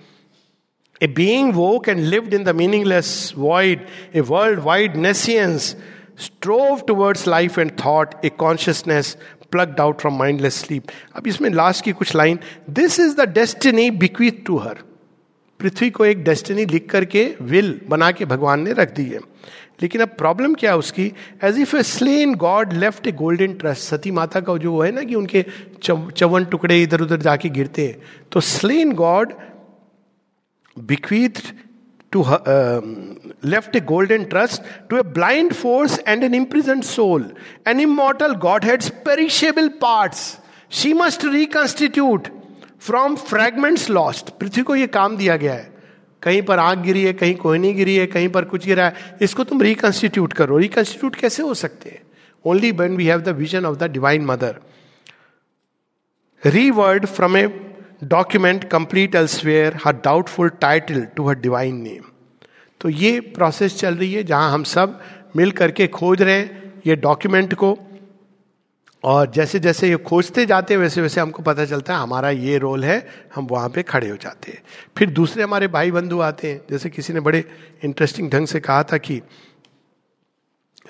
Being 1.05 1.53
woke 1.55 1.89
and 1.89 2.01
lived 2.01 2.35
in 2.35 2.45
the 2.45 2.49
meaningless 2.49 3.33
void 3.37 3.87
a 4.15 4.21
world 4.21 4.61
wide 4.61 4.97
nescience 4.97 5.77
strove 6.19 6.81
towards 6.81 7.27
life 7.29 7.59
and 7.59 7.71
thought 7.85 8.15
a 8.25 8.29
consciousness 8.29 9.17
plucked 9.53 9.81
out 9.81 10.01
from 10.01 10.19
mindless 10.19 10.55
sleep 10.55 10.83
अब 11.15 11.27
इसमें 11.27 11.51
लास्ट 11.51 11.85
की 11.85 11.93
कुछ 11.93 12.15
line 12.17 12.39
this 12.71 13.01
is 13.01 13.17
the 13.17 13.29
destiny 13.29 13.91
bequeath 13.91 14.45
to 14.47 14.57
her 14.57 14.79
पृथ्वी 15.61 15.91
को 15.91 16.05
एक 16.05 16.25
destiny 16.25 16.65
लिख 16.67 16.91
करके 16.91 17.35
will 17.43 17.81
बना 17.89 18.11
के 18.13 18.25
भगवान 18.25 18.61
ने 18.61 18.73
रख 18.73 18.95
दी 18.95 19.05
है। 19.05 19.19
लेकिन 19.83 20.01
अब 20.01 20.09
प्रॉब्लम 20.09 20.55
क्या 20.55 20.71
है 20.71 20.77
उसकी? 20.79 21.13
As 21.45 21.59
if 21.59 21.77
a 21.77 21.83
slain 21.83 22.35
god 22.35 22.73
left 22.73 23.07
a 23.07 23.13
golden 23.13 23.53
trust 23.53 23.83
Sati 23.83 24.11
माता 24.11 24.41
का 24.41 24.57
जो 24.57 24.79
है 24.81 24.91
ना 24.93 25.03
कि 25.03 25.15
उनके 25.15 25.45
चवन 25.83 26.45
टुकड़े 26.45 26.83
इधर 26.83 27.01
उधर 27.01 27.17
जाके 27.17 27.49
गिरते 27.49 27.87
हैं। 27.87 27.97
तो 28.33 28.41
slain 28.41 28.93
god 28.93 29.33
bequeath 30.77 31.43
to 32.13 32.23
her, 32.23 32.41
uh, 32.47 32.81
left 33.43 33.77
a 33.77 33.81
golden 33.81 34.29
trust 34.29 34.63
to 34.91 34.97
a 34.97 35.05
blind 35.05 35.55
force 35.57 35.99
and 36.07 36.23
an 36.23 36.35
imprisoned 36.35 36.85
soul, 36.85 37.23
an 37.67 37.81
immortal 37.81 38.35
Godhead's 38.35 38.91
perishable 38.91 39.71
parts. 39.71 40.39
She 40.69 40.95
must 40.95 41.23
reconstitute 41.23 42.31
from 42.79 43.17
fragments 43.17 43.89
lost. 43.89 44.31
पृथ्वी 44.41 44.63
को 44.63 44.77
ये 44.77 44.87
काम 44.87 45.17
दिया 45.17 45.37
गया 45.37 45.55
है 45.55 45.75
कहीं 46.23 46.43
पर 46.43 46.59
आग 46.59 46.83
गिरी 46.83 47.03
है 47.05 47.13
कहीं 47.13 47.35
कोहनी 47.37 47.73
गिरी 47.73 47.97
है 47.97 48.07
कहीं 48.07 48.29
पर 48.29 48.45
कुछ 48.45 48.67
गिरा 48.67 48.85
है 48.87 49.19
इसको 49.23 49.45
तुम 49.45 49.61
रिकंस्टिट्यूट 49.63 50.33
करो 50.33 50.59
रिकंस्टिट्यूट 50.59 51.17
कैसे 51.17 51.43
हो 51.43 51.55
सकते 51.55 51.91
हैं 51.91 52.03
only 52.45 52.71
when 52.81 52.97
we 52.97 53.07
have 53.07 53.21
the 53.21 53.37
vision 53.43 53.67
of 53.67 53.77
the 53.79 53.91
divine 53.93 54.25
mother 54.27 54.61
reward 56.43 57.07
from 57.07 57.37
a 57.37 57.47
document 58.05 58.65
complete 58.65 59.15
elsewhere 59.15 59.79
her 59.85 59.97
doubtful 60.05 60.49
title 60.61 61.01
to 61.17 61.29
her 61.29 61.35
divine 61.35 61.77
name 61.77 62.03
तो 62.81 62.89
ये 62.89 63.19
प्रोसेस 63.35 63.79
चल 63.79 63.95
रही 63.95 64.13
है 64.13 64.23
जहाँ 64.25 64.53
हम 64.53 64.65
सब 64.65 65.01
मिल 65.37 65.51
करके 65.51 65.87
खोज 65.87 66.23
रहे 66.23 66.35
हैं 66.35 66.83
ये 66.87 66.97
डॉक्यूमेंट 66.97 67.55
को। 67.55 67.77
और 69.05 69.31
जैसे 69.31 69.59
जैसे 69.59 69.89
ये 69.89 69.97
खोजते 69.97 70.45
जाते 70.47 70.75
हैं 70.75 70.81
वैसे 70.81 71.01
वैसे 71.01 71.21
हमको 71.21 71.43
पता 71.43 71.65
चलता 71.65 71.95
है 71.95 72.01
हमारा 72.01 72.31
ये 72.31 72.59
रोल 72.59 72.85
है, 72.85 73.07
हम 73.35 73.47
वहाँ 73.47 73.69
पे 73.69 73.83
खड़े 73.83 74.09
हो 74.09 74.17
जाते 74.17 74.53
हैं। 74.53 74.63
फिर 74.97 75.11
दूसरे 75.11 75.43
हमारे 75.43 75.69
भाई 75.69 75.91
बंधु 75.91 76.21
आते 76.21 76.51
हैं, 76.51 76.61
जैसे 76.71 76.91
किसी 76.91 77.13
ने 77.13 77.21
बड़े 77.21 77.45
इंटरेस्टिंग 77.85 78.31
ढंग 78.31 78.47
से 78.47 78.61
कहा 78.61 78.83
था 78.83 78.99
कि 78.99 79.21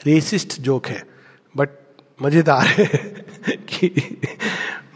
रेसिस्ट 0.07 0.61
जोक 0.61 0.87
है 0.87 1.03
बट 1.55 1.69
मज़ेदार 2.23 2.67
है 2.67 2.87
कि 3.69 3.89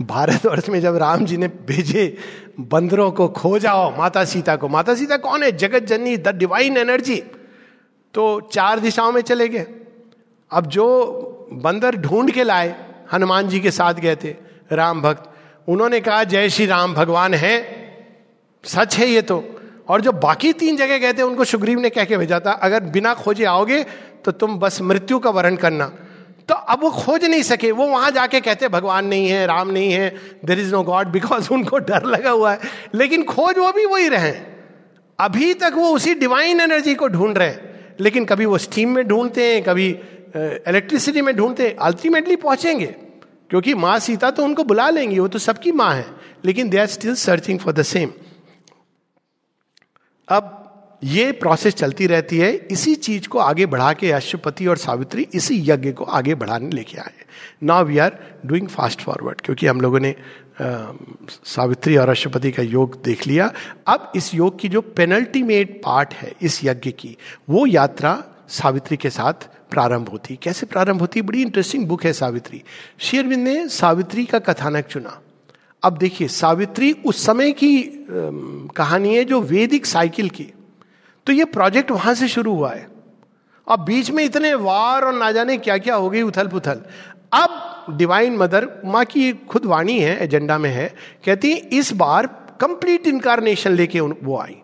भारतवर्ष 0.01 0.69
में 0.69 0.81
जब 0.81 0.97
राम 0.97 1.25
जी 1.25 1.37
ने 1.37 1.49
भेजे 1.49 2.17
बंदरों 2.61 3.11
को, 3.11 3.29
खो 3.29 3.59
जाओ 3.59 3.99
माता 3.99 4.25
सीता 4.25 4.57
को। 4.57 4.69
माता 4.69 4.95
सीता 4.95 5.17
कौन 5.17 5.43
है? 5.43 5.53
जगत 5.53 5.83
जननी 5.83 6.17
द 6.17 6.29
डिवाइन 6.29 6.77
एनर्जी 6.77 7.23
तो 8.15 8.41
चार 8.53 8.79
दिशाओं 8.79 9.13
में 9.13 9.21
चले 9.21 9.49
गए। 9.49 9.67
अब 10.51 10.67
जो 10.67 11.49
बंदर 11.53 11.97
ढूंढ 11.97 12.31
के 12.31 12.45
लाए, 12.45 12.75
हनुमान 13.13 13.49
जी 13.49 13.61
के 13.61 13.71
साथ 13.71 13.95
गए 13.95 14.17
थे, 14.17 14.35
राम 14.73 15.03
भक्त। 15.03 15.31
उन्होंने 15.69 16.01
कहा, 16.01 16.25
जय 16.25 16.49
श्री 16.49 16.67
राम, 16.67 16.95
भगवान 16.95 17.35
है। 17.35 17.55
सच 18.65 18.97
है 18.97 19.07
ये 19.07 19.23
तो। 19.23 19.45
और 19.89 20.01
जो 20.01 20.13
बाकी 20.13 20.53
तीन 20.53 20.77
जगह 20.77 20.99
गए 20.99 21.13
थे, 21.13 21.23
उनको 21.23 21.45
सुग्रीव 21.45 21.81
ने 21.81 21.91
कह 21.91 22.05
के 22.05 22.17
भेजा 22.17 22.41
था, 22.41 22.53
अगर 22.53 22.81
बिना 22.83 23.15
खोजे 23.15 23.45
आओगे 23.45 23.85
तो 24.25 24.33
तुम 24.33 24.59
बस 24.59 24.81
मृत्यु 24.83 25.19
का 25.19 25.31
वर्ण 25.31 25.57
करना। 25.57 25.93
तो 26.51 26.55
अब 26.55 26.83
वो 26.83 26.91
खोज 26.91 27.25
नहीं 27.25 27.43
सके। 27.43 27.71
वो 27.73 27.87
वहाँ 27.87 28.11
जाके 28.11 28.41
कहते, 28.41 28.69
भगवान 28.69 29.07
नहीं 29.07 29.29
है, 29.29 29.47
राम 29.47 29.71
नहीं 29.71 29.93
है 29.93 30.09
there 30.45 30.61
is 30.61 30.73
no 30.73 30.83
God 30.83 31.09
because 31.09 31.49
उनको 31.53 31.79
डर 31.81 32.07
लगा 32.07 32.31
हुआ 32.31 32.53
है। 32.53 32.71
लेकिन 32.95 33.25
खोज 33.25 33.59
वो 33.59 33.71
भी 33.73 33.85
वही 33.87 34.09
रहे। 34.09 34.33
अभी 35.19 35.53
तक 35.55 35.73
वो 35.75 35.95
उसी 35.95 36.15
डिवाइन 36.15 36.61
एनर्जी 36.61 36.95
को 36.95 37.09
ढूंढ 37.09 37.39
रहे। 37.39 37.49
हैं 37.49 37.95
लेकिन 38.01 38.25
कभी 38.25 38.45
वो 38.45 38.59
स्टीम 38.59 38.95
में 38.95 39.07
ढूंढते 39.09 39.45
हैं, 39.45 39.63
कभी 39.63 39.89
इलेक्ट्रिसिटी 40.37 41.21
में 41.21 41.35
ढूंढते 41.37 41.67
हैं 41.69 41.77
अल्टीमेटली 41.77 42.37
पहुँचेंगे। 42.37 42.87
क्योंकि 42.87 43.75
माँ 43.75 43.99
सीता 43.99 44.31
तो 44.31 44.45
उनको 44.45 44.65
बुला 44.65 44.89
लेंगी, 44.91 45.19
वो 45.19 45.29
तो 45.29 45.39
सबकी 45.39 45.73
माँ 45.73 45.95
है। 45.95 46.07
लेकिन 46.45 46.69
they 46.69 46.79
are 46.79 46.87
still 46.87 47.15
searching 47.15 47.59
for 47.59 47.73
the 47.73 47.83
same 47.83 48.13
अब 50.29 50.57
ये 51.05 51.33
प्रोसेस 51.33 51.75
चलती 51.75 52.07
रहती 52.07 52.39
है 52.39 52.53
इसी 52.71 52.95
चीज़ 52.95 53.29
को 53.29 53.39
आगे 53.39 53.67
बढ़ा 53.67 53.93
के 53.93 54.13
अश्वपति 54.13 54.67
और 54.67 54.77
सावित्री 54.77 55.27
इसी 55.35 55.71
यज्ञ 55.71 55.93
को 55.93 56.05
आगे 56.05 56.35
बढ़ाने 56.35 56.69
लेके 56.69 56.99
आए 56.99 57.25
now 57.63 57.85
we 57.85 57.99
are 57.99 58.19
doing 58.47 58.69
fast 58.69 59.01
forward 59.01 59.41
क्योंकि 59.41 59.67
हम 59.67 59.81
लोगों 59.81 60.01
ने 60.01 60.15
आ, 60.61 60.93
सावित्री 61.45 61.97
और 61.97 62.09
अश्वपति 62.09 62.51
का 62.51 62.63
योग 62.63 63.03
देख 63.03 63.27
लिया। 63.27 63.53
अब 63.87 64.13
इस 64.17 64.35
योग 64.35 64.59
की 64.61 64.69
जो 64.69 64.81
पेनल्टीमेट 64.81 65.81
पार्ट 65.85 66.15
है 66.15 66.33
इस 66.43 66.65
यज्ञ 66.65 66.91
की 66.91 67.17
वो 67.49 67.67
यात्रा 67.67 68.25
सावित्री 68.49 68.97
के 68.97 69.11
साथ 69.11 69.49
प्रारंभ 69.71 70.09
होती। 70.09 70.39
कैसे 70.43 70.67
प्रारंभ 70.67 71.01
होती? 71.01 71.23
बड़ी 71.23 71.43
इंटरेस्टिंग 71.43 71.87
बुक 71.87 72.05
है 72.05 72.13
सावित्री। 72.13 72.63
शेरविंद 72.99 73.43
ने 73.45 73.69
सावित्री 73.69 74.25
का 74.25 74.39
कथानक 74.39 74.87
चुना। 74.87 75.21
अब 75.83 75.99
देखिए 75.99 76.29
सावित्री 76.29 76.93
उस 76.93 77.25
समय 77.27 77.53
की 77.53 77.83
कहानी 78.77 79.15
है 79.17 79.25
जो 79.25 79.41
वैदिक 79.41 79.87
साइकिल 79.87 80.29
की। 80.29 80.53
तो 81.27 81.33
ये 81.33 81.45
प्रोजेक्ट 81.47 81.91
वहाँ 81.91 82.15
से 82.15 82.29
शुरू 82.29 82.55
हुआ 82.55 82.73
है। 82.73 82.89
अब 83.67 83.85
बीच 83.85 84.11
में 84.11 84.23
इतने 84.25 84.53
वार 84.57 85.05
और 85.05 85.15
ना 85.15 85.31
जाने 85.33 85.57
क्या 85.59 85.77
क्या 85.79 85.95
हो 85.95 86.09
गई 86.11 86.23
उथल 86.23 86.49
पुथल 86.49 86.81
अब 87.33 87.95
डिवाइन 87.99 88.37
मदर 88.37 88.69
माँ 88.85 89.05
की 89.05 89.33
खुद 89.49 89.67
वाणी 89.67 89.99
है 89.99 90.17
एजेंडा 90.23 90.57
में 90.59 90.71
है, 90.71 90.87
कहती 91.25 91.51
है, 91.51 91.57
इस 91.57 91.93
बार 91.93 92.27
कंप्लीट 92.61 93.07
इनकारनेशन 93.07 93.73
लेके 93.73 94.01
वो 94.01 94.37
आई। 94.39 94.57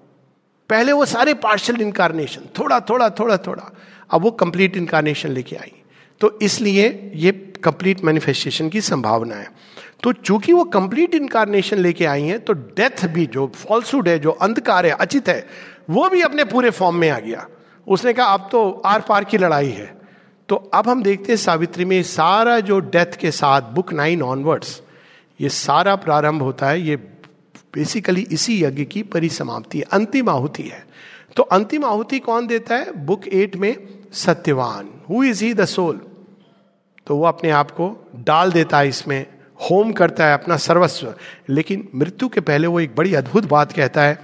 पहले 0.70 0.92
वो 0.92 1.04
सारे 1.04 1.34
पार्शल 1.36 1.80
इनकारनेशन 1.80 2.48
थोड़ा 2.58 2.80
थोड़ा 2.80 3.08
थोड़ा 3.10 3.36
थोड़ा, 3.36 3.70
अब 4.10 4.22
वो 4.22 4.30
कंप्लीट 4.32 4.76
इनकारनेशन 4.76 5.30
लेके 5.30 5.56
आई। 5.56 5.72
तो 6.20 6.38
इसलिए 6.42 7.12
ये 7.14 7.32
कंप्लीट 7.64 8.04
मैनिफेस्टेशन 8.04 8.68
की 8.68 8.80
संभावना 8.80 9.34
है। 9.34 9.48
तो 10.02 10.12
चूँकि 10.12 10.52
वो 10.52 10.64
कंप्लीट 10.64 11.14
इनकारनेशन 11.14 11.78
लेके 11.78 12.04
आई 12.04 12.22
हैं 12.22 12.38
तो 12.40 12.52
डेथ 12.52 13.06
भी 13.06 13.26
जो 13.26 13.46
फॉल्सूड 13.56 14.08
है, 14.08 14.18
जो 14.18 14.30
अंधकार 14.30 14.86
है, 14.86 14.92
अचित 14.92 15.28
है, 15.28 15.46
वो 15.90 16.08
भी 16.08 16.20
अपने 16.22 16.44
पूरे 16.44 16.70
फॉर्म 16.70 16.96
में 16.96 17.08
आ 17.10 17.18
गया। 17.18 17.46
उसने 17.86 18.12
कहा, 18.12 18.26
अब 18.26 18.48
तो 18.52 18.70
आर 18.86 19.00
पार 19.00 19.24
की 19.24 19.38
लड़ाई 19.38 19.70
है। 19.70 19.94
तो 20.48 20.56
अब 20.56 20.88
हम 20.88 21.02
देखते 21.02 21.32
हैं 21.32 21.36
सावित्री 21.36 21.84
में 21.84 22.02
सारा 22.02 22.58
जो 22.60 22.78
डेथ 22.80 23.16
के 23.20 23.30
साथ 23.30 23.62
बुक 23.74 23.92
नाइन 23.92 24.22
ऑनवर्ड्स 24.22 24.80
ये 25.40 25.48
सारा 25.48 25.94
प्रारंभ 25.96 26.42
होता 26.42 26.68
है, 26.68 26.80
ये 26.80 26.96
बेसिकली 26.96 28.20
इसी 28.32 28.62
यज्ञ 28.64 28.84
की 28.84 29.02
परिसमाप्ति 29.02 29.80
अंतिम 29.82 30.28
आहुति 30.30 30.62
है। 30.62 30.84
तो 31.36 31.42
अंतिम 31.42 31.84
आहुति 31.84 32.18
कौन 32.18 32.46
देता 32.46 32.76
है? 32.76 32.92
बुक 33.06 33.26
एट 33.28 33.56
में 33.56 33.76
Satyavan. 34.14 34.88
Who 35.10 35.22
is 35.24 35.44
he 35.44 35.52
the 35.54 35.64
soul 35.66 36.00
तो 37.06 37.16
वो 37.16 37.24
अपने 37.26 37.50
आप 37.50 37.70
को 37.70 37.88
डाल 38.26 38.52
देता 38.52 38.78
है 38.78 38.88
इसमें 38.88 39.26
होम 39.60 39.92
करता 39.92 40.26
है 40.26 40.34
अपना 40.34 40.56
सर्वस्व। 40.56 41.14
लेकिन 41.48 41.88
मृत्यु 41.94 42.28
के 42.28 42.40
पहले 42.40 42.66
वो 42.66 42.80
एक 42.80 42.94
बड़ी 42.96 43.14
अद्भुत 43.14 43.44
बात 43.44 43.72
कहता 43.72 44.02
है 44.02 44.18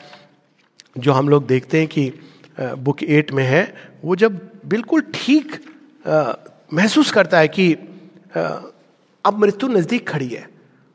जो 0.99 1.13
हम 1.13 1.29
लोग 1.29 1.47
देखते 1.47 1.79
हैं 1.79 1.89
कि 1.89 2.13
बुक 2.59 3.03
एट 3.03 3.33
में 3.33 3.45
है। 3.45 3.63
वो 4.05 4.17
जब 4.17 4.41
बिल्कुल 4.67 5.03
ठीक 5.15 5.61
महसूस 6.75 7.11
करता 7.13 7.39
है 7.39 7.49
कि 7.49 7.73
आ, 8.37 8.41
अब 9.25 9.39
मृत्यु 9.39 9.69
नज़दीक 9.69 10.09
खड़ी 10.09 10.29
है 10.29 10.49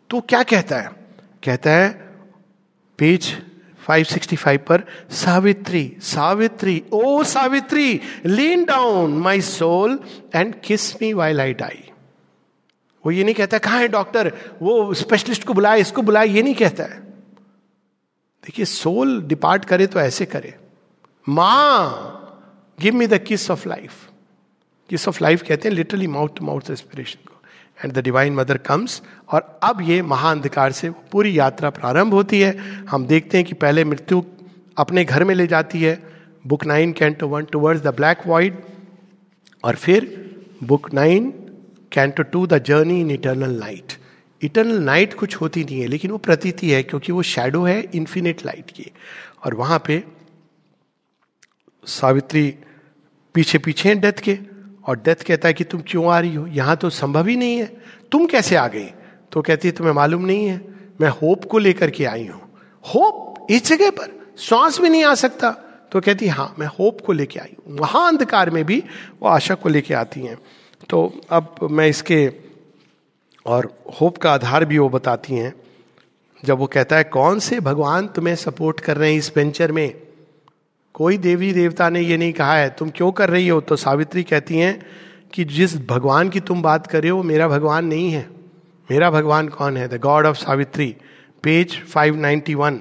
तो 0.09 0.19
क्या 0.21 0.41
कहता 0.43 0.77
है? 0.77 0.91
कहता 1.43 1.71
है 1.71 1.89
पेज 2.99 3.35
565 3.87 4.57
पर, 4.67 4.83
Savitri 5.11 5.91
Savitri, 6.01 6.83
O 6.93 7.23
Savitri 7.23 7.99
lean 8.25 8.65
down 8.65 9.17
my 9.17 9.41
soul 9.41 9.99
and 10.35 10.53
kiss 10.63 11.01
me 11.01 11.13
while 11.13 11.41
I 11.41 11.53
die 11.53 11.83
वो 13.03 13.11
ये 13.11 13.23
नहीं 13.23 13.35
कहता, 13.35 13.57
कहा 13.57 13.77
है 13.77 13.87
डॉक्टर 13.87 14.31
वो 14.61 14.93
स्पेशलिस्ट 14.93 15.43
को 15.43 15.53
बुलाए, 15.53 15.81
इसको 15.81 16.01
बुलाए, 16.01 16.27
ये 16.27 16.41
नहीं 16.43 16.55
कहता 16.55 16.83
है। 16.83 16.99
देखिए 18.43 18.65
सोल 18.65 19.21
डिपार्ट 19.21 19.65
करे 19.65 19.87
तो 19.87 19.99
ऐसे 19.99 20.25
करे। 20.25 20.53
माँ 21.29 22.23
give 22.79 22.95
me 22.95 23.07
the 23.07 23.17
kiss 23.17 23.49
of 23.51 23.67
life 23.69 24.09
kiss 24.89 25.07
of 25.07 25.23
life 25.23 25.41
कहते 25.41 25.69
हैं 25.69 25.75
literally 25.75 26.07
mouth 26.07 26.29
to 26.37 26.45
mouth 26.45 26.69
respiration 26.69 27.27
को। 27.27 27.36
And 27.79 27.93
the 27.93 28.03
divine 28.03 28.33
mother 28.33 28.57
comes 28.57 29.01
और 29.29 29.59
अब 29.63 29.81
ये 29.81 30.01
महाअंधकार 30.01 30.71
से 30.71 30.89
पूरी 31.11 31.37
यात्रा 31.39 31.69
प्रारंभ 31.69 32.13
होती 32.13 32.39
है। 32.41 32.57
हम 32.89 33.05
देखते 33.07 33.37
हैं 33.37 33.45
कि 33.47 33.53
पहले 33.53 33.83
मृत्यु 33.85 34.21
अपने 34.77 35.03
घर 35.05 35.23
में 35.23 35.33
ले 35.35 35.47
जाती 35.47 35.81
है। 35.81 36.01
Book 36.47 36.65
nine 36.65 36.91
canto 36.91 37.27
one 37.27 37.45
towards 37.45 37.81
the 37.81 37.95
black 37.95 38.27
void, 38.27 38.61
और 39.63 39.75
फिर 39.75 40.05
book 40.63 40.93
nine 40.93 41.29
canto 41.91 42.23
two 42.23 42.45
the 42.47 42.63
journey 42.63 42.99
in 43.01 43.11
eternal 43.11 43.59
night. 43.59 43.93
Eternal 44.41 44.83
night 44.83 45.13
कुछ 45.13 45.35
होती 45.35 45.63
नहीं 45.63 45.79
है, 45.81 45.87
लेकिन 45.87 46.11
वो 46.11 46.17
प्रतीति 46.17 46.69
है, 46.71 46.83
क्योंकि 46.83 47.11
वो 47.11 47.21
शेडो 47.23 47.63
है 47.63 47.81
इन्फिनिट 47.93 48.45
लाइट 48.45 48.71
की। 48.71 48.91
और 49.45 49.53
वहाँ 49.53 49.83
पे 49.85 50.03
सावित्री 51.87 52.53
पीछे 53.35 53.57
पीछे 53.57 53.89
हैं 53.89 53.99
डेथ 53.99 54.19
के। 54.19 54.37
और 54.87 54.97
डेथ 54.97 55.15
कहता 55.15 55.47
है 55.47 55.53
कि 55.53 55.63
तुम 55.63 55.81
क्यों 55.87 56.11
आ 56.11 56.19
रही 56.19 56.35
हो? 56.35 56.47
यहाँ 56.47 56.75
तो 56.75 56.89
संभव 56.89 57.27
ही 57.27 57.35
नहीं 57.35 57.57
है। 57.57 57.77
तुम 58.11 58.25
कैसे 58.25 58.55
आ 58.55 58.67
गई? 58.67 58.85
तो 59.31 59.41
कहती 59.41 59.67
है, 59.67 59.71
तुम्हें 59.71 59.93
मालूम 59.93 60.25
नहीं 60.25 60.47
है। 60.47 60.61
मैं 61.01 61.09
होप 61.09 61.45
को 61.45 61.57
लेकर 61.57 61.89
के 61.89 62.05
आई 62.05 62.27
हूँ। 62.27 62.41
होप 62.81 63.47
इस 63.49 63.65
जगह 63.65 63.89
पर। 63.89 64.33
श्वास 64.37 64.79
भी 64.79 64.89
नहीं 64.89 65.03
आ 65.03 65.15
सकता। 65.15 65.51
तो 65.91 66.01
कहती 66.01 66.27
हाँ 66.27 66.55
मैं 66.59 66.67
होप 66.67 67.01
को 67.01 67.13
लेके 67.13 67.39
आई 67.39 67.55
हूँ। 67.59 67.77
वहाँ 67.77 68.07
अंधकार 68.07 68.49
में 68.49 68.65
भी 68.65 68.83
वो 69.21 69.29
आशा 69.29 69.55
को 69.55 69.69
लेके 69.69 69.93
आती 69.93 70.21
हैं। 70.21 70.37
तो 70.89 71.21
अब 71.29 71.55
मैं 71.71 71.87
इसके 71.87 72.31
और 73.45 73.73
होप 74.01 74.17
का 74.17 74.31
आधार 74.31 74.65
भी 74.65 74.77
वो 74.77 74.89
बताती 74.89 75.33
हैं। 75.33 75.53
जब 76.45 76.57
वो 76.57 76.67
कहता 76.67 76.95
है, 76.95 77.03
कौन 77.03 77.39
से 77.39 77.59
भगवान 77.59 78.07
तुम्हें 78.07 78.35
सपोर्ट 78.35 78.79
कर 78.79 78.97
रहे 78.97 79.11
हैं 79.11 79.19
इस 79.19 79.31
वेंचर 79.35 79.71
में? 79.71 80.06
कोई 80.97 81.17
देवी 81.17 81.53
देवता 81.53 81.89
ने 81.89 82.01
ये 82.01 82.17
नहीं 82.17 82.33
कहा 82.33 82.53
है, 82.53 82.69
तुम 82.69 82.89
क्यों 82.89 83.11
कर 83.11 83.29
रही 83.29 83.47
हो? 83.47 83.61
तो 83.61 83.75
सावित्री 83.75 84.23
कहती 84.23 84.57
हैं 84.57 84.85
कि 85.33 85.43
जिस 85.45 85.77
भगवान 85.87 86.29
की 86.29 86.39
तुम 86.39 86.61
बात 86.61 86.87
कर 86.87 87.01
रहे 87.01 87.11
हो 87.11 87.23
मेरा 87.23 87.47
भगवान 87.47 87.85
नहीं 87.85 88.11
है। 88.11 88.29
मेरा 88.91 89.11
भगवान 89.11 89.47
कौन 89.47 89.77
है? 89.77 89.87
The 89.87 89.99
god 90.01 90.25
of 90.25 90.37
Savitri 90.37 90.95
page 91.43 91.83
591 91.93 92.79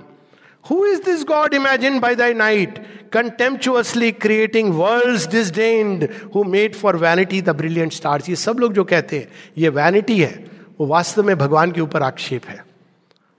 who 0.70 0.86
is 0.86 1.02
this 1.02 1.24
god 1.24 1.54
imagined 1.54 2.00
by 2.00 2.14
thy 2.14 2.34
night 2.34 2.78
contemptuously 3.12 4.12
creating 4.12 4.74
world 4.74 5.30
disdained 5.30 6.08
who 6.34 6.44
made 6.44 6.74
for 6.74 6.96
vanity 6.96 7.42
the 7.42 7.50
brilliant 7.50 7.92
stars 7.92 8.28
ये 8.28 8.36
सब 8.36 8.56
लोग 8.58 8.72
जो 8.72 8.84
कहते 8.84 9.18
हैं, 9.18 9.28
ये 9.58 9.68
वैनिटी 9.68 10.20
है, 10.20 10.46
वो 10.80 10.86
वास्तव 10.86 11.22
में 11.22 11.38
भगवान 11.38 11.72
के 11.72 11.80
ऊपर 11.80 12.02
आक्षेप 12.02 12.46
है। 12.46 12.65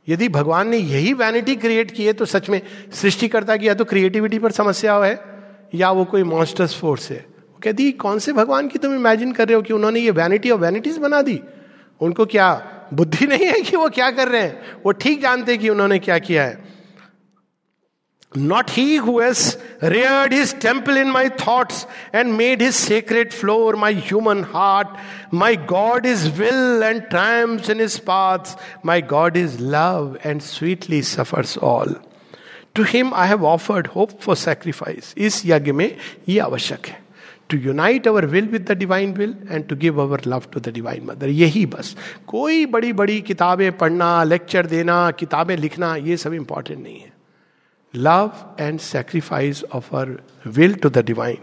यदि 0.08 0.30
भगवान 0.30 0.68
ने 0.68 0.78
यही 0.78 1.14
वैनिटी 1.14 1.56
क्रिएट 1.56 1.92
की 1.92 2.06
है 2.06 2.14
तो 2.14 2.26
सच 2.26 2.50
में 2.50 2.62
सृष्टिकर्ता 2.94 3.58
की 3.58 3.68
या 3.68 3.74
तो 3.74 3.86
क्रिएटिविटी 3.86 4.40
पर 4.40 4.52
समस्या 4.52 4.98
है, 4.98 5.20
या 5.76 5.92
वो 5.92 6.06
कोई 6.06 6.24
मॉन्स्टर्स 6.24 6.76
फोर्स 6.76 7.10
है। 7.12 7.18
वो 7.18 7.60
कहती 7.64 7.92
कौन 7.92 8.20
से 8.20 8.34
भगवान 8.34 8.68
की 8.68 8.80
तुम 8.80 8.96
इमेजिन 8.96 9.32
कर 9.32 9.48
रहे 9.48 9.56
हो 9.56 9.62
कि 9.62 9.74
उन्होंने 9.74 10.00
ये 10.00 10.12
वैनिटी 10.12 10.50
और 10.50 10.60
वैनिटीज 10.60 10.98
बना 10.98 11.22
दी? 11.22 11.40
उनको 12.02 12.26
क्या 12.26 12.50
बुद्धि 12.94 13.26
नहीं 13.28 13.46
है 13.46 13.62
कि 13.62 13.78
वो 13.78 13.90
क्या 13.90 14.10
कर 14.12 14.28
रहे 14.28 14.42
हैं? 14.42 14.82
वो 14.86 14.92
ठीक 14.92 15.22
जानते 15.22 15.58
कि 15.58 15.70
उन्होंने 15.70 16.00
क्या 16.00 16.18
किया 16.20 16.44
है। 16.44 16.77
Not 18.35 18.71
he 18.71 18.97
who 18.97 19.19
has 19.19 19.59
reared 19.83 20.33
his 20.33 20.55
temple 20.55 20.97
in 20.97 21.11
my 21.11 21.29
thoughts 21.29 21.87
and 22.15 22.39
made 22.39 22.63
his 22.63 22.77
sacred 22.77 23.35
floor 23.35 23.75
my 23.75 23.93
human 23.93 24.43
heart. 24.43 24.89
My 25.31 25.55
God 25.55 26.07
is 26.07 26.31
will 26.39 26.83
and 26.83 27.05
triumphs 27.11 27.69
in 27.69 27.79
his 27.79 27.99
paths. 27.99 28.57
My 28.83 29.03
God 29.03 29.37
is 29.37 29.61
love 29.61 30.17
and 30.25 30.43
sweetly 30.43 31.03
suffers 31.03 31.59
all. 31.59 31.89
To 32.75 32.83
him 32.85 33.13
I 33.13 33.27
have 33.27 33.45
offered 33.45 33.89
hope 33.89 34.23
for 34.23 34.35
sacrifice. 34.35 35.15
इस 35.17 35.43
यज्ञ 35.47 35.73
में 35.73 35.97
ये 36.29 36.39
आवश्यक 36.41 36.87
है 36.87 37.01
to 37.51 37.59
unite 37.59 38.09
our 38.09 38.27
will 38.27 38.49
with 38.49 38.71
the 38.71 38.79
divine 38.79 39.13
will 39.15 39.37
and 39.51 39.67
to 39.69 39.77
give 39.77 40.01
our 40.03 40.21
love 40.27 40.47
to 40.53 40.61
the 40.61 40.73
divine 40.75 41.05
mother 41.07 41.29
यही 41.29 41.67
बस 41.75 41.95
कोई 42.29 42.65
बड़ी 42.67 42.93
बड़ी 43.01 43.21
किताबें 43.31 43.71
पढ़ना 43.79 44.23
लेक्चर 44.25 44.67
देना 44.67 45.11
किताबें 45.21 45.57
लिखना 45.57 45.97
ये 45.97 46.17
सब 46.17 46.35
इंपॉर्टेंट 46.35 46.83
नहीं 46.83 47.01
है 47.01 47.13
love 47.98 48.32
and 48.60 48.80
sacrifice 48.80 49.64
of 49.76 49.96
our 49.96 50.18
will 50.48 50.74
to 50.74 50.90
the 50.90 51.06
divine 51.06 51.38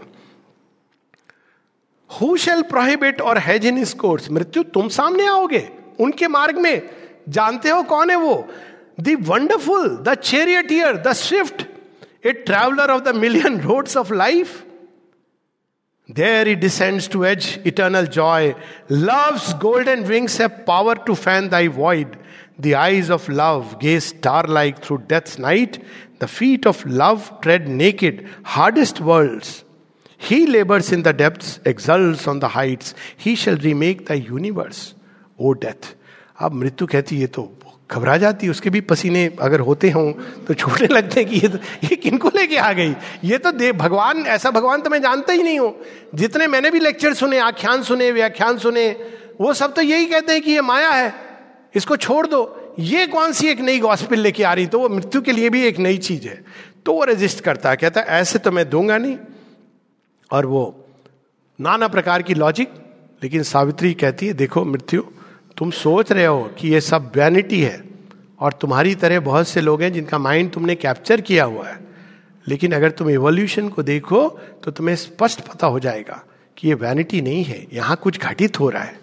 who 2.09 2.35
shall 2.37 2.61
prohibit 2.63 3.21
और 3.21 3.37
हैज़ 3.37 3.67
इन 3.67 3.83
कोर्स 3.99 4.29
मृत्यु 4.31 4.63
तुम 4.73 4.87
सामने 4.89 5.25
आओगे, 5.27 5.67
उनके 5.99 6.27
मार्ग 6.27 6.57
में। 6.57 6.81
जानते 7.29 7.69
हो 7.69 7.81
कौन 7.83 8.09
है 8.09 8.15
वो? 8.17 8.35
The 8.99 9.15
wonderful 9.27 9.89
the 10.03 10.13
charioteer 10.71 10.97
the 10.97 11.13
swift 11.13 11.65
a 12.25 12.31
traveller 12.45 12.91
of 12.91 13.01
the 13.03 13.15
million 13.15 13.59
road 13.61 13.87
of 13.97 14.13
life 14.13 14.61
there 16.09 16.47
he 16.47 16.55
descends 16.55 17.09
to 17.09 17.23
age 17.23 17.47
eternal 17.67 18.05
joy 18.15 18.53
love 18.91 19.39
golden 19.61 20.03
wings 20.03 20.39
है 20.41 20.47
power 20.67 20.97
to 21.07 21.13
fan 21.15 21.49
thy 21.49 21.67
void 21.77 22.15
The 22.59 22.75
eyes 22.75 23.09
of 23.09 23.27
love 23.27 23.79
gaze 23.79 24.05
star-like 24.05 24.79
through 24.79 24.99
death's 25.07 25.37
night. 25.37 25.83
The 26.19 26.27
feet 26.27 26.65
of 26.65 26.85
love 26.85 27.41
tread 27.41 27.67
naked, 27.67 28.27
hardest 28.43 29.01
worlds. 29.01 29.63
He 30.17 30.47
labors 30.47 30.91
in 30.91 31.03
the 31.03 31.11
depths, 31.13 31.59
exults 31.65 32.27
on 32.27 32.39
the 32.39 32.47
heights. 32.49 32.95
He 33.17 33.35
shall 33.35 33.57
remake 33.57 34.05
the 34.07 34.19
universe. 34.19 34.93
O 35.39 35.53
death. 35.53 35.95
अब 36.41 36.53
मृत्यु 36.53 36.87
कहती 36.87 37.19
है 37.19 37.27
तो 37.27 37.51
घबरा 37.91 38.15
जाती 38.17 38.45
है 38.45 38.51
उसके 38.51 38.69
भी 38.69 38.81
पसीने 38.81 39.25
अगर 39.41 39.59
होते 39.67 39.89
हों 39.91 40.11
तो 40.47 40.53
छूटने 40.53 40.87
लगते 40.87 41.19
हैं 41.19 41.29
कि 41.29 41.39
ये 41.39 41.47
तो 41.47 41.57
ये 41.83 41.95
किनको 41.95 42.29
लेके 42.35 42.57
आ 42.57 42.71
गई 42.73 42.95
ये 43.23 43.37
तो 43.37 43.51
दे 43.51 43.71
भगवान 43.71 44.25
ऐसा 44.35 44.51
भगवान 44.51 44.81
तो 44.81 44.89
मैं 44.89 45.01
जानता 45.01 45.33
ही 45.33 45.43
नहीं 45.43 45.59
हूँ 45.59 45.73
जितने 46.15 46.47
मैंने 46.47 46.71
भी 46.71 46.79
लेक्चर 46.79 47.13
सुने 47.13 47.39
आख्यान 47.39 47.83
सुने 47.83 48.11
व्याख्यान 48.11 48.57
सुने 48.57 48.89
वो 49.41 49.53
सब 49.53 49.73
तो 49.75 49.81
यही 49.81 50.05
कहते 50.05 50.33
हैं 50.33 50.41
कि 50.41 50.51
ये 50.51 50.61
माया 50.61 50.89
है 50.91 51.13
इसको 51.75 51.95
छोड़ 51.97 52.27
दो। 52.27 52.75
ये 52.79 53.07
कौन 53.07 53.31
सी 53.31 53.47
एक 53.47 53.59
नई 53.59 53.79
गॉस्पिल 53.79 54.19
लेके 54.19 54.43
आ 54.43 54.53
रही? 54.53 54.67
तो 54.67 54.79
वो 54.79 54.89
मृत्यु 54.89 55.21
के 55.21 55.31
लिए 55.31 55.49
भी 55.49 55.63
एक 55.63 55.79
नई 55.79 55.97
चीज़ 55.97 56.27
है। 56.27 56.43
तो 56.85 56.93
वो 56.93 57.03
रेजिस्ट 57.03 57.39
करता 57.39 57.69
है, 57.69 57.75
कहता 57.75 58.01
है, 58.01 58.07
ऐसे 58.07 58.39
तो 58.39 58.51
मैं 58.51 58.69
दूँगा 58.69 58.97
नहीं। 58.97 59.17
और 60.31 60.45
वो 60.45 60.85
नाना 61.61 61.87
प्रकार 61.87 62.21
की 62.21 62.33
लॉजिक 62.33 62.69
लेकिन 63.23 63.43
सावित्री 63.43 63.93
कहती 63.93 64.27
है, 64.27 64.33
देखो 64.33 64.65
मृत्यु, 64.65 65.01
तुम 65.57 65.71
सोच 65.71 66.11
रहे 66.11 66.25
हो 66.25 66.43
कि 66.43 66.69
ये 66.69 66.81
सब 66.81 67.11
वैनिटी 67.15 67.61
है 67.61 67.83
और 68.39 68.53
तुम्हारी 68.53 68.95
तरह 68.95 69.19
बहुत 69.19 69.47
से 69.47 69.61
लोग 69.61 69.81
हैं 69.81 69.93
जिनका 69.93 70.17
माइंड 70.17 70.51
तुमने 70.51 70.75
कैप्चर 70.75 71.21
किया 71.21 71.43
हुआ 71.43 71.67
है। 71.67 71.79
लेकिन 72.47 72.71
अगर 72.71 72.91
तुम 72.91 73.09
एवोल्यूशन 73.09 73.69
को 73.69 73.83
देखो 73.83 74.29
तो 74.63 74.71
तुम्हें 74.71 74.95
स्पष्ट 74.95 75.41
पता 75.41 75.67
हो 75.67 75.79
जाएगा 75.79 76.23
कि 76.57 76.67
ये 76.67 76.73
वैनिटी 76.73 77.21
नहीं 77.21 77.43
है। 77.43 77.67
यहाँ 77.73 77.99
कुछ 78.03 78.19
घटित 78.19 78.59
हो 78.59 78.69
रहा 78.69 78.83
है। 78.83 78.99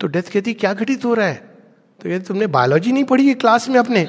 तो 0.00 0.06
डेथ 0.06 0.22
कहती, 0.22 0.54
क्या 0.54 0.74
घटित 0.74 1.04
हो 1.04 1.14
रहा 1.14 1.26
है? 1.26 1.55
तो 2.00 2.08
कहती 2.08 2.24
तुमने 2.24 2.46
बायोलॉजी 2.46 2.92
नहीं 2.92 3.04
पढ़ी 3.04 3.28
है 3.28 3.34
क्लास 3.34 3.68
में 3.68 3.78
अपने? 3.80 4.06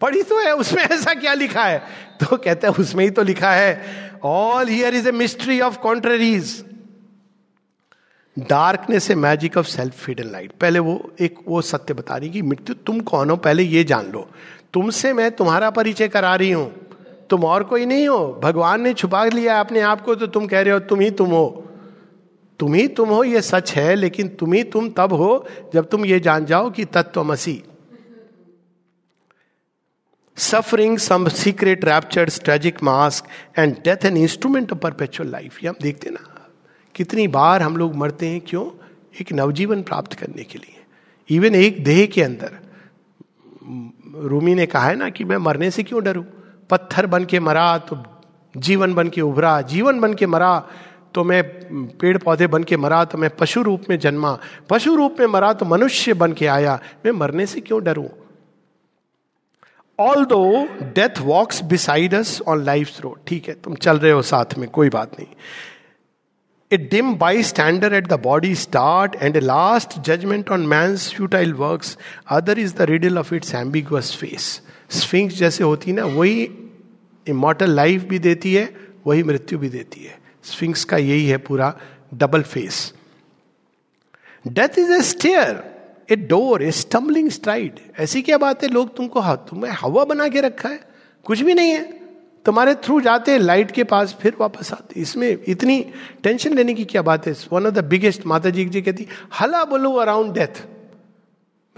पढ़ी 0.00 0.22
तो 0.22 0.40
है, 0.40 0.54
उसमें 0.54 0.82
ऐसा 0.82 1.14
क्या 1.14 1.34
लिखा 1.34 1.64
है? 1.64 1.78
तो 2.20 2.36
कहते 2.36 2.66
हैं, 2.66 2.74
उसमें 2.74 3.04
ही 3.04 3.10
तो 3.10 3.22
लिखा 3.22 3.52
है 3.52 4.10
all 4.24 4.68
here 4.68 4.94
is 4.94 5.08
a 5.08 5.12
mystery 5.12 5.60
of 5.60 5.78
contraries 5.78 6.64
darkness 8.36 9.10
a 9.10 9.14
magic 9.14 9.56
of 9.56 9.66
self 9.66 10.04
hidden 10.04 10.30
light 10.30 10.52
पहले 10.52 10.78
वो 10.78 10.94
एक 11.20 11.38
वो 11.48 11.60
सत्य 11.62 11.94
बता 11.94 12.16
रही 12.16 12.30
कि 12.30 12.42
मृत्यु, 12.42 12.74
तुम 12.76 13.00
कौन 13.00 13.30
हो? 13.30 13.36
पहले 13.36 13.62
ये 13.62 13.84
जान 13.84 14.10
लो। 14.12 14.28
तुमसे 14.72 15.12
मैं 15.12 15.30
तुम्हारा 15.30 15.70
परिचय 15.70 16.08
करा 16.08 16.34
रही 16.34 16.50
हूँ। 16.50 16.70
तुम 17.30 17.44
और 17.44 17.64
कोई 17.64 17.86
नहीं 17.86 18.06
हो। 18.08 18.40
भगवान 18.42 18.80
ने 18.80 18.92
छुपा 18.94 19.24
लिया 19.24 19.58
अपने 19.60 19.80
आप 19.80 20.00
को 20.00 20.14
तो 20.14 20.26
तुम 20.26 20.46
कह 20.46 20.60
रहे 20.60 20.72
हो, 20.72 20.78
तुम 20.80 21.00
ही 21.00 21.10
तुम 21.10 21.30
हो। 21.30 21.71
तुम 22.62 22.74
ही 22.74 22.86
तुम 22.88 23.08
हो, 23.08 23.22
ये 23.24 23.40
सच 23.42 23.72
है, 23.72 23.94
लेकिन 23.94 24.28
तुम 24.30 24.52
ही 24.52 24.62
तुम 24.64 24.88
तब 24.96 25.12
हो 25.12 25.46
जब 25.74 25.88
तुम 25.88 26.04
ये 26.04 26.18
जान 26.20 26.44
जाओ 26.44 26.70
कि 26.70 26.84
तत्वमसी। 26.86 27.62
Suffering 30.36 30.98
some 30.98 31.28
secret 31.28 31.84
raptured 31.84 32.30
tragic 32.44 32.82
mask 32.82 33.58
and 33.58 33.74
death 33.84 34.04
an 34.04 34.16
instrument 34.16 34.72
of 34.72 34.78
perpetual 34.78 35.30
life 35.30 35.62
ये 35.62 35.68
हम 35.68 35.74
देखते 35.82 36.10
ना, 36.10 36.24
कितनी 36.94 37.26
बार 37.28 37.62
हम 37.62 37.76
लोग 37.76 37.94
मरते 37.94 38.26
हैं, 38.26 38.40
क्यों? 38.40 38.64
एक 39.20 39.32
नवजीवन 39.32 39.82
प्राप्त 39.82 40.12
करने 40.14 40.44
के 40.44 40.58
लिए। 40.58 41.36
इवन 41.36 41.54
एक 41.54 41.82
देह 41.84 42.06
के 42.06 42.22
अंदर। 42.22 42.58
रूमी 44.28 44.54
ने 44.54 44.66
कहा 44.66 44.86
है 44.86 44.96
ना 44.96 45.08
कि 45.10 45.24
मैं 45.24 45.36
मरने 45.38 45.70
से 45.70 45.82
क्यों 45.82 46.02
डरूं? 46.04 46.24
पत्थर 46.70 47.06
बन 47.06 47.24
के 47.24 47.40
मरा 47.40 47.76
तो 47.80 48.02
जीवन 48.54 48.94
बन 48.94 49.08
के 49.08 49.20
उभरा, 49.20 49.60
जीवन 49.62 50.00
बन 50.00 50.14
के 50.14 50.26
मरा 50.26 50.54
तो 51.14 51.24
मैं 51.24 51.42
पेड़ 51.98 52.16
पौधे 52.18 52.46
बन 52.46 52.64
के 52.64 52.76
मरा 52.76 53.04
तो 53.04 53.18
मैं 53.18 53.30
पशु 53.36 53.62
रूप 53.62 53.84
में 53.90 53.98
जन्मा। 53.98 54.38
पशु 54.70 54.94
रूप 54.96 55.16
में 55.20 55.26
मरा 55.26 55.52
तो 55.52 55.66
मनुष्य 55.66 56.14
बन 56.14 56.32
के 56.32 56.46
आया। 56.48 56.78
मैं 57.04 57.12
मरने 57.12 57.46
से 57.46 57.60
क्यों 57.60 57.82
डरूं? 57.84 58.08
All 59.98 60.24
though 60.24 60.44
death 60.94 61.20
walks 61.20 61.62
beside 61.64 62.14
us 62.14 62.40
on 62.48 62.64
life 62.64 63.00
road 63.00 63.18
ठीक 63.26 63.48
है, 63.48 63.54
तुम 63.54 63.74
चल 63.76 63.98
रहे 63.98 64.12
हो 64.12 64.22
साथ 64.22 64.58
में, 64.58 64.68
कोई 64.68 64.88
बात 64.90 65.18
नहीं। 65.18 65.28
A 66.70 66.76
dim 66.88 67.14
by 67.14 67.42
bystander 67.42 67.92
at 67.92 68.06
the 68.06 68.20
body 68.22 68.54
start 68.54 69.16
and 69.16 69.36
a 69.36 69.40
last 69.40 69.98
judgement 70.00 70.50
on 70.50 70.66
man's 70.66 70.96
futile 70.96 71.52
work 71.54 71.82
other 72.30 72.58
is 72.58 72.74
the 72.76 72.86
riddle 72.90 73.18
of 73.18 73.34
its 73.34 73.54
ambiguous 73.54 74.16
face 74.16 74.60
sphinx 74.90 75.34
जैसे 75.34 75.64
होती 75.64 75.92
ना, 75.92 76.04
वही 76.04 76.42
इमोटल 77.26 77.70
लाइफ 77.70 78.04
भी 78.04 78.18
देती 78.18 78.54
है, 78.54 78.68
वही 79.06 79.22
मृत्यु 79.22 79.58
भी 79.58 79.68
देती 79.68 80.04
है। 80.04 80.20
स्फिंक्स 80.44 80.84
का 80.84 80.96
यही 80.96 81.26
है 81.26 81.38
पूरा 81.38 81.74
double 82.14 82.42
face 82.42 82.92
death 84.48 84.78
is 84.78 84.92
a 84.92 85.00
stair 85.02 85.62
a 86.10 86.16
door 86.16 86.62
a 86.62 86.70
stumbling 86.70 87.30
stride 87.30 87.80
ऐसी 87.98 88.22
क्या 88.22 88.38
बात 88.38 88.62
है? 88.62 88.68
लोग 88.68 88.96
तुमको 88.96 89.22
तुम्हें 89.36 89.72
हवा 89.72 90.04
बना 90.04 90.28
के 90.28 90.40
रखा 90.40 90.68
है। 90.68 90.80
कुछ 91.24 91.40
भी 91.40 91.54
नहीं 91.54 91.70
है। 91.70 92.02
तुम्हारे 92.44 92.74
थ्रू 92.74 93.00
जाते 93.00 93.38
लाइट 93.38 93.70
के 93.70 93.84
पास 93.84 94.16
फिर 94.20 94.36
वापस 94.40 94.72
आते 94.72 95.00
इसमें 95.00 95.38
इतनी 95.48 95.80
टेंशन 96.22 96.54
लेने 96.54 96.74
की 96.74 96.84
क्या 96.84 97.02
बात 97.02 97.26
है? 97.26 97.34
वन 97.52 97.66
ऑफ़ 97.66 97.74
द 97.74 97.84
बिगेस्ट 97.84 98.26
माता 98.26 98.50
जी 98.50 98.64
जी 98.64 98.82
कहती, 98.82 99.06
हला 99.40 99.64
बोलो 99.64 99.92
अराउंड 99.92 100.32
डेथ 100.32 100.62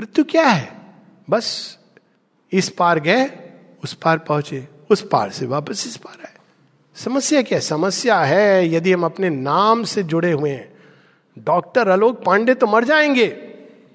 मृत्यु 0.00 0.24
क्या 0.24 0.46
है? 0.46 0.72
बस 1.30 1.78
इस 2.52 2.68
पार 2.68 3.00
गए, 3.00 3.26
उस 3.84 3.94
पार 3.94 4.18
पहुँचे, 4.18 4.68
उस 4.90 5.08
पार 5.12 5.30
से 5.30 5.46
वापस 5.46 5.86
इस 5.86 5.96
पार 5.96 6.22
आए। 6.24 6.33
समस्या 6.96 7.42
क्या? 7.42 7.58
है 7.58 7.60
समस्या 7.60 8.18
है 8.20 8.74
यदि 8.74 8.92
हम 8.92 9.04
अपने 9.04 9.30
नाम 9.30 9.84
से 9.84 10.02
जुड़े 10.02 10.32
हुए 10.32 10.50
हैं। 10.50 10.72
डॉक्टर 11.38 11.88
आलोक 11.88 12.24
पांडे 12.24 12.54
तो 12.54 12.66
मर 12.66 12.84
जाएँगे। 12.84 13.36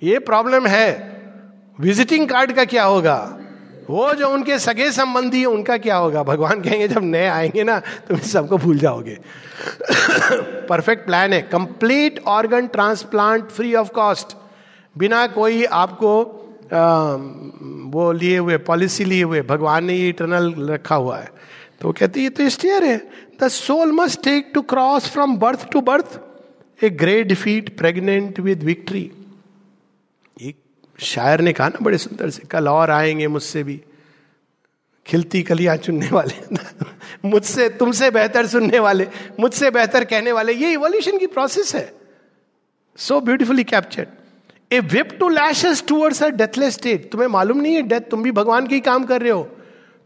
ये 0.04 0.20
प्रॉब्लम 0.20 0.68
है। 0.68 1.20
विजिटिंग 1.80 2.30
कार्ड 2.30 2.52
का 2.52 2.66
क्या 2.66 2.84
होगा? 2.84 3.40
वो 3.90 4.14
जो 4.14 4.30
उनके 4.30 4.60
सगे 4.60 4.92
संबंधी 4.92 5.40
है 5.40 5.46
उनका 5.46 5.78
क्या 5.78 5.96
होगा? 5.96 6.24
भगवान 6.24 6.62
कहेंगे 6.62 6.88
जब 6.88 7.04
नए 7.04 7.28
आएँगे 7.28 7.64
ना 7.64 7.80
तो 7.80 8.18
सबको 8.18 8.58
भूल 8.58 8.78
जाओगे। 8.78 9.18
परफेक्ट 10.70 11.06
प्लान 11.06 11.34
है। 11.34 11.42
Complete 11.42 12.24
organ 12.28 12.68
transplant 12.68 13.48
free 13.48 13.76
of 13.76 13.90
cost. 13.90 14.38
बिना 14.98 15.28
कोई 15.28 15.64
आपको 15.64 16.36
आ, 16.74 17.16
वो 17.92 18.12
लिए 18.12 18.38
हुए 18.38 18.58
पॉलिसी 18.58 19.06
लिए 19.06 19.24
हुए 19.24 19.42
भगवान 19.42 19.86
ने 19.86 19.94
ये 19.94 20.10
इटरनल 20.10 20.70
रखा 20.70 20.96
हुआ 20.96 21.18
है। 21.18 21.30
तो 21.82 21.88
वो 21.88 21.94
कहते, 21.94 22.22
ये 22.22 22.30
तो 22.30 22.50
स्टेयर 22.50 22.84
है। 22.84 22.98
The 23.42 23.48
soul 23.48 23.92
must 23.92 24.24
take 24.24 24.52
to 24.54 24.62
cross 24.62 25.10
from 25.10 25.38
birth 25.38 25.70
to 25.72 25.82
birth 25.82 26.20
a 26.80 26.90
great 26.90 27.28
defeat 27.28 27.78
pregnant 27.78 28.40
with 28.40 28.64
victory 28.64 29.12
एक 30.42 30.56
शायर 31.00 31.42
ने 31.42 31.54
कहा 31.54 31.68
ना 31.68 31.80
बड़े 31.82 31.98
सुंदर 31.98 32.30
से, 32.30 32.42
कल 32.42 32.68
और 32.68 32.92
आएँगे 32.92 33.28
मुझसे 33.28 33.64
भी। 33.64 33.82
खिलती 35.06 35.42
कलियाँ 35.44 35.76
चुनने 35.78 36.10
वाले 36.12 36.56
मुझसे, 37.26 37.70
तुमसे 37.70 38.10
बेहतर 38.12 38.48
सुनने 38.48 38.80
वाले, 38.80 39.08
मुझसे 39.40 39.72
बेहतर 39.72 40.04
कहने 40.04 40.32
वाले। 40.32 40.54
ये 40.54 40.72
इवोल्यूशन 40.74 41.18
की 41.18 41.28
प्रोसेस 41.28 41.74
है। 41.76 41.94
So 42.98 43.20
beautifully 43.22 43.64
captured 43.64 44.74
a 44.74 44.80
whip 44.80 45.16
to 45.20 45.30
lashes 45.30 45.84
towards 45.88 46.24
a 46.24 46.30
deathless 46.32 46.74
state 46.74 47.10
तुम्हें 47.12 47.28
मालूम 47.28 47.62
नहीं 47.62 47.76
है 47.76 47.82
डेथ 47.82 48.10
तुम 48.12 48.24
भी 48.24 48.32
भगवान 48.32 48.68
के 48.68 48.76
ही 48.76 48.82
काम 48.82 49.06
कर 49.06 49.22
रहे 49.22 49.32
हो। 49.32 49.48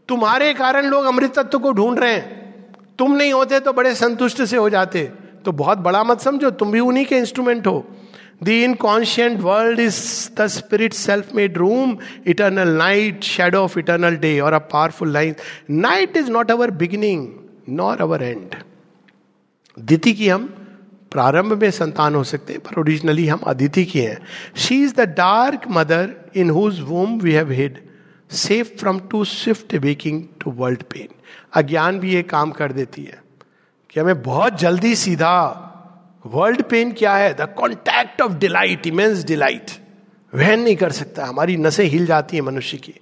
तुम्हारे 0.08 0.52
कारण 0.54 0.86
लोग 0.86 1.04
अमृत 1.04 1.38
तत्व 1.38 1.58
को 1.58 1.72
ढूंढ 1.72 1.98
रहे 1.98 2.12
हैं। 2.12 2.42
तुम 2.98 3.12
नहीं 3.12 3.32
होते 3.32 3.60
तो 3.60 3.72
बड़े 3.72 3.94
संतुष्ट 3.94 4.42
से 4.42 4.56
हो 4.56 4.68
जाते। 4.70 5.02
तो 5.44 5.52
बहुत 5.52 5.78
बड़ा 5.78 6.02
मत 6.04 6.20
समझो, 6.20 6.50
तुम 6.50 6.72
भी 6.72 6.80
उन्हीं 6.80 7.04
के 7.06 7.16
इंस्ट्रूमेंट 7.16 7.66
हो। 7.66 7.84
The 8.42 8.48
inconscient 8.48 9.40
world 9.40 9.80
is 9.80 9.96
the 10.36 10.46
spirit 10.46 10.92
self 10.92 11.34
made 11.34 11.56
room 11.58 11.96
eternal 12.26 12.68
night 12.68 13.22
shadow 13.22 13.58
of 13.58 13.78
eternal 13.78 14.16
day 14.16 14.38
और 14.40 14.52
a 14.52 14.58
powerful 14.72 15.12
line 15.12 15.34
night 15.70 16.16
is 16.16 16.30
not 16.30 16.50
our 16.50 16.70
beginning 16.72 17.28
nor 17.68 18.00
our 18.00 18.22
end 18.22 18.54
Diti 19.76 20.12
की 20.12 20.28
हम 20.28 20.44
प्रारंभ 21.12 21.52
में 21.62 21.70
संतान 21.70 22.14
हो 22.14 22.24
सकते 22.24 22.52
हैं, 22.52 22.62
पर 22.62 22.80
ओरिजिनली 22.80 23.26
हम 23.28 23.40
अदिति 23.46 23.84
की 23.84 24.00
हैं। 24.00 24.18
She 24.56 24.82
is 24.82 24.94
the 24.94 25.00
dark 25.16 25.68
mother 25.70 26.14
in 26.36 26.50
whose 26.50 26.80
womb 26.80 27.18
we 27.20 27.32
have 27.32 27.50
hid 27.50 27.78
safe 28.30 28.68
from 28.76 28.98
too 29.10 29.24
swift 29.24 29.74
waking 29.74 30.22
to 30.40 30.50
world 30.50 30.82
pain 30.82 31.08
अज्ञान 31.54 31.98
भी 31.98 32.14
ये 32.14 32.22
काम 32.22 32.50
कर 32.50 32.72
देती 32.72 33.02
है 33.02 33.22
कि 33.90 34.00
हमें 34.00 34.22
बहुत 34.22 34.58
जल्दी 34.58 34.94
सीधा 34.94 35.60
वर्ल्ड 36.26 36.62
पेन 36.62 36.92
क्या 36.92 37.14
है? 37.16 37.32
The 37.34 37.54
contact 37.58 38.22
of 38.22 38.32
delight 38.32 38.86
immense 38.86 39.24
delight 39.24 39.70
वहन 40.32 40.60
नहीं 40.60 40.76
कर 40.76 40.92
सकता। 40.92 41.24
हमारी 41.24 41.56
नसें 41.56 41.84
हिल 41.84 42.06
जाती 42.06 42.36
हैं 42.36 42.44
मनुष्य 42.44 42.76
की। 42.76 42.94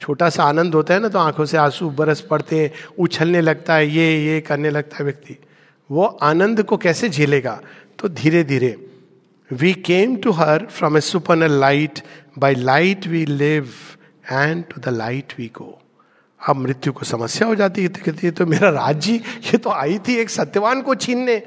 छोटा 0.00 0.28
सा 0.30 0.44
आनंद 0.44 0.74
होता 0.74 0.94
है 0.94 1.00
ना 1.00 1.08
तो 1.08 1.18
आँखों 1.18 1.44
से 1.44 1.56
आँसू 1.56 1.90
बरस 1.90 2.20
पड़ते 2.20 2.60
हैं, 2.60 2.70
उछलने 2.98 3.40
लगता 3.40 3.74
है, 3.74 3.88
ये 3.88 4.26
ये 4.26 4.40
करने 4.40 4.70
लगता 4.70 4.96
है 4.96 5.04
व्यक्ति। 5.04 5.36
वो 5.90 6.04
आनंद 6.04 6.62
को 6.62 6.76
कैसे 6.76 7.08
झेलेगा? 7.08 7.60
तो 7.98 8.08
धीरे 8.08 8.42
धीरे 8.44 8.76
we 9.50 9.72
came 9.74 10.16
to 10.16 10.30
her 10.30 10.66
from 10.66 10.96
a 10.96 11.00
super 11.00 11.48
light 11.48 12.00
by 12.38 12.54
light 12.54 13.06
we 13.06 13.24
live 13.26 13.68
and 14.32 14.64
to 14.64 14.80
the 14.80 14.94
light 14.94 15.32
we 15.38 15.46
go 15.46 15.78
अब 16.40 16.56
मृत्यु 16.56 16.92
को 16.92 17.04
समस्या 17.04 17.48
हो 17.48 17.54
जाती 17.54 17.82
है 17.82 17.88
कहती 17.88 18.26
है 18.26 18.30
तो 18.30 18.46
मेरा 18.46 18.68
राज्य, 18.70 19.12
ये 19.12 19.56
तो 19.56 19.70
आई 19.70 19.98
थी 19.98 20.14
एक 20.14 20.30
सत्यवान 20.30 20.82
को 20.82 20.94
छीनने। 20.94 21.42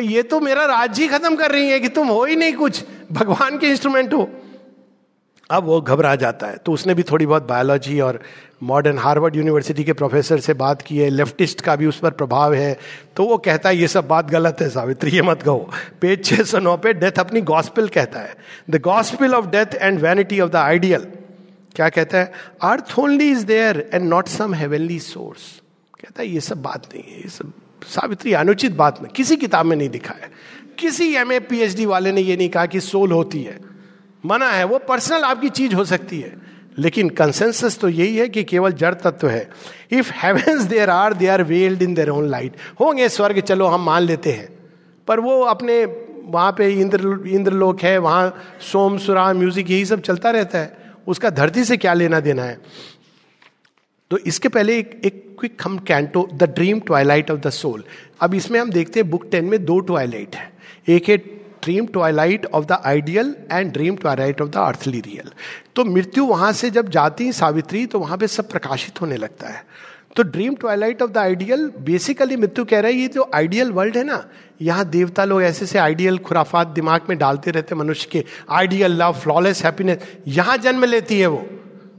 ये 0.00 0.22
तो 0.22 0.40
मेरा 0.40 0.64
राज्य 0.64 1.08
खत्म 1.08 1.36
कर 1.36 1.50
रही 1.50 1.68
है 1.68 1.80
कि 1.80 1.88
तुम 1.88 2.08
हो 2.08 2.24
ही 2.24 2.36
नहीं 2.36 2.52
कुछ। 2.52 2.84
भगवान 3.12 3.58
के 3.58 3.66
इंस्ट्रूमेंट 3.66 4.14
हो। 4.14 4.28
अब 5.50 5.64
वो 5.64 5.80
घबरा 5.80 6.14
जाता 6.16 6.46
है। 6.46 6.56
तो 6.56 6.72
उसने 6.72 6.94
भी 6.94 7.02
थोड़ी 7.02 7.26
बहुत 7.26 7.48
बायोलॉजी 7.48 8.00
और 8.00 8.20
मॉडर्न 8.62 8.98
हार्वर्ड 8.98 9.36
यूनिवर्सिटी 9.36 9.84
के 9.84 9.92
प्रोफेसर 9.92 10.40
से 10.40 10.54
बात 10.54 10.82
की 10.82 10.98
है 10.98 11.08
लेफ्टिस्ट 11.10 11.60
का 11.60 11.76
भी 11.76 11.86
उस 11.86 11.98
पर 11.98 12.10
प्रभाव 12.10 12.54
है। 12.54 12.78
तो 13.16 13.24
वो 13.24 13.38
कहता 13.38 13.68
है, 13.68 13.76
ये 13.76 13.88
सब 13.88 14.08
बात 14.08 14.30
गलत 14.30 14.56
है, 14.60 14.68
सावित्री, 14.68 15.10
ये 15.10 15.22
मत 15.22 15.42
कहो। 15.42 15.70
पेज 16.00 16.24
छह 16.24 16.42
सौ 16.42 16.58
नौ 16.58 16.76
पे 16.76 16.92
डेथ 16.92 17.18
अपनी 17.18 17.40
गॉस्पिल 17.40 17.88
कहता 17.88 18.20
है। 18.20 18.34
The 18.70 18.80
gospel 18.80 19.34
of 19.34 19.46
death 19.46 19.74
and 19.74 19.98
vanity 19.98 20.40
of 20.40 20.50
the 20.50 20.56
ideal 20.56 21.06
क्या 21.76 21.88
कहता 21.88 22.18
है? 22.18 22.32
Earth 22.62 22.98
only 22.98 23.30
is 23.30 23.44
there 23.46 23.90
and 23.94 24.08
not 24.08 24.28
some 24.28 24.54
heavenly 24.54 24.98
source 24.98 25.60
कहता 26.00 26.22
है, 26.22 26.28
ये 26.28 26.40
सब 26.40 26.62
बात 26.62 26.86
नहीं 26.94 27.12
है, 27.12 27.20
ये 27.20 27.28
सब 27.28 27.52
सावित्री 27.86 28.32
अनुचित 28.32 28.72
बात 28.72 29.02
नहीं, 29.02 29.12
किसी 29.12 29.36
किताब 29.36 29.66
में 29.66 29.76
नहीं 29.76 29.88
दिखा 29.88 30.14
है। 30.14 30.30
किसी 30.78 31.14
M 31.14 31.32
A 31.32 31.40
P 31.40 31.60
H 31.60 31.76
D 31.76 31.86
वाले 31.86 32.12
ने 32.12 32.20
ये 32.20 32.36
नहीं 32.36 32.48
कहा 32.48 32.66
कि 32.66 32.80
सोल 32.80 33.12
होती 33.12 33.42
है। 33.42 33.60
मना 34.26 34.48
है, 34.48 34.64
वो 34.64 34.78
पर्सनल 34.78 35.22
आपकी 35.22 35.48
चीज़ 35.48 35.74
हो 35.74 35.84
सकती 35.84 36.20
है। 36.20 36.36
लेकिन 36.78 37.08
कंसेंसस 37.08 37.78
तो 37.78 37.88
यही 37.88 38.16
है 38.16 38.28
कि 38.28 38.44
केवल 38.44 38.72
जड़ 38.72 38.94
तत्व 38.94 39.28
है। 39.28 39.50
If 39.90 40.12
heavens 40.14 40.62
there 40.62 40.90
are 40.90 41.14
they 41.14 41.26
are 41.26 41.42
veiled 41.42 41.82
in 41.82 41.94
their 41.94 42.08
own 42.08 42.28
light 42.28 42.56
होंगे 42.80 43.08
स्वर्ग, 43.08 43.40
चलो 43.40 43.66
हम 43.66 43.84
मान 43.84 44.02
लेते 44.02 44.32
हैं। 44.32 44.48
पर 45.08 45.20
वो 45.20 45.40
अपने 45.40 45.84
वहाँ 46.24 46.52
पे 46.52 46.68
इंद्र, 46.70 47.28
इंद्रलोक 47.28 47.80
है, 47.80 47.98
वहाँ 47.98 48.42
सोम 48.72 48.98
सुरा 48.98 49.32
म्यूज़िक, 49.32 49.70
यही 49.70 49.84
सब 49.84 50.00
चलता 50.00 50.30
रहता 50.30 50.58
है। 50.58 50.81
उसका 51.06 51.30
धरती 51.30 51.64
से 51.64 51.76
क्या 51.76 51.94
लेना 51.94 52.20
देना 52.20 52.42
है? 52.42 52.58
तो 54.10 54.18
इसके 54.18 54.48
पहले 54.48 54.78
एक 54.78 55.00
एक 55.04 55.20
क्विक 55.38 55.62
हम 55.64 55.78
canto 55.78 56.28
the 56.34 56.44
dream 56.54 56.80
twilight 56.80 57.30
of 57.30 57.38
the 57.40 57.50
soul 57.50 57.84
अब 58.20 58.34
इसमें 58.34 58.58
हम 58.60 58.70
देखते 58.70 59.00
हैं 59.00 59.08
बुक 59.10 59.28
टेन 59.30 59.44
में 59.44 59.64
दो 59.64 59.78
ट्वाइलाइट 59.80 60.36
है। 60.36 60.50
एक 60.88 61.08
है 61.08 61.16
dream 61.16 61.86
twilight 61.86 62.46
of 62.46 62.64
the 62.64 62.80
ideal 62.84 63.34
and 63.52 63.72
dream 63.72 63.96
twilight 63.96 64.40
of 64.40 64.48
the 64.48 64.56
earthly 64.56 65.00
real 65.00 65.30
तो 65.76 65.84
मृत्यु 65.84 66.26
वहाँ 66.26 66.52
से 66.52 66.70
जब 66.70 66.88
जाती 66.88 67.26
है 67.26 67.32
सावित्री 67.32 67.84
तो 67.86 67.98
वहाँ 67.98 68.18
पे 68.18 68.26
सब 68.28 68.50
प्रकाशित 68.50 69.00
होने 69.00 69.16
लगता 69.16 69.48
है। 69.48 69.64
तो 70.16 70.22
dream 70.22 70.54
twilight 70.54 71.02
of 71.02 71.10
the 71.10 71.18
ideal 71.18 71.70
basically 71.80 72.36
मृत्यु 72.36 72.64
कह 72.64 72.80
रही 72.80 72.94
है, 72.94 73.00
ये 73.00 73.08
जो 73.08 73.30
आइडियल 73.34 73.70
वर्ल्ड 73.72 73.96
है 73.96 74.04
ना, 74.04 74.24
यहाँ 74.62 74.84
देवता 74.84 75.24
लोग 75.24 75.42
ऐसे 75.42 75.66
से 75.66 75.78
आइडियल 75.78 76.18
खुराफात 76.18 76.66
दिमाग 76.66 77.06
में 77.08 77.18
डालते 77.18 77.50
रहते 77.50 77.74
मनुष्य 77.74 78.08
के। 78.12 78.24
आइडियल 78.50 78.92
लव 78.92 79.12
फ्लॉलेस 79.12 79.64
हैप्पीनेस 79.64 79.98
यहाँ 80.28 80.56
जन्म 80.56 80.84
लेती 80.84 81.20
है 81.20 81.26
वो। 81.26 81.44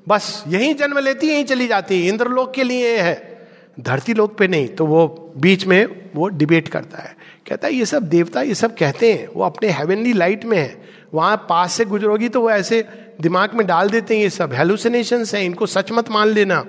बस, 0.07 0.43
यहीं 0.47 0.75
जन्म 0.75 0.99
लेती 0.99 1.27
है, 1.27 1.33
यही 1.33 1.43
चली 1.43 1.67
जाती 1.67 2.01
है। 2.01 2.07
इंद्रलोक 2.07 2.53
के 2.53 2.63
लिए 2.63 2.97
है। 2.97 3.31
धरती 3.79 4.13
लोक 4.13 4.37
पे 4.37 4.47
नहीं 4.47 4.67
तो 4.67 4.85
वो 4.85 5.33
बीच 5.37 5.65
में 5.67 5.85
वो 6.15 6.27
डिबेट 6.27 6.67
करता 6.67 6.97
है। 6.97 7.15
कहता 7.49 7.67
है, 7.67 7.73
ये 7.73 7.85
सब 7.85 8.03
देवता, 8.03 8.41
ये 8.41 8.55
सब 8.55 8.75
कहते 8.77 9.11
हैं, 9.13 9.27
वो 9.27 9.43
अपने 9.43 9.69
हेवनली 9.69 10.13
लाइट 10.13 10.45
में 10.45 10.57
है। 10.57 10.83
वहाँ 11.13 11.37
पास 11.49 11.73
से 11.73 11.85
गुजरोगी 11.85 12.29
तो 12.29 12.41
वो 12.41 12.51
ऐसे 12.51 12.85
दिमाग 13.21 13.53
में 13.53 13.65
डाल 13.67 13.89
देते 13.89 14.15
हैं, 14.15 14.21
ये 14.23 14.29
सब 14.29 14.53
हेलुसिनेशन 14.53 15.25
है, 15.33 15.45
इनको 15.45 15.65
सच 15.65 15.91
मत 15.91 16.11
मान 16.11 16.27
लेना। 16.27 16.65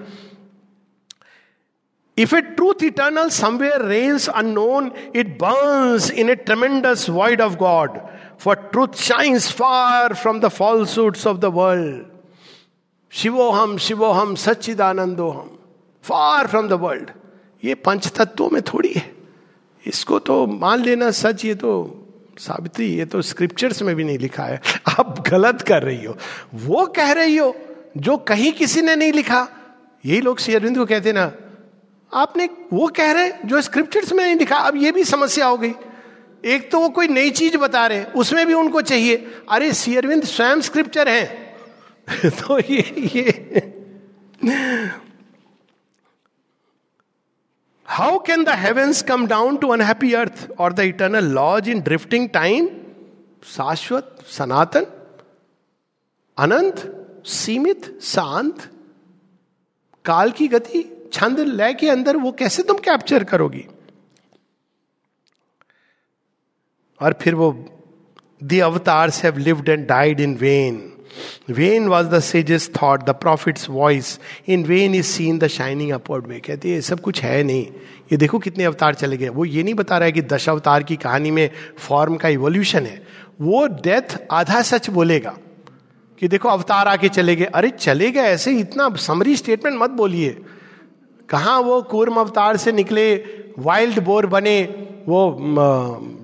If 2.16 2.32
a 2.32 2.42
truth 2.42 2.82
eternal 2.82 3.30
somewhere 3.30 3.82
reigns 3.82 4.28
unknown, 4.32 4.92
it 5.12 5.36
burns 5.36 6.10
in 6.10 6.30
a 6.30 6.36
tremendous 6.36 7.06
void 7.08 7.40
of 7.40 7.58
God. 7.58 8.00
For 8.38 8.54
truth 8.54 8.98
shines 8.98 9.50
far 9.50 10.14
from 10.14 10.40
the 10.40 10.50
falsehoods 10.50 11.26
of 11.26 11.40
the 11.40 11.50
world. 11.50 12.06
शिवोहम 13.12 13.76
शिवोहम 13.78 14.34
सच्चिदानंदोहम 14.34 15.50
फार 16.04 16.46
फ्रॉम 16.46 16.68
द 16.68 16.72
वर्ल्ड 16.84 17.10
ये 17.62 17.74
पंच 17.86 18.06
तत्वों 18.16 18.48
में 18.50 18.60
थोड़ी 18.72 18.92
है 18.92 19.04
इसको 19.84 20.18
तो 20.28 20.46
मान 20.46 20.82
लेना 20.84 21.10
सच 21.18 21.44
ये 21.44 21.54
तो 21.54 21.70
सावित्री 22.38 22.86
ये 22.86 23.04
तो 23.04 23.20
स्क्रिप्चर्स 23.22 23.82
में 23.82 23.94
भी 23.96 24.04
नहीं 24.04 24.18
लिखा 24.18 24.44
है 24.44 24.60
आप 24.98 25.24
गलत 25.28 25.62
कर 25.68 25.82
रही 25.82 26.04
हो 26.04 26.16
वो 26.66 26.86
कह 26.96 27.12
रही 27.20 27.36
हो 27.36 27.54
जो 27.96 28.16
कहीं 28.30 28.52
किसी 28.52 28.82
ने 28.82 28.96
नहीं 28.96 29.12
लिखा 29.12 29.46
यही 30.04 30.20
लोग 30.20 30.38
श्री 30.40 30.54
अरविंद 30.54 30.76
को 30.78 30.86
कहते 30.86 31.12
ना 31.12 31.30
आपने 32.12 32.48
वो 32.72 32.88
कह 32.88 33.12
रहे 33.12 33.32
जो 33.44 33.60
स्क्रिप्चर्स 33.60 34.12
में 34.12 34.24
नहीं 34.24 34.36
लिखा, 34.36 34.56
अब 34.56 34.76
ये 34.76 34.92
भी 34.92 35.04
समस्या 35.04 35.46
हो 35.46 35.56
गई। 35.56 35.72
एक 36.44 36.70
तो 36.70 36.80
वो 36.80 36.88
कोई 36.88 37.08
नई 37.08 37.30
चीज़ 37.30 37.56
बता 37.56 37.86
रहे 37.86 38.04
उसमें 38.04 38.46
भी 38.46 38.54
उनको 38.54 38.80
चाहिए। 38.80 39.16
अरे 39.50 39.96
अरविंद 39.96 40.24
स्वयं 40.24 40.60
स्क्रिप्चर 40.60 41.08
है। 41.08 41.56
तो 42.26 42.58
ये 42.58 43.10
ये। 43.14 43.30
How 47.86 48.18
can 48.18 48.44
the 48.44 48.48
heavens 48.48 49.02
come 49.02 49.26
down 49.26 49.56
to 49.56 49.68
unhappy 49.68 50.12
earth 50.12 50.48
और 50.58 50.72
the 50.72 50.80
eternal 50.80 51.24
lodge 51.24 51.68
in 51.68 51.80
drifting 51.80 52.28
time 52.28 52.68
शाश्वत 53.44 54.18
सनातन 54.28 54.86
अनंत 56.38 57.00
सीमित 57.26 57.98
शांत 58.02 58.70
काल 60.04 60.30
की 60.30 60.48
गति 60.48 60.93
छंद 61.14 61.40
लय 61.40 61.74
के 61.74 61.88
अंदर 61.90 62.16
वो 62.16 62.32
कैसे 62.32 62.62
तुम 62.62 62.76
कैप्चर 62.76 63.24
करोगी? 63.24 63.64
और 67.00 67.12
फिर 67.22 67.34
वो 67.34 67.52
the 68.44 68.58
avatars 68.60 69.22
have 69.24 69.38
lived 69.38 69.68
and 69.68 69.86
died 69.86 70.20
in 70.20 70.34
vain 70.36 70.90
vain 71.50 71.86
was 71.88 72.06
the 72.06 72.20
sage's 72.20 72.70
thought 72.82 73.02
the 73.02 73.10
prophet's 73.10 73.68
voice 73.70 74.18
in 74.48 74.64
vain 74.64 74.94
is 74.94 75.06
seen 75.06 75.38
the 75.38 75.46
shining 75.46 75.90
upward 75.90 76.26
way 76.26 76.40
कहते 76.40 76.72
हैं 76.72 76.80
सब 76.80 77.00
कुछ 77.00 77.22
है 77.22 77.42
नहीं। 77.42 77.66
ये 78.12 78.16
देखो 78.16 78.38
कितने 78.38 78.64
अवतार 78.64 78.94
चले 78.94 79.16
गए 79.16 79.28
वो 79.28 79.44
ये 79.44 79.62
नहीं 79.62 79.74
बता 79.74 79.98
रहा 79.98 80.06
है 80.06 80.12
कि 80.12 80.22
दश 80.22 80.48
अवतार 80.48 80.82
की 80.82 80.96
कहानी 80.96 81.30
में 81.30 81.50
फॉर्म 81.78 82.16
का 82.16 82.28
इवोल्यूशन 82.28 82.86
है। 82.86 83.06
वो 83.40 83.66
डेथ 83.66 84.16
आधा 84.30 84.62
सच 84.62 84.90
बोलेगा 84.90 85.38
कि 86.20 86.28
देखो 86.28 86.48
अवतार 86.48 86.88
आके 86.88 87.08
चले 87.08 87.36
गए। 87.36 87.44
अरे, 87.44 87.70
चले 87.70 88.10
गए 88.10 88.20
ऐसे 88.20 88.58
इतना 88.58 88.94
समरी 88.96 89.36
स्टेटमेंट 89.36 89.78
मत 89.78 89.90
बोलिए। 89.90 90.30
कहा 91.34 91.58
वो 91.60 91.80
कूर्म 91.90 92.20
अवतार 92.20 92.56
से 92.56 92.72
निकले 92.72 93.04
वाइल्ड 93.58 94.02
बोर 94.04 94.26
बने, 94.28 94.62
वो 95.08 95.20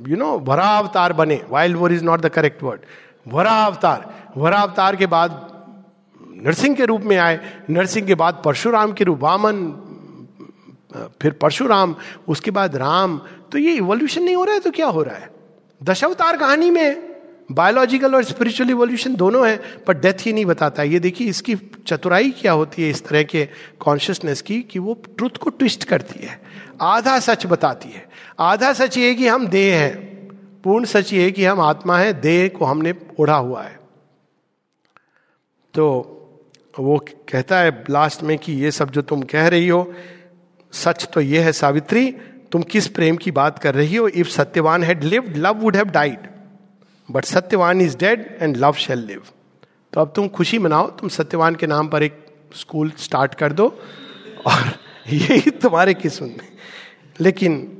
यू 0.08 0.16
नो 0.16 0.38
वरा 0.40 0.68
अवतार 0.78 1.12
बने। 1.12 1.40
Wild 1.50 1.76
boar 1.76 1.92
is 1.92 2.04
not 2.04 2.20
the 2.20 2.28
correct 2.30 2.62
word 2.62 2.80
Varaha 3.26 3.54
अवतार। 3.64 4.08
वरा 4.36 4.60
अवतार 4.60 4.96
के 4.96 5.06
बाद 5.08 5.46
नरसिंह 6.44 6.74
के 6.76 6.84
रूप 6.84 7.02
में 7.02 7.16
आए। 7.18 7.40
नरसिंह 7.70 8.06
के 8.06 8.14
बाद 8.14 8.40
परशुराम 8.44 8.92
के 8.92 9.04
रूप, 9.04 9.18
वामन 9.22 9.56
फिर 11.20 11.32
परशुराम, 11.32 11.94
उसके 12.28 12.50
बाद 12.50 12.76
राम। 12.76 13.20
तो 13.52 13.58
ये 13.58 13.72
इवोल्यूशन 13.74 14.22
नहीं 14.22 14.36
हो 14.36 14.44
रहा 14.44 14.54
है 14.54 14.60
तो 14.60 14.70
क्या 14.70 14.86
हो 14.88 15.02
रहा 15.02 15.16
है? 15.16 15.30
दशावतार 15.80 16.36
कहानी 16.36 16.70
में 16.70 17.09
बायोलॉजिकल 17.50 18.14
और 18.14 18.24
स्पिरिचुअल 18.24 18.70
इवोल्यूशन 18.70 19.14
दोनों 19.14 19.48
है, 19.48 19.60
पर 19.86 19.98
डेथ 19.98 20.14
ही 20.20 20.32
नहीं 20.32 20.44
बताता। 20.44 20.82
ये 20.82 20.98
देखिए, 20.98 21.28
इसकी 21.28 21.56
चतुराई 21.86 22.30
क्या 22.30 22.52
होती 22.52 22.82
है 22.82 22.90
इस 22.90 23.06
तरह 23.06 23.22
के 23.22 23.48
कॉन्शियसनेस 23.80 24.42
की, 24.42 24.62
कि 24.62 24.78
वो 24.78 25.02
ट्रुथ 25.16 25.30
को 25.30 25.50
ट्विस्ट 25.50 25.84
करती 25.84 26.26
है। 26.26 26.40
आधा 26.80 27.18
सच 27.18 27.46
बताती 27.46 27.88
है। 27.88 28.08
आधा 28.40 28.72
सच 28.72 28.98
ये 28.98 29.14
कि 29.14 29.28
हम 29.28 29.46
देह 29.46 29.80
हैं। 29.80 30.10
पूर्ण 30.64 30.84
सच 30.84 31.12
ये 31.12 31.30
कि 31.30 31.44
हम 31.44 31.60
आत्मा 31.60 31.98
है, 31.98 32.20
देह 32.20 32.48
को 32.48 32.64
हमने 32.64 32.94
ओढ़ा 33.20 33.36
हुआ 33.36 33.62
है। 33.62 33.80
तो 35.74 36.16
वो 36.78 36.98
कहता 37.32 37.58
है 37.58 37.84
लास्ट 37.90 38.22
में 38.22 38.38
कि 38.38 38.52
ये 38.52 38.70
सब 38.70 38.90
जो 38.90 39.02
तुम 39.02 39.22
कह 39.22 39.48
रही 39.48 39.68
हो, 39.68 39.94
सच 40.72 41.08
तो 41.14 41.20
ये 41.20 41.40
है 41.40 41.52
सावित्री, 41.52 42.12
तुम 42.52 42.62
किस 42.62 42.86
प्रेम 42.86 43.16
की 43.16 43.30
बात 43.30 43.58
कर 43.58 43.74
रही 43.74 43.96
हो? 43.96 44.08
If 44.08 44.28
Satyavan 44.28 44.84
had 44.84 45.04
lived 45.04 45.36
love 45.36 45.54
would 45.54 45.76
have 45.76 45.84
died 45.84 46.29
but 47.10 47.24
Satyavan 47.24 47.80
is 47.80 47.96
dead 47.96 48.26
and 48.40 48.56
love 48.56 48.72
shall 48.72 48.98
live 48.98 49.22
तो 49.92 50.00
अब 50.00 50.12
तुम 50.16 50.28
खुशी 50.28 50.58
मनाओ, 50.58 50.90
तुम 50.90 51.08
सत्यवान 51.08 51.54
के 51.54 51.66
नाम 51.66 51.88
पर 51.88 52.02
एक 52.02 52.24
स्कूल 52.56 52.92
स्टार्ट 52.98 53.34
कर 53.34 53.52
दो, 53.52 53.66
और 54.46 54.72
यही 55.08 55.50
तुम्हारे 55.50 55.94
किस्मत 55.94 56.36
में 56.38 56.48
लेकिन 57.20 57.76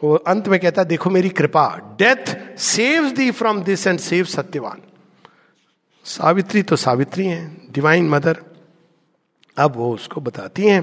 वो 0.00 0.14
अंत 0.14 0.48
में 0.48 0.58
कहता, 0.60 0.84
देखो 0.84 1.10
मेरी 1.10 1.28
कृपा 1.28 1.96
death 1.98 2.56
save 2.58 3.10
thee 3.10 3.30
from 3.30 3.62
this 3.62 3.86
and 3.86 3.98
save 3.98 4.24
Satyavan 4.24 4.82
Savitri 6.04 6.62
तो 6.62 6.76
सावित्री 6.76 7.26
हैं 7.26 7.68
डिवाइन 7.72 8.08
मदर 8.08 8.42
अब 9.56 9.76
वो 9.76 9.92
उसको 9.94 10.20
बताती 10.20 10.66
हैं, 10.66 10.82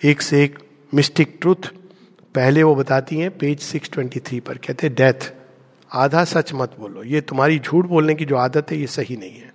एक 0.00 0.22
से 0.22 0.42
एक 0.44 0.58
मिस्टिक 0.94 1.36
ट्रूथ 1.40 1.68
पहले 2.34 2.62
वो 2.62 2.74
बताती 2.74 3.16
हैं 3.16 3.30
पेज 3.38 3.60
623 3.72 4.40
पर 4.40 4.58
कहते 4.58 4.88
डेथ 4.88 5.32
आधा 5.92 6.24
सच 6.24 6.52
मत 6.54 6.76
बोलो। 6.80 7.02
ये 7.02 7.20
तुम्हारी 7.20 7.58
झूठ 7.58 7.86
बोलने 7.86 8.14
की 8.14 8.24
जो 8.24 8.36
आदत 8.36 8.70
है, 8.70 8.78
ये 8.78 8.86
सही 8.86 9.16
नहीं 9.16 9.34
है। 9.34 9.52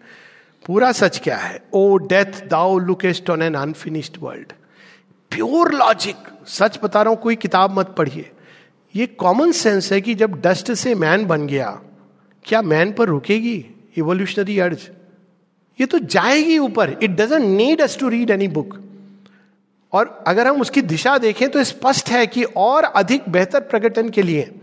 पूरा 0.66 0.92
सच 0.92 1.20
क्या 1.20 1.38
है? 1.38 1.62
O 1.74 1.98
death, 1.98 2.48
thou 2.48 2.78
lookest 2.78 3.30
on 3.30 3.42
an 3.42 3.54
unfinished 3.54 4.18
world. 4.22 4.54
Pure 5.32 5.74
logic. 5.74 6.16
सच 6.48 6.80
बता 6.84 7.02
रहा 7.02 7.14
हूँ, 7.14 7.22
कोई 7.22 7.36
किताब 7.36 7.80
मत 7.80 7.96
पढ़िए। 7.98 8.32
ये 8.96 9.08
कॉमन 9.08 9.52
सेंस 9.52 9.92
है 9.94 10.02
कि 10.02 10.16
जब 10.16 10.42
डस्ट 10.42 10.72
से 10.72 10.96
मैन 10.96 11.26
बन 11.26 11.48
गया, 11.48 11.80
क्या 12.46 12.62
मैन 12.62 12.92
पर 12.92 13.08
रुकेगी? 13.08 13.66
इवोल्यूशनरी 13.98 14.60
अर्ज़ 14.60 14.90
ये 15.80 15.86
तो 15.86 16.00
जाएगी 16.00 16.58
ऊपर। 16.58 16.90
It 17.04 17.12
doesn't 17.12 17.44
need 17.44 17.82
us 17.82 17.98
to 18.00 18.10
read 18.10 18.30
any 18.30 18.48
book 18.48 18.78
और 19.94 20.24
अगर 20.28 20.48
हम 20.48 20.62
उसकी 20.62 20.82
दिशा 20.82 21.18
देखें 21.18 21.50
तो 21.50 21.64
स्पष्ट 21.64 22.10
है 22.10 22.28
कि 22.28 22.44
और 22.44 22.84
अधिक 22.84 23.30
बेहतर 23.30 23.60
प्रकटन 23.60 24.10
के 24.10 24.22
लिए 24.22 24.57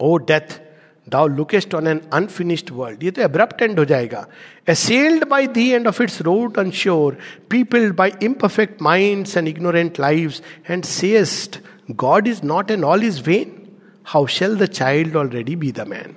O 0.00 0.16
death 0.16 0.60
thou 1.08 1.26
lookest 1.26 1.74
on 1.74 1.86
an 1.86 2.00
unfinished 2.12 2.70
world 2.72 3.04
ये 3.04 3.10
तो 3.10 3.22
एब्रप्ट 3.22 3.62
एंड 3.62 3.78
हो 3.78 3.84
जाएगा. 3.84 4.26
Assailed 4.68 5.24
by 5.28 5.46
the 5.46 5.68
end 5.70 5.86
of 5.86 6.02
its 6.02 6.22
road 6.22 6.58
unsure 6.58 7.18
peopled 7.50 7.94
by 7.96 8.12
imperfect 8.22 8.82
mind 8.82 9.26
and 9.36 9.48
ignorant 9.48 10.00
life 10.00 10.40
and 10.70 10.84
sayest 10.84 11.58
God 11.90 12.26
is 12.26 12.40
not 12.44 12.70
and 12.70 12.84
all 12.84 13.04
is 13.04 13.22
vain 13.26 13.56
how 14.04 14.26
shall 14.26 14.56
the 14.56 14.66
child 14.66 15.16
already 15.16 15.56
be 15.56 15.72
the 15.72 15.80
man 15.80 16.14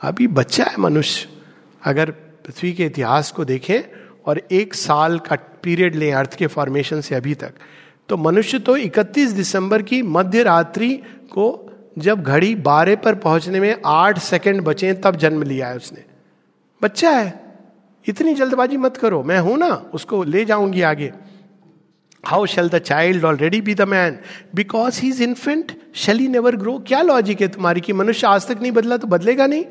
अभी 0.00 0.26
बच्चा 0.26 0.64
है 0.64 0.76
मनुष्य। 0.78 1.28
अगर 1.84 2.10
पृथ्वी 2.10 2.72
के 2.72 2.86
इतिहास 2.86 3.30
को 3.30 3.44
देखें 3.44 3.80
और 4.26 4.42
एक 4.52 4.74
साल 4.74 5.18
का 5.18 5.36
पीरियड 5.62 5.94
लें 5.94 6.12
अर्थ 6.12 6.34
के 6.34 6.46
फॉर्मेशन 6.46 7.00
से 7.00 7.14
अभी 7.14 7.34
तक 7.34 7.52
तो 8.08 8.16
मनुष्य 8.16 8.58
तो 8.58 8.76
31 8.76 9.32
दिसंबर 9.32 9.82
की 9.82 10.02
मध्य 10.02 10.42
रात्रि 10.42 10.94
को 11.32 11.69
जब 11.98 12.22
घड़ी 12.22 12.54
बारह 12.54 12.96
पर 12.96 13.14
पहुँचने 13.14 13.60
में 13.60 13.76
आठ 13.86 14.18
सेकंड 14.18 14.60
बचे 14.60 14.92
तब 14.92 15.16
जन्म 15.16 15.42
लिया 15.42 15.68
है 15.68 15.76
उसने। 15.76 16.04
बच्चा 16.82 17.10
है। 17.10 17.40
इतनी 18.08 18.34
जल्दबाजी 18.34 18.76
मत 18.76 18.96
करो। 18.96 19.22
मैं 19.22 19.38
हूँ 19.38 19.58
ना, 19.58 19.90
उसको 19.94 20.24
ले 20.24 20.44
जाऊँगी 20.44 20.82
आगे। 20.82 21.12
How 22.24 22.46
shall 22.46 22.68
the 22.68 22.78
child 22.78 23.24
already 23.24 23.60
be 23.60 23.74
the 23.74 23.82
man 23.82 24.18
because 24.54 25.00
he 25.00 25.08
is 25.08 25.22
infant 25.22 25.72
shall 25.94 26.18
he 26.18 26.28
never 26.28 26.56
grow 26.56 26.78
क्या 26.78 27.02
लॉजिक 27.02 27.40
है 27.40 27.48
तुम्हारी 27.48 27.80
कि 27.80 27.92
मनुष्य 27.92 28.26
आज 28.26 28.46
तक 28.46 28.58
नहीं 28.62 28.72
बदला 28.72 28.96
तो 28.96 29.06
बदलेगा 29.06 29.46
नहीं? 29.46 29.64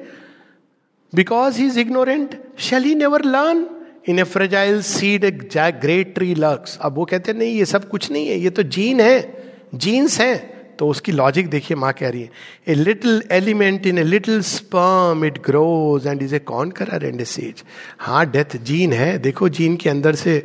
Because 1.16 1.60
he 1.60 1.68
is 1.68 1.80
ignorant 1.80 2.42
shall 2.60 2.84
he 2.84 2.96
never 2.96 3.26
learn 3.26 3.70
in 4.08 4.20
a 4.20 4.24
fragile 4.24 4.82
seed 4.82 5.24
a 5.24 5.32
great 5.32 6.16
tree 6.16 6.36
lurks 6.36 6.80
अब 6.82 6.96
वो 6.96 7.06
कहते 7.06 7.34
नहीं, 7.34 7.56
ये 7.56 7.66
सब 7.66 7.90
कुछ 7.90 8.12
नहीं 8.12 8.28
है। 8.28 8.40
ये 8.40 8.50
तो 8.50 8.64
जीन 8.64 9.02
है। 9.02 9.44
जीन्स 9.76 10.22
है। 10.22 10.59
तो 10.80 10.88
उसकी 10.88 11.12
लॉजिक 11.12 11.50
देखिए 11.50 11.78
माँ 11.78 11.92
कह 11.94 12.10
रही 12.10 12.22
है 12.22 12.30
a 12.68 12.74
little 12.74 13.22
element 13.32 13.88
in 13.88 13.98
a 13.98 14.04
little 14.04 14.42
sperm 14.42 15.26
it 15.26 15.38
grows 15.46 16.08
and 16.08 16.22
is 16.24 16.36
a 16.36 16.40
conqueror 16.72 17.06
and 17.06 17.22
a 17.22 17.26
sage 17.26 17.64
हाँ 18.00 18.26
डेथ 18.32 18.56
जीन 18.64 18.94
है। 18.94 19.18
देखो 19.20 19.50
जीन 19.50 19.76
के 19.76 19.90
अंदर 19.90 20.16
से 20.16 20.36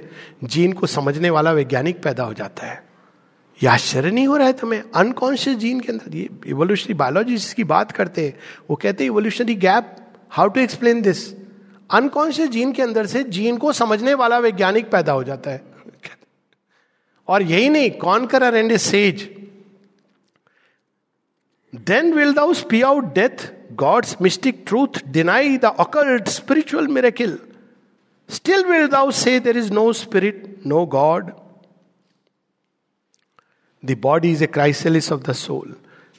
जीन 0.44 0.72
को 0.72 0.86
समझने 0.86 1.30
वाला 1.30 1.52
वैज्ञानिक 1.52 2.02
पैदा 2.02 2.24
हो 2.24 2.34
जाता 2.34 2.66
है। 2.66 2.82
यह 3.60 3.72
आश्चर्य 3.72 4.10
नहीं 4.10 4.26
हो 4.26 4.36
रहा 4.36 4.46
है 4.46 4.52
तुम्हें? 4.52 4.82
अनकॉन्शियस 4.94 5.56
जीन 5.56 5.80
के 5.80 5.92
अंदर, 5.92 6.16
ये 6.16 6.28
इवोल्यूशनरी 6.46 6.94
बायोलॉजी 6.94 7.36
जिसकी 7.36 7.64
बात 7.64 7.92
करते 7.92 8.24
हैं। 8.26 8.34
वो 8.70 8.76
कहते 8.76 9.04
हैं 9.04 9.10
evolutionary 9.10 9.54
gap 9.56 9.96
how 10.30 10.48
to 10.48 10.60
explain 10.60 11.02
this 11.02 11.22
unconscious 11.90 12.48
gene 12.50 12.72
के 12.72 12.82
अंदर 12.82 13.06
से 13.06 13.22
जीन 13.30 13.56
को 13.56 13.72
समझने 13.72 14.14
वाला 14.14 14.38
वैज्ञानिक 14.38 14.90
पैदा 14.90 15.12
हो 15.12 15.24
जाता 15.24 15.50
है। 15.50 15.62
और 17.28 17.42
यही 17.42 17.68
नहीं 17.68 17.90
कौन 18.00 18.26
कर 18.26 18.42
and 18.54 18.72
a 18.72 18.78
sage 18.78 19.28
then 21.74 22.12
will 22.12 22.32
thou 22.32 22.54
spew 22.54 22.82
out 22.82 23.04
death 23.04 23.52
God's 23.72 24.16
mystic 24.22 24.64
truth 24.66 24.88
deny 25.06 25.56
the 25.56 25.64
occult 25.64 26.28
spiritual 26.28 26.88
miracle 26.88 27.38
still 28.28 28.64
will 28.64 28.86
thou 28.86 29.10
say 29.10 29.40
there 29.40 29.56
is 29.56 29.72
no 29.72 29.92
spirit 29.92 30.62
no 30.66 30.86
God 30.86 31.30
the 33.84 33.98
body 34.00 34.32
is 34.32 34.44
a 34.44 34.46
crisis 34.46 35.12
of 35.12 35.20
the 35.20 35.32
soul 35.32 35.76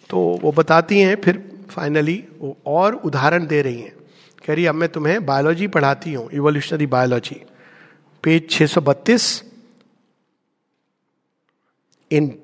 तो 0.10 0.40
वो 0.44 0.52
बताती 0.52 1.00
हैं, 1.00 1.22
फिर 1.22 1.66
finally 1.70 2.28
वो 2.40 2.58
और 2.66 2.96
उदाहरण 2.96 3.48
दे 3.48 3.62
रही 3.62 3.82
हैं। 3.82 3.96
कह 4.46 4.54
रही 4.54 4.66
अब 4.66 4.76
मैं 4.76 4.90
तुम्हें 4.90 5.26
बायोलॉजी 5.26 5.68
पढ़ाती 5.68 6.14
हूँ 6.14 6.30
evolutionary 6.32 6.86
biology 6.86 7.42
page 8.24 8.62
632 8.62 9.44
in 12.12 12.40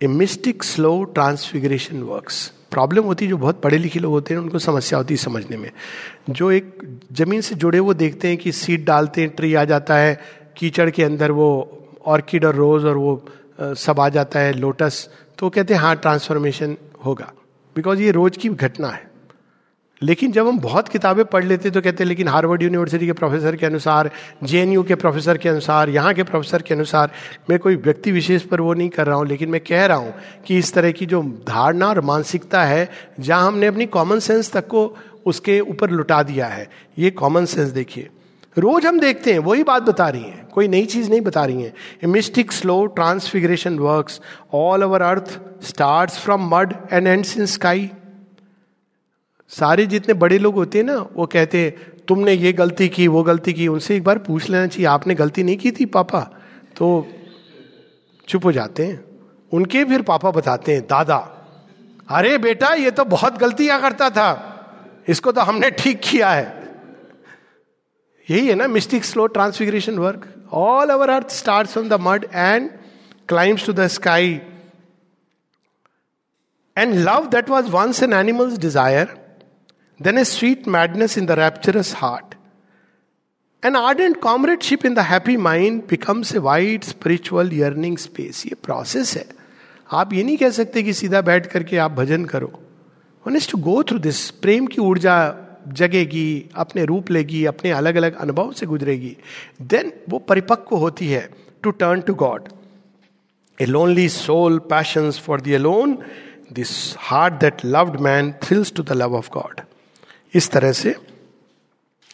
a 0.00 0.06
mystic 0.06 0.62
slow 0.64 1.02
transfiguration 1.04 2.02
works 2.02 2.46
problem 2.70 3.04
होती 3.04 3.24
है 3.24 3.28
जो 3.28 3.36
बहुत 3.36 3.60
पढ़े 3.62 3.78
लिखे 3.78 4.00
लोग 4.00 4.12
होते 4.12 4.34
हैं, 4.34 4.40
उनको 4.40 4.58
समस्या 4.58 4.98
होती 4.98 5.14
है 5.14 5.18
समझने 5.18 5.56
में। 5.56 5.70
जो 6.30 6.50
एक 6.50 6.78
ज़मीन 7.12 7.40
से 7.40 7.54
जुड़े 7.54 7.78
वो 7.80 7.94
देखते 7.94 8.28
हैं 8.28 8.36
कि 8.36 8.52
सीड 8.52 8.84
डालते 8.84 9.20
हैं 9.20 9.30
ट्री 9.30 9.52
आ 9.54 9.64
जाता 9.64 9.96
है, 9.96 10.20
कीचड़ 10.56 10.88
के 10.90 11.04
अंदर 11.04 11.30
वो 11.30 11.48
ऑर्किड 12.06 12.44
और 12.44 12.54
रोज 12.54 12.84
और 12.84 12.96
वो 12.96 13.24
सब 13.60 14.00
आ 14.00 14.08
जाता 14.08 14.40
है 14.40 14.52
लोटस 14.52 15.08
तो 15.38 15.50
कहते 15.50 15.74
हैं 15.74 15.80
हाँ 15.80 15.94
ट्रांसफॉर्मेशन 15.96 16.76
होगा। 17.04 17.32
बिकॉज़ 17.76 18.00
ये 18.00 18.10
रोज 18.10 18.36
की 18.36 18.48
घटना 18.48 18.88
है। 18.88 19.07
लेकिन 20.02 20.32
जब 20.32 20.48
हम 20.48 20.58
बहुत 20.60 20.88
किताबें 20.88 21.24
पढ़ 21.24 21.44
लेते 21.44 21.70
तो 21.70 21.80
कहते 21.80 22.04
हैं, 22.04 22.08
लेकिन 22.08 22.28
हार्वर्ड 22.28 22.62
यूनिवर्सिटी 22.62 23.06
के 23.06 23.12
प्रोफेसर 23.12 23.56
के 23.56 23.66
अनुसार, 23.66 24.10
जेएनयू 24.44 24.82
के 24.82 24.94
प्रोफेसर 24.94 25.38
के 25.38 25.48
अनुसार, 25.48 25.90
यहाँ 25.90 26.12
के 26.14 26.22
प्रोफेसर 26.22 26.62
के 26.62 26.74
अनुसार, 26.74 27.10
मैं 27.50 27.58
कोई 27.58 27.76
व्यक्ति 27.76 28.12
विशेष 28.12 28.42
पर 28.42 28.60
वो 28.60 28.74
नहीं 28.74 28.88
कर 28.88 29.06
रहा 29.06 29.16
हूँ, 29.16 29.26
लेकिन 29.26 29.48
मैं 29.48 29.60
कह 29.60 29.86
रहा 29.86 29.96
हूँ 29.96 30.14
कि 30.46 30.58
इस 30.58 30.72
तरह 30.74 30.90
की 30.90 31.06
जो 31.06 31.22
धारणा 31.48 31.88
और 31.88 32.00
मानसिकता 32.00 32.64
है, 32.64 32.88
जहाँ 33.20 33.46
हमने 33.46 33.66
अपनी 33.66 33.86
कॉमन 33.88 34.18
सेंस 34.18 34.52
तक 34.52 34.66
को 34.66 34.94
उसके 35.26 35.60
ऊपर 35.60 35.90
लुटा 35.90 36.22
दिया 36.22 36.46
है, 36.46 36.68
ये 36.98 37.10
कॉमन 37.10 37.44
सेंस 37.44 37.68
देखिए। 37.70 38.08
रोज 38.56 38.86
हम 38.86 38.98
देखते 39.00 39.32
हैं, 39.32 39.38
वही 39.38 39.62
बात 39.62 39.82
बता 39.82 40.08
रही 40.08 40.22
हैं, 40.22 40.46
कोई 40.48 40.68
नई 40.68 40.84
चीज़ 40.86 41.10
नहीं 41.10 41.20
बता 41.20 41.44
रही 41.44 41.62
हैं। 41.62 42.08
Mystic 42.08 42.52
slow 42.52 42.84
transfiguration 42.86 43.78
works 43.78 44.20
all 44.54 44.84
over 44.84 45.02
earth 45.02 45.38
start 45.66 46.10
from 46.12 46.48
mud 46.54 46.74
and 46.92 47.06
ends 47.06 47.36
in 47.38 47.46
sky 47.46 47.90
सारे 49.52 49.86
जितने 49.86 50.14
बड़े 50.14 50.38
लोग 50.38 50.54
होते 50.54 50.78
हैं 50.78 50.84
ना, 50.84 50.96
वो 51.16 51.26
कहते 51.26 51.58
हैं, 51.58 52.04
तुमने 52.08 52.32
ये 52.32 52.52
गलती 52.52 52.88
की, 52.88 53.06
वो 53.08 53.22
गलती 53.22 53.52
की। 53.52 53.68
उनसे 53.68 53.96
एक 53.96 54.04
बार 54.04 54.18
पूछ 54.18 54.48
लेना 54.50 54.66
चाहिए, 54.66 54.86
आपने 54.86 55.14
गलती 55.14 55.42
नहीं 55.42 55.56
की 55.56 55.70
थी, 55.70 55.84
पापा? 55.86 56.20
तो 56.76 57.06
चुप 58.28 58.44
हो 58.44 58.52
जाते 58.52 58.86
हैं। 58.86 59.04
उनके 59.52 59.84
फिर 59.84 60.02
पापा 60.02 60.30
बताते 60.30 60.74
हैं, 60.74 60.82
दादा, 60.82 61.16
अरे 62.10 62.36
बेटा, 62.38 62.72
ये 62.74 62.90
तो 62.90 63.04
बहुत 63.06 63.38
गलतियाँ 63.38 63.80
करता 63.80 64.08
था, 64.10 64.30
इसको 65.08 65.32
तो 65.32 65.40
हमने 65.40 65.70
ठीक 65.72 66.00
किया 66.02 66.30
है। 66.30 66.56
यही 68.28 68.46
है 68.48 68.54
ना 68.54 68.66
mystic 68.68 69.04
slow 69.04 69.26
transfiguration 69.28 69.98
work 69.98 70.26
all 70.52 70.88
our 70.90 71.10
earth 71.10 71.30
start 71.30 71.68
from 71.68 71.88
the 71.88 71.98
mud 72.00 72.24
and 72.34 72.70
climbs 73.28 73.66
to 73.66 73.72
the 73.72 73.86
sky 73.88 74.40
and 76.76 76.94
love 76.98 77.26
that 77.26 77.48
was 77.50 77.70
once 77.70 78.02
an 78.02 78.12
animal's 78.12 78.58
desire 78.58 79.16
then 80.00 80.18
a 80.18 80.24
sweet 80.24 80.66
madness 80.66 81.16
in 81.16 81.26
the 81.26 81.36
rapturous 81.36 81.92
heart. 81.92 82.34
An 83.62 83.76
ardent 83.76 84.20
comradeship 84.20 84.84
in 84.84 84.94
the 84.94 85.02
happy 85.02 85.36
mind 85.36 85.86
becomes 85.88 86.32
a 86.34 86.40
wide 86.40 86.84
spiritual 86.84 87.52
yearning 87.52 87.96
space. 87.98 88.46
ये 88.46 88.54
process 88.54 89.16
है। 89.16 89.24
आप 89.92 90.12
ये 90.12 90.22
नहीं 90.22 90.36
कह 90.36 90.50
सकते 90.50 90.82
कि 90.82 90.92
सीधा 90.92 91.20
बैठ 91.20 91.46
करके 91.46 91.76
आप 91.76 91.90
भजन 91.90 92.24
करो। 92.24 92.52
One 93.26 93.36
is 93.36 93.50
to 93.50 93.58
go 93.58 93.82
through 93.82 93.98
this 93.98 94.30
प्रेम 94.30 94.66
की 94.66 94.80
ऊर्जा 94.80 95.34
जगेगी, 95.68 96.50
अपने 96.54 96.84
रूप 96.84 97.10
लेगी, 97.10 97.44
अपने 97.44 97.70
अलग 97.70 97.96
अलग 97.96 98.16
अनुभव 98.16 98.52
से 98.52 98.66
गुजरेगी। 98.66 99.16
देन 99.62 99.92
वो 100.08 100.18
परिपक्व 100.18 100.76
होती 100.76 101.08
है 101.08 101.30
to 101.62 101.70
turn 101.70 102.00
to 102.00 102.14
God 102.14 102.48
a 103.60 103.64
lonely 103.64 104.08
soul 104.08 104.58
passion 104.58 105.10
for 105.10 105.40
the 105.40 105.54
alone 105.54 105.98
this 106.52 106.94
heart 106.98 107.34
that 107.34 107.64
loved 107.64 108.00
man 108.00 108.32
thrills 108.32 108.72
to 108.72 108.82
the 108.82 108.92
love 108.92 109.16
of 109.16 109.30
God 109.30 109.60
इस 110.34 110.50
तरह 110.50 110.72
से। 110.72 110.94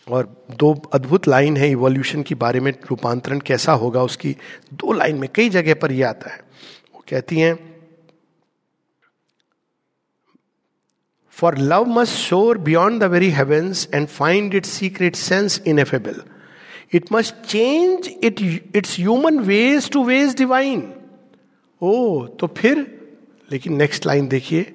और 0.08 0.26
दो 0.58 0.72
अद्भुत 0.94 1.28
लाइन 1.28 1.56
है 1.56 1.70
इवोल्यूशन 1.70 2.22
के 2.22 2.34
बारे 2.34 2.60
में, 2.60 2.72
रूपांतरण 2.90 3.38
कैसा 3.40 3.72
होगा 3.72 4.02
उसकी। 4.02 4.36
दो 4.74 4.92
लाइन 4.92 5.18
में 5.18 5.28
कई 5.34 5.48
जगह 5.50 5.74
पर 5.74 5.92
यह 5.92 6.08
आता 6.08 6.30
है। 6.30 6.42
वो 6.94 7.04
कहती 7.08 7.38
हैं 7.40 7.54
for 11.36 11.58
love 11.58 11.86
must 11.88 12.14
soar 12.14 12.58
beyond 12.58 13.00
the 13.02 13.04
very 13.10 13.30
heavens 13.30 13.88
and 13.94 14.06
find 14.08 14.54
it 14.54 14.66
secret 14.66 15.16
sense 15.16 15.60
ineffable 15.78 16.22
it 16.94 17.12
must 17.12 17.34
change 17.46 18.08
it 18.24 18.40
its 18.76 18.98
human 18.98 19.38
ways 19.44 19.90
to 19.90 20.04
ways 20.04 20.36
divine 20.38 20.82
ओ 21.82 22.26
तो 22.40 22.46
फिर, 22.56 22.78
लेकिन 23.52 23.76
नेक्स्ट 23.76 24.06
लाइन 24.06 24.28
देखिए 24.28 24.74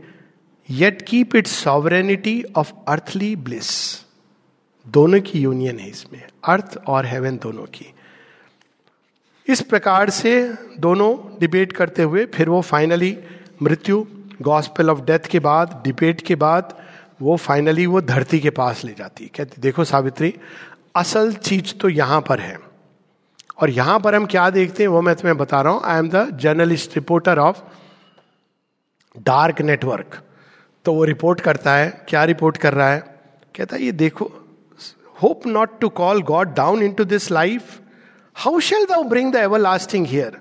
yet 0.69 1.01
keep 1.01 1.35
it 1.35 1.47
sovereignty 1.47 2.43
of 2.55 2.71
earthly 2.87 3.35
bliss 3.35 3.69
दोनों 4.85 5.19
की 5.21 5.39
union 5.39 5.79
है 5.79 5.89
इसमें। 5.89 6.21
अर्थ 6.43 6.77
और 6.87 7.05
haven 7.05 7.37
दोनों 7.37 7.65
की। 7.65 7.93
इस 9.47 9.61
प्रकार 9.61 10.09
से 10.09 10.33
दोनों 10.79 11.15
डिबेट 11.39 11.71
करते 11.71 12.03
हुए 12.03 12.25
फिर 12.25 12.49
वो 12.49 12.61
फाइनली 12.61 13.17
मृत्यु 13.61 14.05
गॉस्पेल 14.41 14.89
ऑफ़ 14.89 15.01
डेथ 15.01 15.19
के 15.19 15.39
बाद 15.39 15.81
डिबेट 15.83 16.21
के 16.21 16.35
बाद 16.35 16.77
वो 17.21 17.35
फाइनली 17.37 17.85
वो 17.85 18.01
धरती 18.01 18.39
के 18.39 18.49
पास 18.49 18.83
ले 18.83 18.93
जाती 18.93 19.23
है। 19.23 19.29
कहती, 19.35 19.61
देखो 19.61 19.83
सावित्री, 19.83 20.33
असल 20.95 21.33
चीज़ 21.33 21.73
तो 21.73 21.89
यहाँ 21.89 22.21
पर 22.21 22.39
है। 22.39 22.57
और 23.61 23.69
यहाँ 23.69 23.99
पर 23.99 24.15
हम 24.15 24.25
क्या 24.25 24.49
देखते 24.49 24.83
हैं 24.83 24.87
वो 24.87 25.01
मैं 25.01 25.15
तुम्हें 25.15 25.37
बता 25.37 25.61
रहा 25.61 25.73
हूँ। 25.73 25.81
I 25.83 25.99
am 25.99 26.09
the 26.09 26.37
journalist 26.39 26.95
reporter 26.95 27.39
of 27.39 27.61
dark 29.15 29.61
network 29.61 30.21
तो 30.85 30.93
वो 30.93 31.03
रिपोर्ट 31.03 31.41
करता 31.41 31.75
है, 31.75 31.89
क्या 32.07 32.23
रिपोर्ट 32.23 32.57
कर 32.57 32.73
रहा 32.73 32.89
है? 32.89 32.99
कहता 33.55 33.75
है, 33.75 33.81
ये 33.83 33.91
देखो 33.91 34.31
hope 35.23 35.47
not 35.47 35.79
to 35.79 35.89
call 35.89 36.21
God 36.23 36.53
down 36.55 36.83
into 36.93 37.03
this 37.05 37.31
life 37.31 37.79
how 38.35 38.59
shall 38.59 38.85
thou 38.85 39.03
bring 39.03 39.31
the 39.33 39.35
everlasting 39.59 40.05
here 40.07 40.37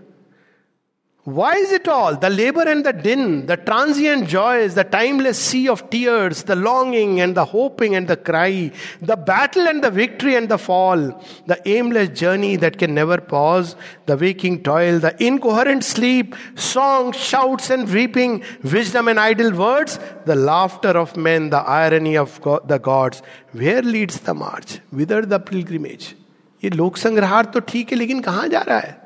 Why 1.27 1.53
is 1.55 1.71
it 1.71 1.88
all? 1.88 2.17
The 2.17 2.29
labor 2.29 2.63
and 2.67 2.86
the 2.86 2.91
din, 2.91 3.45
the 3.45 3.55
transient 3.55 4.27
joys, 4.27 4.75
the 4.75 4.84
timeless 4.84 5.39
sea 5.39 5.69
of 5.69 5.89
tears, 5.89 6.43
the 6.43 6.57
longing 6.57 7.21
and 7.21 7.34
the 7.34 7.45
hoping 7.45 7.95
and 7.95 8.09
the 8.09 8.17
cry, 8.17 8.71
the 9.01 9.15
battle 9.15 9.65
and 9.65 9.81
the 9.81 9.89
victory 9.89 10.36
and 10.36 10.49
the 10.49 10.57
fall, 10.57 10.97
the 11.45 11.61
aimless 11.65 12.09
journey 12.09 12.57
that 12.57 12.77
can 12.77 12.93
never 12.93 13.19
pause, 13.21 13.77
the 14.05 14.17
waking 14.17 14.63
toil, 14.63 14.99
the 14.99 15.15
incoherent 15.23 15.86
sleep, 15.86 16.36
song, 16.55 17.13
shouts 17.13 17.69
and 17.69 17.89
weeping, 17.89 18.43
wisdom 18.61 19.07
and 19.07 19.17
idle 19.17 19.53
words, 19.53 19.99
the 20.25 20.36
laughter 20.36 20.89
of 20.89 21.15
men, 21.15 21.51
the 21.51 21.59
irony 21.59 22.17
of 22.17 22.41
God, 22.41 22.67
the 22.67 22.79
gods. 22.79 23.21
Where 23.53 23.81
leads 23.81 24.19
the 24.19 24.34
march? 24.34 24.81
Whither 24.91 25.25
the 25.25 25.39
pilgrimage? 25.39 26.15
ये 26.63 26.69
लोक 26.69 26.97
संग्रहार 26.97 27.45
तो 27.53 27.59
ठीक 27.59 27.91
है 27.91 27.97
लेकिन 27.97 28.21
कहाँ 28.21 28.47
जा 28.47 28.59
रहा 28.67 28.77
है 28.79 29.03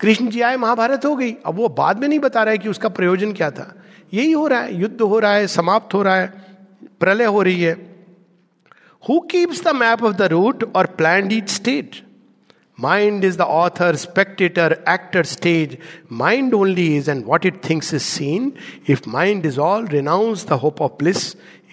कृष्ण 0.00 0.28
जी 0.28 0.40
आए, 0.40 0.56
महाभारत 0.56 1.04
हो 1.04 1.14
गई। 1.16 1.34
अब 1.46 1.54
वो 1.54 1.68
बाद 1.68 2.00
में 2.00 2.08
नहीं 2.08 2.18
बता 2.18 2.42
रहा 2.42 2.52
है 2.52 2.58
कि 2.58 2.68
उसका 2.68 2.88
प्रयोजन 2.88 3.32
क्या 3.32 3.50
था। 3.50 3.72
यही 4.14 4.32
हो 4.32 4.46
रहा 4.46 4.60
है, 4.60 4.80
युद्ध 4.80 5.00
हो 5.00 5.18
रहा 5.18 5.32
है, 5.32 5.46
समाप्त 5.46 5.94
हो 5.94 6.02
रहा 6.02 6.16
है, 6.16 6.32
प्रलय 7.00 7.24
हो 7.24 7.42
रही 7.42 7.62
है। 7.62 7.72
Who 9.04 9.18
keeps 9.30 9.62
the 9.64 9.74
map 9.76 10.02
of 10.04 10.16
the 10.16 10.22
route 10.22 10.64
और 10.76 10.86
plan 10.98 11.32
each 11.32 11.48
state 11.50 11.96
mind 12.78 13.24
is 13.24 13.36
the 13.38 13.40
author 13.40 13.96
spectator 13.96 14.72
actor 14.88 15.24
stage 15.24 15.76
mind 16.12 16.54
only 16.54 16.86
is 16.96 17.10
and 17.10 17.24
what 17.26 17.46
it 17.46 17.60
thinks 17.68 17.92
is 17.94 18.02
seen 18.02 18.52
if 18.90 19.08
mind 19.08 19.46
is 19.46 19.58
all 19.60 19.86
renounce 19.86 20.46
the 20.48 20.52
hope 20.62 20.82
of 20.82 20.92
bliss 20.98 21.24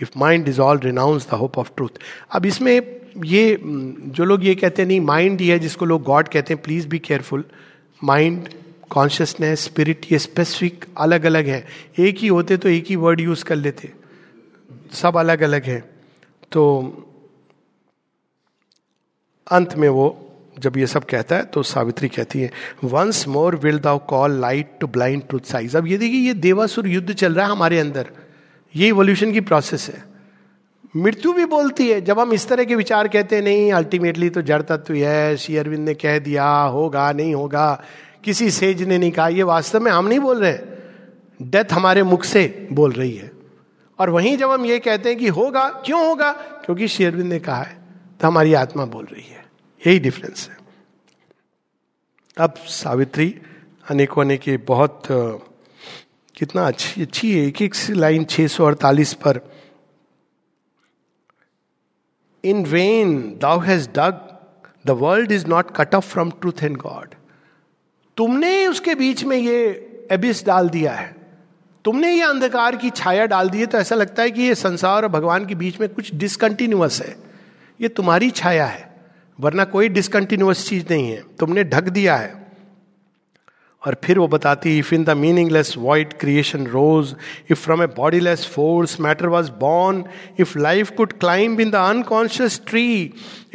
if 0.02 0.18
mind 0.18 0.48
is 0.48 0.62
all 0.62 0.80
renounce 0.80 1.28
the 1.32 1.34
hope 1.34 1.58
of 1.58 1.70
truth 1.78 2.00
अब 2.32 2.46
इसमें 2.46 2.76
ये, 3.26 3.60
जो 3.62 4.26
लोग 4.26 4.46
ये 4.46 4.56
कहते 4.56 4.82
हैं, 4.82 4.88
नहीं 4.88 5.02
mind 5.02 5.42
ही 5.42 5.48
है 5.48 5.60
जिसको 5.60 5.86
लोग 5.86 6.04
गॉड 6.04 6.28
कहते 6.28 6.54
हैं 6.54 6.62
please 6.64 6.88
be 6.88 7.00
careful 7.00 7.44
mind 8.02 8.50
consciousness 8.90 9.64
spirit 9.64 10.06
ये 10.12 10.20
स्पेसिफिक 10.20 10.86
अलग 10.98 11.26
अलग 11.26 11.48
है। 11.48 11.66
एक 12.00 12.18
ही 12.18 12.28
होते 12.28 12.58
तो 12.58 12.70
एक 12.70 12.86
ही 12.90 12.96
वर्ड 12.96 13.22
यूज़ 13.22 13.44
कर 13.46 13.56
लेते। 13.56 13.92
सब 14.94 15.18
अलग 15.18 15.42
अलग 15.42 15.64
है। 15.64 15.80
तो 16.52 16.62
अंत 19.48 19.76
में 19.76 19.88
वो, 19.90 20.22
जब 20.60 20.78
ये 20.78 20.88
सब 20.88 21.06
कहता 21.06 21.36
है 21.36 21.46
तो 21.46 21.64
सावित्री 21.64 22.08
कहती 22.10 22.40
है 22.40 22.52
once 22.84 23.28
more 23.28 23.56
will 23.56 23.80
thou 23.80 24.00
call 24.08 24.40
light 24.42 24.78
to 24.82 24.88
blind 24.88 25.24
truth 25.28 25.40
size 25.42 25.78
अब 25.78 25.88
ये 25.88 25.98
देखिए, 25.98 26.20
ये 26.20 26.34
देवासुर 26.34 26.88
युद्ध 26.88 27.14
चल 27.14 27.34
रहा 27.34 27.46
है 27.46 27.52
हमारे 27.52 27.80
अंदर। 27.80 28.12
ये 28.76 28.88
इवोल्यूशन 28.88 29.32
की 29.34 29.42
प्रोसेस 29.42 29.90
है। 29.90 30.15
मृत्यु 30.96 31.34
भी 31.34 31.46
बोलती 31.46 31.90
है। 31.92 32.02
जब 32.02 32.20
हम 32.20 32.34
इस 32.34 32.48
तरह 32.48 32.64
के 32.64 32.76
विचार 32.76 33.08
कहते 33.08 33.36
हैं, 33.36 33.44
नहीं 33.44 33.72
अल्टीमेटली 33.74 34.30
तो 34.30 34.42
जड़ 34.42 34.62
तत्व 34.62 34.94
है 34.94 35.38
श्री 35.38 35.58
अरविंद 35.58 35.86
ने 35.86 35.94
कह 35.94 36.20
दिया, 36.20 36.48
होगा, 36.48 37.12
नहीं 37.12 37.34
होगा, 37.36 37.84
किसी 38.24 38.52
सेज 38.52 38.84
ने 38.84 38.98
नहीं 38.98 39.12
कहा। 39.12 39.28
ये 39.28 39.44
वास्तव 39.44 39.80
में 39.80 39.92
हम 39.92 40.08
नहीं 40.08 40.20
बोल 40.20 40.40
रहे 40.42 40.52
हैं। 40.52 40.76
डेथ 41.42 41.74
हमारे 41.74 42.04
मुख 42.04 42.24
से 42.24 42.68
बोल 42.72 42.92
रही 42.92 43.16
है। 43.16 43.32
और 44.00 44.10
वहीं 44.10 44.38
जब 44.38 44.50
हम 44.52 44.66
ये 44.66 44.80
कहते 44.80 45.10
हैं 45.10 45.18
कि 45.18 45.28
होगा, 45.28 45.70
क्यों 45.86 46.08
होगा? 46.08 46.32
क्योंकि 46.32 46.88
श्री 46.88 47.06
अरविंद 47.06 47.30
ने 47.30 47.40
कहा 47.40 47.62
है 47.64 47.78
तो 48.22 48.28
हमारी 48.28 48.54
आत्मा 48.54 48.86
बोल 48.86 49.06
रही 49.06 49.26
है। 49.30 49.46
यही 49.88 50.00
डिफरेंस 50.00 50.50
है। 50.50 50.58
अब 52.38 52.54
सावित्री, 52.68 53.36
अनेकों 53.90 54.24
अनेक 54.24 54.66
बहुत 54.68 55.04
कितना 56.36 56.68
अच्छी 56.68 57.02
अच्छी 57.02 57.32
है। 57.32 57.46
एक 57.48 57.62
एक 57.62 57.76
लाइन 57.90 58.24
छः 58.24 58.48
सौ 58.48 58.66
अड़तालीस 58.66 59.14
पर 59.14 59.40
in 62.46 62.64
when 62.66 63.18
thou 63.42 63.60
has 63.60 63.90
dug 63.90 64.22
the 64.86 64.92
world 65.00 65.32
is 65.32 65.48
not 65.48 65.76
cut 65.78 65.96
off 65.96 66.06
from 66.06 66.32
truth 66.32 66.64
and 66.64 66.78
God 66.78 67.16
तुमने 68.18 68.66
उसके 68.68 68.96
बीच 68.96 69.24
में 69.24 69.38
ये 69.38 69.62
एबिस 70.12 70.46
डाल 70.46 70.70
दिया 70.70 70.94
है। 70.94 71.14
तुमने 71.86 72.12
ये 72.12 72.22
अंधकार 72.22 72.76
की 72.76 72.90
छाया 72.90 73.26
डाल 73.26 73.50
दी 73.50 73.60
है 73.60 73.66
तो 73.66 73.78
ऐसा 73.78 73.96
लगता 73.96 74.24
है 74.24 74.32
कि 74.32 74.42
ये 74.42 74.56
संसार 74.56 75.04
और 75.04 75.10
भगवान 75.10 75.46
के 75.46 75.56
बीच 75.56 75.80
में 75.80 75.88
कुछ 75.90 76.14
डिसकंटिन्यूअस 76.16 77.02
है। 77.02 77.16
ये 77.80 77.88
तुम्हारी 77.90 78.30
छाया 78.32 78.66
है, 78.66 78.90
वरना 79.40 79.64
कोई 79.66 79.90
डिसकंटिन्यूअस 79.90 80.68
चीज़ 80.70 80.86
नहीं 80.90 81.10
है। 81.12 81.22
तुमने 81.40 81.64
ढक 81.64 81.90
दिया 81.90 82.16
है। 82.16 82.45
और 83.86 83.98
फिर 84.04 84.20
वो 84.20 84.28
बताती 84.28 84.78
if 84.80 84.94
in 84.96 85.04
the 85.04 85.10
meaningless 85.18 85.74
void 85.78 86.14
creation 86.20 86.66
rose 86.68 87.16
if 87.52 87.60
from 87.64 87.84
a 87.84 87.88
bodiless 87.98 88.46
force 88.54 89.00
matter 89.02 89.28
was 89.36 89.52
born 89.60 90.04
if 90.40 90.58
life 90.60 90.90
could 90.98 91.14
climb 91.20 91.62
in 91.62 91.72
the 91.72 91.76
unconscious 91.76 92.62
tree 92.68 92.88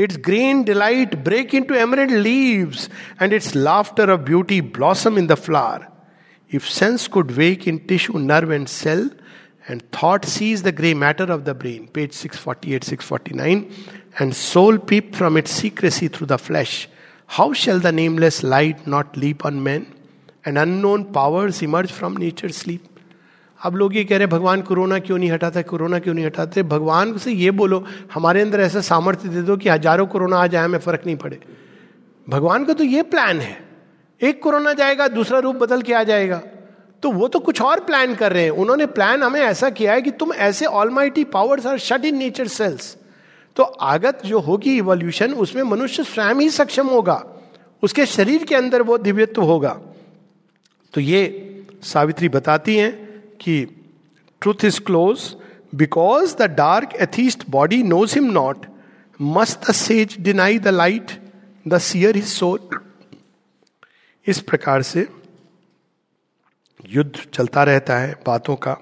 its 0.01 0.17
green 0.27 0.63
delight 0.65 1.15
break 1.25 1.55
into 1.63 1.75
emerald 1.85 2.11
leaves 2.11 2.89
and 3.23 3.33
its 3.33 3.55
laughter 3.57 4.11
of 4.11 4.21
beauty 4.31 4.61
blossom 4.79 5.19
in 5.19 5.27
the 5.27 5.35
flower 5.47 5.89
if 6.51 6.69
sense 6.79 7.07
could 7.17 7.31
wake 7.33 7.69
in 7.69 7.79
tissue 7.89 8.19
nerve 8.19 8.53
and 8.53 8.67
cell 8.69 9.11
and 9.69 9.83
thought 9.93 10.25
sees 10.25 10.63
the 10.63 10.73
gray 10.73 10.95
matter 10.95 11.25
of 11.25 11.45
the 11.45 11.55
brain, 11.55 11.87
page 11.89 12.13
648, 12.13 12.85
649, 12.85 13.73
and 14.19 14.35
soul 14.35 14.79
peep 14.79 15.15
from 15.15 15.37
its 15.37 15.51
secrecy 15.53 16.09
through 16.09 16.27
the 16.27 16.39
flesh. 16.39 16.89
How 17.29 17.53
shall 17.53 17.79
the 17.79 17.93
nameless 17.93 18.43
light 18.43 18.87
not 18.87 19.17
leap 19.17 19.45
on 19.45 19.63
men? 19.63 19.87
And 20.45 20.59
unknown 20.59 21.03
powers 21.05 21.63
emerge 21.63 21.91
from 21.91 22.17
nature 22.19 22.51
sleep 22.51 22.85
अब 23.61 23.75
लोग 23.77 23.97
ये 23.97 24.05
कह 24.05 24.17
रहे 24.17 24.25
हैं, 24.25 24.29
भगवान 24.29 24.61
corona 24.63 24.99
क्यों 24.99 25.19
नहीं 25.19 25.31
हटाते? 25.31 25.63
कोरोना 25.63 25.99
क्यों 25.99 26.15
नहीं 26.15 26.25
हटाते? 26.25 26.63
भगवान 26.63 27.17
से 27.19 27.33
ये 27.33 27.51
बोलो, 27.51 27.85
हमारे 28.15 28.41
अंदर 28.41 28.61
ऐसा 28.61 28.81
सामर्थ्य 28.81 29.29
दे 29.29 29.43
दो 29.43 29.57
कि 29.57 29.69
हज़ारों 29.69 30.07
कोरोना 30.07 30.37
आ 30.37 30.47
जाए, 30.47 30.65
हमें 30.65 30.79
फ़र्क 30.79 31.03
नहीं 31.07 31.17
पड़े. 31.17 31.39
भगवान 32.27 32.65
का 32.65 32.73
तो 32.73 32.85
ये 32.85 33.03
प्लान 33.03 33.41
है। 33.41 33.57
एक 34.21 34.43
कोरोना 34.43 34.73
जाएगा, 34.73 35.09
दूसरा 35.09 35.39
रूप 35.39 35.57
बदल 35.57 35.83
के 35.83 35.95
आ 35.95 36.03
जाएगा। 36.03 36.41
तो 37.03 37.11
वो 37.13 37.29
तो 37.29 37.39
कुछ 37.39 37.61
और 37.63 37.81
प्लान 37.81 38.15
कर 38.15 38.33
रहे 38.33 38.43
हैं। 38.43 38.51
उन्होंने 38.51 38.87
प्लान 38.89 39.23
हमें 39.23 39.41
ऐसा 39.41 39.71
किया 39.71 39.93
है 39.93 40.03
कि 40.03 40.11
तुम 40.11 40.33
ऐसे 40.33 40.67
almighty 40.67 41.25
powers 41.25 41.67
are 41.67 41.79
shut 41.79 42.05
in 42.05 42.17
nature 42.17 42.49
cells 42.49 42.97
तो 43.57 43.63
आगत 43.63 44.23
जो 44.25 44.41
होगी 44.41 44.77
इवोल्यूशन 44.77 45.33
उसमें 45.35 45.63
मनुष्य 45.63 46.05
स्वयं 46.05 46.41
ही 46.41 46.51
सक्षम 46.51 46.87
होगा। 46.87 47.23
उसके 47.83 48.07
शरीर 48.07 48.45
के 48.45 48.55
अंदर 48.55 48.83
वो 48.83 48.99
दिव्यत्व 48.99 49.43
होगा। 49.43 49.79
तो 50.95 51.01
ये 51.01 51.23
सावित्री 51.83 52.29
बताती 52.29 52.77
हैं 52.77 52.93
कि 53.41 53.65
truth 54.43 54.65
is 54.65 54.81
close 54.81 55.35
because 55.75 56.37
the 56.37 56.51
dark 56.51 56.95
atheist 57.03 57.45
body 57.51 57.83
knows 57.83 58.15
him 58.15 58.31
not 58.33 58.67
must 59.21 59.69
the 59.69 59.73
sage 59.75 60.17
deny 60.21 60.59
the 60.59 60.69
light 60.69 61.11
the 61.69 61.79
seer 61.79 62.17
his 62.17 62.27
soul 62.27 62.81
इस 64.27 64.41
प्रकार 64.41 64.83
से 64.83 65.07
युद्ध 66.89 67.21
चलता 67.35 67.63
रहता 67.65 67.99
है 67.99 68.15
बातों 68.27 68.57
का। 68.57 68.77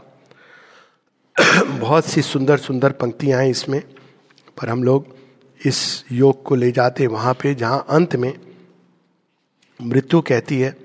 बहुत 1.70 2.06
सी 2.06 2.22
सुंदर 2.22 2.59
सुंदर 2.59 2.92
पंक्तियाँ 2.92 3.40
हैं 3.42 3.50
इसमें, 3.50 3.80
पर 4.56 4.68
हम 4.68 4.82
लोग 4.82 5.16
इस 5.61 6.04
योग 6.12 6.42
को 6.42 6.54
ले 6.54 6.70
जाते 6.72 7.06
वहाँ 7.06 7.34
पे, 7.34 7.54
जहाँ 7.54 7.84
अंत 7.90 8.16
में 8.16 8.32
मृत्यु 9.80 10.20
कहती 10.20 10.59
है। 10.61 10.76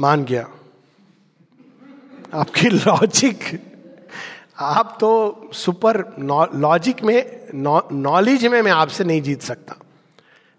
मान 0.00 0.24
गया। 0.24 0.48
आपकी 2.34 2.68
लॉजिक 2.68 3.38
आप 4.58 4.96
तो 5.00 5.10
सुपर 5.52 5.98
लॉजिक 6.54 7.02
में 7.04 7.46
नॉलेज 7.92 8.46
में 8.46 8.62
मैं 8.62 8.72
आपसे 8.72 9.04
नहीं 9.04 9.22
जीत 9.22 9.42
सकता। 9.42 9.76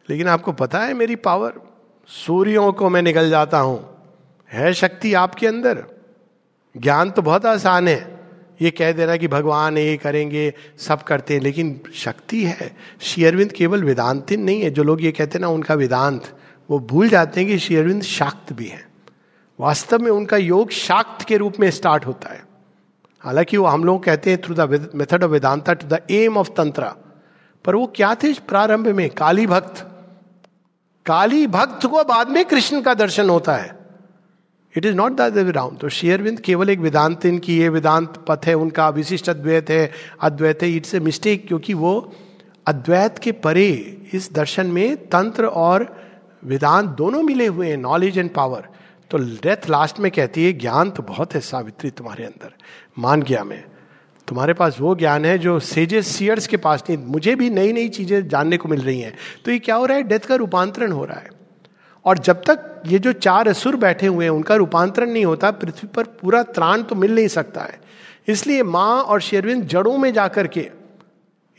लेकिन 0.10 0.28
आपको 0.28 0.52
पता 0.52 0.80
है 0.80 0.94
मेरी 0.94 1.16
पावर 1.16 1.54
सूर्यों 2.08 2.72
को 2.74 2.90
मैं 2.90 3.02
निकल 3.02 3.30
जाता 3.30 3.60
हूँ। 3.60 3.98
है 4.52 4.74
शक्ति 4.74 5.14
आपके 5.14 5.48
अंदर? 5.48 5.84
ज्ञान 6.78 7.12
तो 7.12 7.22
बहुत 7.22 7.46
आसान 7.46 7.88
है। 7.88 8.20
ये 8.62 8.72
कह 8.72 8.92
देना 8.92 9.18
कि 9.18 9.28
भगवान 9.28 9.78
ये 9.78 9.98
करेंगे, 9.98 10.54
सब 10.78 11.04
करते 11.04 11.34
हैं, 11.34 11.42
लेकिन 11.42 11.82
शक्ति 11.94 12.44
है। 12.44 12.76
शेयरविंद 13.02 13.52
केवल 13.52 13.84
वेदांतिन 13.84 14.44
नहीं 14.44 14.62
है। 14.62 14.70
जो 14.70 14.84
लोग 14.84 15.04
ये 15.04 15.12
कहते 15.12 15.34
हैं 15.34 15.42
ना, 15.42 15.48
उनका 15.48 15.74
वेदांत, 15.74 16.38
वो 16.70 16.80
भूल 16.80 17.10
जाते 17.10 17.40
हैं 17.40 17.50
कि 17.50 17.60
शेयरविंद 17.60 18.04
शाक्त 18.04 18.54
भी 18.54 18.68
है। 18.68 18.87
वास्तव 19.60 19.99
में 19.99 20.12
उनका 20.12 20.38
योग 20.38 20.72
शाक्त 20.72 21.26
के 21.26 21.38
रूप 21.38 21.53
में 21.60 21.70
स्टार्ट 21.72 22.05
होता 22.05 22.34
है। 22.34 22.43
हालाँकि 23.24 23.58
वो 23.58 23.66
हम 23.66 23.84
लोग 23.84 24.03
कहते 24.03 24.30
हैं 24.30 24.41
through 24.41 24.55
the 24.55 24.89
method 24.95 25.24
of 25.24 25.32
Vedanta 25.32 25.74
to 25.74 25.88
the 25.88 25.99
aim 26.12 26.38
of 26.38 26.49
Tantra 26.49 26.91
पर 27.66 27.76
वो 27.76 27.86
क्या 27.95 28.14
थे 28.16 28.34
प्रारंभ 28.47 28.88
में? 28.88 29.10
काली 29.10 29.47
भक्त। 29.47 29.86
काली 31.05 31.47
भक्त 31.47 31.86
को 31.86 32.03
बाद 32.03 32.30
में 32.30 32.43
कृष्ण 32.45 32.82
का 32.82 32.93
दर्शन 32.93 33.30
होता 33.30 33.55
है। 33.55 33.76
इट 34.76 34.86
इज़ 34.86 34.95
नॉट 34.95 35.12
दैट 35.12 35.58
तो 35.82 35.89
शेयरविंद 35.89 36.39
केवल 36.39 36.70
एक 36.70 36.80
वेदांत 36.80 37.26
इनकी 37.26 37.58
ये 37.58 37.70
वेदांत 37.70 38.24
पथ 38.28 38.45
है, 38.45 38.53
उनका 38.53 38.89
विशिष्ट 38.89 39.30
अद्वैत 39.30 39.70
है 39.70 39.91
अद्वैत 40.22 40.64
है 40.64 40.72
इट्स 40.72 40.95
ए 40.95 40.99
मिस्टेक 40.99 41.47
क्योंकि 41.47 41.74
वो 41.74 42.14
अद्वैत 42.68 43.20
के 43.20 43.32
परे 43.32 43.70
इस 44.14 44.32
दर्शन 44.34 44.68
में 44.68 45.08
तंत्र 45.08 45.45
और 45.45 45.95
वेदांत 46.43 46.89
दोनों 46.89 47.24
मिले 47.24 47.45
हुए 47.47 47.70
हैं 47.70 47.78
नॉलेज 47.78 48.18
एंड 48.18 48.34
पावर 48.34 48.68
तो 49.10 49.18
डेथ 49.18 49.70
लास्ट 49.70 49.99
में 49.99 50.12
कहती 50.12 50.45
है, 50.45 50.53
ज्ञान 50.53 50.91
तो 50.91 51.03
बहुत 51.03 51.36
है 51.36 51.41
सावित्री 51.41 51.89
तुम्हारे 51.89 52.24
अंदर। 52.24 52.53
मान 52.99 53.22
गया 53.22 53.43
मैं। 53.43 53.66
तुम्हारे 54.28 54.53
पास 54.53 54.78
वो 54.80 54.95
ज्ञान 54.95 55.26
है 55.26 55.38
जो 55.38 55.60
सेजेस 55.60 56.08
सीयर्स 56.08 56.47
के 56.47 56.58
पास 56.58 56.84
नहीं, 56.89 56.99
मुझे 57.05 57.36
भी 57.36 57.49
नई 57.49 57.74
नई 57.74 57.89
चीज़ें 57.89 58.28
जानने 58.28 58.58
को 58.58 58.70
मिल 58.70 58.82
रही 58.82 59.01
हैं। 59.01 59.18
तो 59.45 59.51
ये 59.51 59.60
क्या 59.60 59.76
हो 59.76 59.86
रहा 59.86 59.97
है? 59.97 60.03
डेथ 60.03 60.20
का 60.20 60.36
रूपांतरण 60.36 60.91
हो 60.91 61.05
रहा 61.05 61.18
है। 61.18 61.30
और 62.05 62.18
जब 62.18 62.41
तक 62.41 62.82
ये 62.86 62.99
जो 62.99 63.14
चार 63.14 63.47
असुर 63.47 63.76
बैठे 63.76 64.08
हुए 64.08 64.26
हैं, 64.26 64.32
उनका 64.32 64.55
रूपांतरण 64.55 65.10
नहीं 65.10 65.26
होता, 65.26 65.51
पृथ्वी 65.51 65.88
पर 65.88 66.03
पूरा 66.03 66.43
त्राण 66.43 66.82
तो 66.82 66.95
मिल 66.95 67.16
नहीं 67.16 67.28
सकता 67.28 67.62
है। 67.62 67.80
इसलिए 68.28 68.64
माँ 68.64 69.01
और 69.01 69.22
शेरविंद 69.22 69.64
जड़ों 69.64 69.97
में 69.97 70.14
जाकर 70.14 70.47
के 70.47 70.70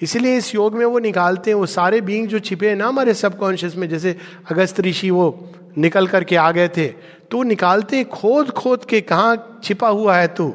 इसलिए 0.00 0.36
इस 0.36 0.54
योग 0.54 0.74
में 0.74 0.84
वो 0.86 0.98
निकालते 0.98 1.50
हैं, 1.50 1.54
वो 1.54 1.66
सारे 1.66 2.00
बींग 2.00 2.26
जो 2.28 2.38
छिपे 2.38 2.68
हैं 2.68 2.76
ना 2.76 2.86
हमारे 2.88 3.14
सबकॉन्शियस 3.14 3.76
में, 3.76 3.88
जैसे 3.88 4.16
अगस्त 4.50 4.80
ऋषि 4.80 5.10
वो 5.10 5.52
निकल 5.78 6.06
करके 6.06 6.36
आ 6.36 6.50
गए 6.50 6.68
थे 6.68 6.86
तो 7.30 7.42
निकालते 7.42 7.96
हैं 7.96 8.08
खोद 8.08 8.50
खोद 8.50 8.84
के 8.84 9.00
कहाँ 9.00 9.60
छिपा 9.64 9.88
हुआ 9.88 10.16
है 10.16 10.28
तू? 10.28 10.54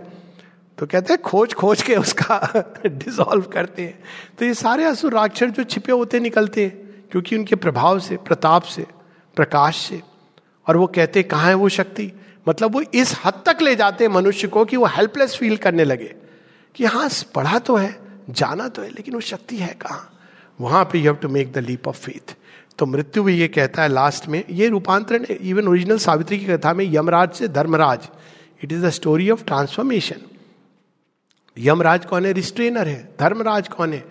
तो 0.77 0.85
कहते 0.85 1.13
हैं 1.13 1.21
खोज 1.21 1.53
खोज 1.53 1.81
के 1.81 1.95
उसका 1.95 2.63
डिसॉल्व 2.85 3.43
करते 3.43 3.81
हैं। 3.81 3.99
तो 4.39 4.45
ये 4.45 4.53
सारे 4.53 4.83
असुर 4.83 5.13
राक्षर 5.13 5.49
जो 5.49 5.63
छिपे 5.63 5.91
होते 5.91 6.19
निकलते 6.19 6.63
हैं, 6.65 7.05
क्योंकि 7.11 7.37
उनके 7.37 7.55
प्रभाव 7.55 7.99
से, 7.99 8.17
प्रताप 8.17 8.63
से, 8.63 8.85
प्रकाश 9.37 9.77
से। 9.77 10.01
और 10.67 10.77
वो 10.77 10.87
कहते 10.87 11.19
हैं, 11.19 11.27
कहाँ 11.29 11.47
है 11.47 11.53
वो 11.53 11.69
शक्ति? 11.69 12.11
मतलब 12.49 12.73
वो 12.73 12.81
इस 12.81 13.15
हद 13.25 13.41
तक 13.45 13.61
ले 13.61 13.75
जाते 13.75 14.07
मनुष्य 14.07 14.47
को 14.47 14.65
कि 14.65 14.77
वो 14.77 14.85
हेल्पलेस 14.85 15.35
फील 15.35 15.57
करने 15.57 15.83
लगे, 15.83 16.13
कि 16.75 16.85
हाँ 16.85 17.09
पढ़ा 17.35 17.59
तो 17.59 17.75
है। 17.75 18.02
जाना 18.29 18.67
तो 18.67 18.81
है, 18.81 18.89
लेकिन 18.89 19.13
वो 19.13 19.21
शक्ति 19.21 19.57
है 19.57 19.73
कहाँ? 19.81 20.09
वहाँ 20.59 20.83
पे 20.83 20.97
you 20.97 21.03
have 21.03 21.15
to 21.15 21.29
make 21.29 21.51
the 21.53 21.57
leap 21.57 21.87
of 21.87 21.99
faith 21.99 22.35
तो 22.79 22.85
मृत्यु 22.85 23.23
भी 23.23 23.37
ये 23.37 23.47
कहता 23.47 23.83
है 23.83 23.89
लास्ट 23.89 24.27
में, 24.27 24.43
ये 24.49 24.67
रूपांतरण 24.67 25.25
इवन 25.31 25.67
ओरिजिनल 25.67 25.97
सावित्री 25.97 26.37
की 26.39 26.45
कथा 26.45 26.73
में 26.73 26.85
यमराज 26.85 27.31
से 27.31 27.47
Dharmaraj 27.47 28.07
it 28.63 28.71
is 28.71 28.85
the 28.85 28.89
story 28.89 29.29
of 29.29 29.43
transformation 29.45 30.21
Yamraj 31.57 32.05
कौन 32.05 32.25
है? 32.25 32.31
रिस्ट्रेनर 32.33 32.87
है। 32.87 33.15
धर्मराज 33.19 33.67
कौन 33.67 33.93
है? 33.93 34.03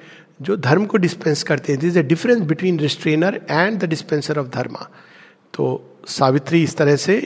जो 0.43 0.57
धर्म 0.57 0.85
को 0.87 0.97
डिस्पेंस 0.97 1.43
करते 1.43 1.73
हैं। 1.73 1.81
This 1.81 1.97
a 1.97 2.03
difference 2.03 2.41
between 2.41 2.79
restrainer 2.79 3.41
and 3.51 3.79
the 3.79 3.85
dispenser 3.85 4.39
of 4.39 4.49
dharma. 4.49 4.89
तो 5.55 5.65
सावित्री 6.09 6.63
इस 6.63 6.77
तरह 6.77 6.97
से 6.97 7.17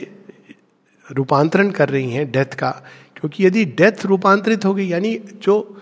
रूपांतरण 1.11 1.69
कर 1.71 1.89
रही 1.89 2.11
हैं 2.11 2.31
डेथ 2.31 2.53
का। 2.53 2.69
क्योंकि 3.15 3.45
यदि 3.45 3.65
डेथ 3.65 4.05
रूपांतरित 4.05 4.65
हो 4.65 4.73
गई, 4.73 4.87
यानी 4.87 5.15
जो 5.15 5.81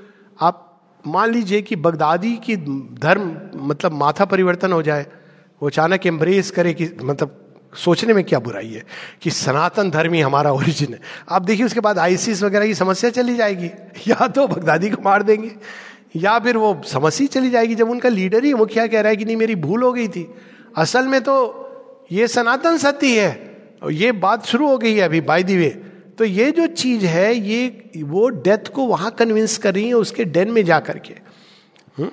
मान 1.07 1.31
लीजिए 1.31 1.61
कि 1.61 1.75
बगदादी 1.75 2.35
की 2.35 2.55
धर्म 2.99 3.41
मतलब 3.55 3.91
माथा 3.91 4.25
परिवर्तन 4.25 4.71
हो 4.71 4.81
जाए, 4.81 5.07
वो 5.61 5.69
अचानक 5.69 6.05
एम्ब्रेस 6.05 6.51
करे 6.51 6.73
कि 6.73 6.89
मतलब 7.03 7.41
सोचने 7.73 8.13
में 8.13 8.23
क्या 8.23 8.39
बुराई 8.39 8.69
है, 8.69 8.83
कि 9.21 9.29
सनातन 9.31 9.89
धर्म 9.89 10.13
ही 10.13 10.21
हमारा 10.21 10.51
ओरिजिन 10.51 10.93
है। 10.93 10.99
आप 11.29 11.41
देखिए, 11.41 11.65
उसके 11.65 11.79
बाद 11.79 11.99
आईसीस 11.99 12.43
वगैरह 12.43 12.65
की 12.65 12.75
समस्या 12.75 13.09
चली 13.09 13.35
जाएगी। 13.35 13.65
या 14.07 14.27
तो 14.27 14.47
बगदादी 14.47 14.89
को 14.89 15.01
मार 15.05 15.23
देंगे, 15.23 15.51
या 16.15 16.39
फिर 16.39 16.57
वो 16.57 16.81
समस्या 16.85 17.27
चली 17.27 17.49
जाएगी, 17.49 17.75
जब 17.75 17.89
उनका 17.89 18.09
लीडर 18.09 18.43
ही 18.43 18.53
मुखिया 18.53 18.87
कह 18.87 19.01
रहा 19.01 19.09
है 19.09 19.15
कि 19.15 19.25
नहीं, 19.25 19.37
मेरी 19.37 19.55
भूल 19.55 19.83
हो 19.83 19.93
गई 19.93 20.07
थी। 20.07 20.35
असल 20.77 21.07
में 21.07 21.21
तो 21.21 21.61
ये 22.11 22.27
सनातन 22.27 22.77
सत्य 22.77 23.21
है 23.21 23.57
और 23.83 23.91
ये 23.91 24.11
बात 24.11 24.45
शुरू 24.45 24.67
हो 24.67 24.77
गई 24.77 24.93
है 24.93 25.01
अभी 25.01 25.21
बाय 25.21 25.43
दी 25.43 25.57
वे 25.57 25.84
तो 26.17 26.25
ये 26.25 26.51
जो 26.51 26.67
चीज़ 26.67 27.05
है, 27.05 27.35
ये 27.35 28.03
वो 28.03 28.27
डेथ 28.29 28.67
को 28.73 28.85
वहाँ 28.85 29.11
कन्विंस 29.11 29.57
कर 29.57 29.73
रही 29.73 29.87
है 29.87 29.93
उसके 29.93 30.25
डेन 30.25 30.51
में 30.51 30.63
जाकर 30.65 30.99
के 30.99 31.13
हुँ? 31.97 32.09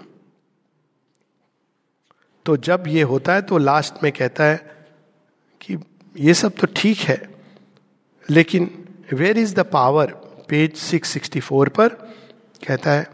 तो 2.46 2.57
जब 2.57 2.84
ये 2.88 3.03
होता 3.03 3.34
है 3.34 3.42
तो 3.42 3.59
लास्ट 3.59 4.03
में 4.03 4.11
कहता 4.12 4.44
है 4.44 4.57
कि 5.61 5.78
ये 6.16 6.34
सब 6.34 6.55
तो 6.61 6.66
ठीक 6.76 6.98
है, 6.98 7.20
लेकिन 8.30 8.70
where 9.12 9.38
is 9.38 9.55
the 9.55 9.61
power 9.72 10.12
page 10.48 10.74
664 10.84 11.68
पर 11.68 11.88
कहता 12.66 12.90
है 12.90 13.07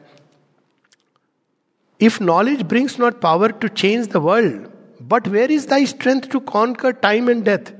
if 2.00 2.22
knowledge 2.22 2.62
brings 2.62 2.98
not 3.00 3.20
power 3.20 3.52
to 3.52 3.68
change 3.68 4.08
the 4.08 4.16
world 4.16 4.66
but 5.02 5.28
where 5.28 5.52
is 5.52 5.68
thy 5.68 5.86
strength 5.86 6.30
to 6.32 6.40
conquer 6.40 6.90
time 6.90 7.30
and 7.30 7.44
death 7.44 7.72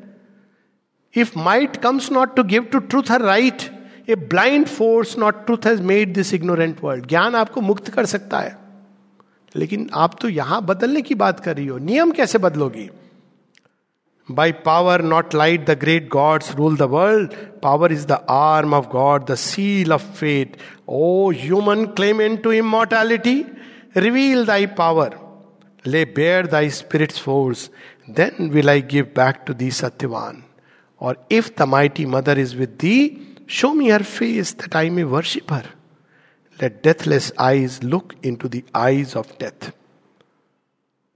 if 1.15 1.39
might 1.39 1.77
comes 1.77 2.11
not 2.13 2.37
to 2.37 2.43
give 2.45 2.63
to 2.63 2.79
truth 2.79 3.11
her 3.11 3.23
right 3.23 3.63
a 4.09 4.15
blind 4.15 4.67
force 4.67 5.19
not 5.19 5.45
truth 5.47 5.67
has 5.67 5.83
made 5.83 6.13
this 6.15 6.33
ignorant 6.35 6.85
world 6.85 7.07
ज्ञान 7.07 7.35
आपको 7.35 7.61
मुक्त 7.61 7.91
कर 7.91 8.07
सकता 8.07 8.39
है। 8.39 8.57
लेकिन 9.57 9.89
आप 9.95 10.19
तो 10.21 10.29
यहाँ 10.29 10.63
बदलने 10.67 11.03
की 11.03 11.15
बात 11.15 11.41
कर 11.41 11.57
रही 11.57 11.67
हो। 11.67 11.79
नियम 11.79 12.11
कैसे 12.11 12.39
बदलोगी? 12.39 12.89
By 14.29 14.53
power 14.65 15.03
not 15.03 15.35
light 15.35 15.65
the 15.67 15.79
great 15.81 16.09
gods 16.09 16.55
rule 16.57 16.77
the 16.77 16.83
world 16.83 17.33
power 17.63 17.93
is 17.93 18.07
the 18.07 18.19
arm 18.31 18.75
of 18.75 18.87
God 18.87 19.25
the 19.25 19.35
seal 19.35 19.93
of 19.93 20.03
fate 20.03 20.57
O 20.89 21.31
human 21.31 21.85
claimant 22.21 22.37
to 22.37 22.53
immortality 22.53 23.45
reveal 23.97 24.45
thy 24.47 24.67
power 24.79 25.17
lay 25.87 26.05
bare 26.17 26.47
thy 26.47 26.71
spirits 26.71 27.21
force 27.21 27.71
then 28.11 28.51
will 28.51 28.71
I 28.71 28.83
give 28.91 29.05
back 29.17 29.43
to 29.47 29.55
thee 29.55 29.71
Satyavan 29.71 30.43
और 31.02 31.26
if 31.32 31.54
the 31.60 31.68
mighty 31.68 32.06
mother 32.16 32.40
is 32.40 32.56
with 32.56 32.78
thee 32.82 32.98
show 33.60 33.74
me 33.74 33.90
her 33.90 34.04
face 34.04 34.56
that 34.62 34.76
I 34.76 34.90
may 34.90 35.04
worship 35.16 35.54
her 35.54 35.70
let 36.60 36.84
deathless 36.84 37.32
eyes 37.40 37.84
look 37.84 38.16
into 38.22 38.48
the 38.48 38.64
eyes 38.76 39.16
of 39.16 39.38
death. 39.38 39.72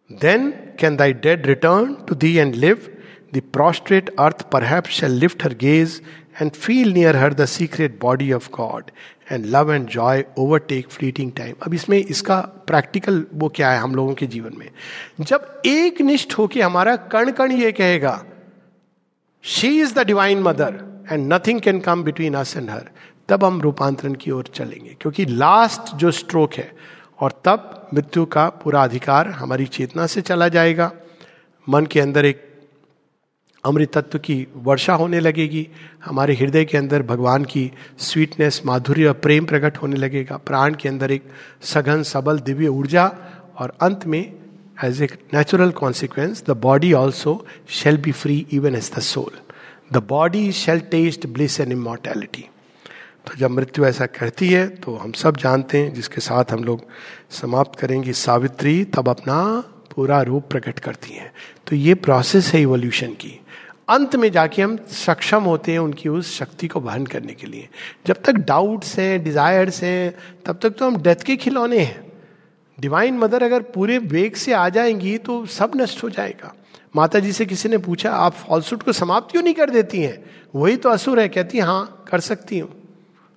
Then 0.09 0.73
can 0.77 0.97
thy 0.97 1.11
dead 1.11 1.47
return 1.47 2.05
to 2.05 2.15
thee 2.15 2.39
and 2.39 2.55
live. 2.55 2.89
The 3.33 3.41
prostrate 3.41 4.09
earth 4.17 4.49
perhaps 4.49 4.91
shall 4.91 5.11
lift 5.11 5.41
her 5.41 5.49
gaze 5.49 6.01
and 6.39 6.55
feel 6.55 6.91
near 6.91 7.13
her 7.13 7.29
the 7.31 7.47
secret 7.47 7.99
body 7.99 8.31
of 8.31 8.51
God. 8.51 8.91
And 9.31 9.45
love 9.45 9.71
and 9.73 9.87
joy 9.89 10.23
overtake 10.39 10.89
fleeting 10.89 11.31
time 11.37 11.55
अब 11.65 11.73
इसमें 11.73 11.97
इसका 11.97 12.39
practical 12.67 13.25
वो 13.41 13.47
क्या 13.55 13.71
है 13.71 13.79
हम 13.79 13.95
लोगों 13.95 14.13
के 14.19 14.27
जीवन 14.35 14.53
में 14.57 14.69
जब 15.21 15.61
एक 15.65 15.99
निष्ठ 16.01 16.37
होके 16.37 16.61
हमारा 16.61 16.95
कण 17.13 17.31
कण 17.39 17.51
ये 17.51 17.71
कहेगा 17.71 18.13
she 19.44 19.68
is 19.80 19.94
the 19.94 20.06
divine 20.06 20.42
mother 20.42 20.74
and 21.12 21.32
nothing 21.32 21.60
can 21.60 21.80
come 21.80 22.02
between 22.02 22.34
us 22.34 22.56
and 22.56 22.70
her 22.70 22.88
तब 23.28 23.44
हम 23.44 23.60
रूपांतरण 23.60 24.14
की 24.14 24.30
ओर 24.30 24.50
चलेंगे, 24.54 24.96
क्योंकि 25.00 25.24
लास्ट 25.26 25.94
जो 25.96 26.10
स्ट्रोक 26.10 26.54
है, 26.54 26.70
और 27.20 27.32
तब 27.44 27.88
मृत्यु 27.94 28.24
का 28.24 28.48
पूरा 28.62 28.82
अधिकार 28.84 29.28
हमारी 29.28 29.66
चेतना 29.66 30.06
से 30.06 30.20
चला 30.20 30.48
जाएगा। 30.48 30.90
मन 31.66 31.86
के 31.86 32.00
अंदर 32.00 32.24
एक 32.24 32.48
अमृत 33.64 33.92
तत्व 33.92 34.18
की 34.18 34.46
वर्षा 34.56 34.94
होने 34.94 35.20
लगेगी, 35.20 35.66
हमारे 36.04 36.34
हृदय 36.34 36.64
के 36.64 36.78
अंदर 36.78 37.02
भगवान 37.02 37.44
की 37.44 37.70
स्वीटनेस 37.98 38.62
माधुर्य 38.66 39.06
और 39.06 39.14
प्रेम 39.14 39.44
प्रकट 39.44 39.76
होने 39.76 39.96
लगेगा, 39.96 40.36
प्राण 40.36 40.74
के 40.74 40.88
अंदर 40.88 41.10
एक 41.10 41.28
सघन 41.62 42.02
सबल 42.02 42.38
दिव्य 42.40 42.68
ऊर्जा, 42.68 43.06
और 43.56 43.76
अंत 43.82 44.06
में 44.06 44.41
as 44.84 45.02
a 45.02 45.08
natural 45.34 45.70
consequence 45.70 46.44
the 46.46 46.50
body 46.50 46.92
also 46.92 47.46
shall 47.68 47.96
be 47.96 48.12
free 48.12 48.46
even 48.52 48.74
as 48.74 48.90
the 48.96 49.00
soul 49.00 49.38
the 49.92 50.02
body 50.08 50.50
shall 50.52 50.80
taste 50.80 51.26
bliss 51.26 51.60
and 51.60 51.72
immortality 51.72 52.48
तो 53.26 53.36
जब 53.36 53.50
मृत्यु 53.50 53.84
ऐसा 53.84 54.06
कहती 54.06 54.48
है 54.48 54.66
तो 54.68 54.94
हम 54.96 55.12
सब 55.12 55.36
जानते 55.36 55.78
हैं, 55.78 55.92
जिसके 55.94 56.20
साथ 56.20 56.52
हम 56.52 56.64
लोग 56.64 56.84
समाप्त 57.30 57.78
करेंगे 57.78 58.12
सावित्री, 58.12 58.84
तब 58.84 59.08
अपना 59.08 59.64
पूरा 59.94 60.20
रूप 60.22 60.48
प्रकट 60.50 60.78
करती 60.78 61.14
हैं। 61.14 61.32
तो 61.66 61.76
ये 61.76 61.94
प्रोसेस 61.94 62.46
है 62.46 62.60
इवोल्यूशन 62.62 63.12
की। 63.14 63.38
अंत 63.88 64.16
में 64.16 64.30
जाके 64.32 64.62
हम 64.62 64.76
सक्षम 64.92 65.42
होते 65.42 65.72
हैं 65.72 65.78
उनकी 65.78 66.08
उस 66.08 66.38
शक्ति 66.38 66.68
को 66.68 66.80
वहन 66.80 67.06
करने 67.06 67.32
के 67.32 67.46
लिए। 67.46 67.68
जब 68.06 68.22
तक 68.22 68.32
डाउट्स 68.32 68.98
हैं 68.98 69.22
डिजायर्स 69.24 69.82
हैं, 69.82 70.14
तब 70.46 70.58
तक 70.62 70.70
तो 70.70 70.86
हम 70.86 70.96
डेथ 70.96 71.22
के 71.24 71.36
खिलौने 71.36 71.78
हैं। 71.78 72.11
डिवाइन 72.82 73.18
मदर 73.18 73.42
अगर 73.42 73.62
पूरे 73.62 73.98
वेग 73.98 74.34
से 74.34 74.52
आ 74.52 74.68
जाएँगी 74.68 75.18
तो 75.18 75.44
सब 75.46 75.72
नष्ट 75.76 76.02
हो 76.02 76.10
जाएगा। 76.10 76.52
माता 76.96 77.18
जी 77.18 77.32
से 77.32 77.46
किसी 77.46 77.68
ने 77.68 77.78
पूछा, 77.78 78.10
आप 78.10 78.32
फॉल्सूट 78.32 78.82
को 78.82 78.92
समाप्त 78.92 79.30
क्यों 79.30 79.42
नहीं 79.42 79.54
कर 79.54 79.70
देती 79.70 80.00
हैं? 80.02 80.24
वही 80.54 80.76
तो 80.76 80.88
असुर 80.88 81.20
है, 81.20 81.28
कहती 81.28 81.58
हाँ 81.58 82.04
कर 82.08 82.20
सकती 82.20 82.58
हूँ। 82.58 82.70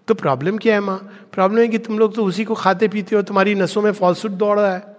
तो 0.08 0.14
प्रॉब्लम 0.14 0.58
क्या 0.58 0.74
है, 0.74 0.80
माँ? 0.80 0.98
प्रॉब्लम 1.34 1.60
है 1.60 1.68
कि 1.68 1.78
तुम 1.78 2.00
लोग 2.00 2.16
तो 2.16 2.24
उसी 2.26 2.43
को 2.46 2.56
खाते 2.56 2.88
पीते 2.88 3.16
हो, 3.16 3.22
तुम्हारी 3.22 3.56
नसों 3.56 3.82
में 3.82 3.91
फॉल्सूट 3.91 4.32
दौड़ 4.32 4.60
रहा 4.60 4.74
है। 4.74 4.96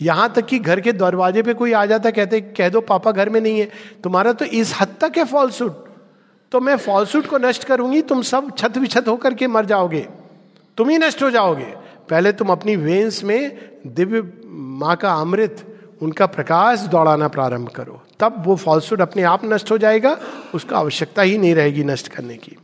यहाँ 0.00 0.32
तक 0.32 0.46
कि 0.46 0.58
घर 0.58 0.80
के 0.80 0.92
दरवाजे 0.92 1.42
पे 1.42 1.54
कोई 1.54 1.72
आ 1.72 1.84
जाता, 1.86 2.10
कहते, 2.10 2.40
कह 2.40 2.68
दो, 2.68 2.80
पापा 2.80 3.12
घर 3.12 3.28
में 3.28 3.40
नहीं 3.40 3.60
है। 3.60 3.68
तुम्हारा 4.04 4.32
तो 4.32 4.44
इस 4.44 4.74
हद 4.80 4.94
तक 5.00 5.18
है 5.18 5.24
फॉल्सूट 5.24 5.84
तो 6.52 6.60
मैं 6.60 6.76
फॉल्सूट 6.76 7.26
को 7.26 7.38
नष्ट 7.38 7.64
करूँगी, 7.64 8.02
तुम 8.02 8.22
सब 8.22 8.56
छत 8.58 8.76
विछत 8.78 9.08
होकर 9.08 9.34
के 9.34 9.46
मर 9.46 9.64
जाओगे। 9.64 10.06
तुम 10.78 10.88
ही 10.88 10.98
नष्ट 10.98 11.22
हो 11.22 11.30
जाओगे। 11.30 11.72
पहले 12.10 12.32
तुम 12.32 12.48
अपनी 12.48 12.76
वेंस 12.76 13.24
में 13.24 13.58
दिव्य 13.86 14.32
माँ 14.46 14.96
का 14.96 15.12
अमृत, 15.12 15.78
उनका 16.02 16.26
प्रकाश 16.26 16.80
दौड़ाना 16.80 17.28
प्रारंभ 17.28 17.68
करो। 17.68 18.02
तब 18.20 18.42
वो 18.46 18.56
फॉल्सूट 18.56 19.00
अपने 19.00 19.22
आप 19.22 19.40
नष्ट 19.44 19.70
हो 19.70 19.78
जाएगा, 19.78 20.18
उसका 20.54 20.78
आवश्यकता 20.78 21.22
ही 21.22 21.38
नहीं 21.38 21.54
रहेगी 21.54 21.84
नष्ट 21.84 22.08
करने 22.08 22.36
की। 22.36 22.56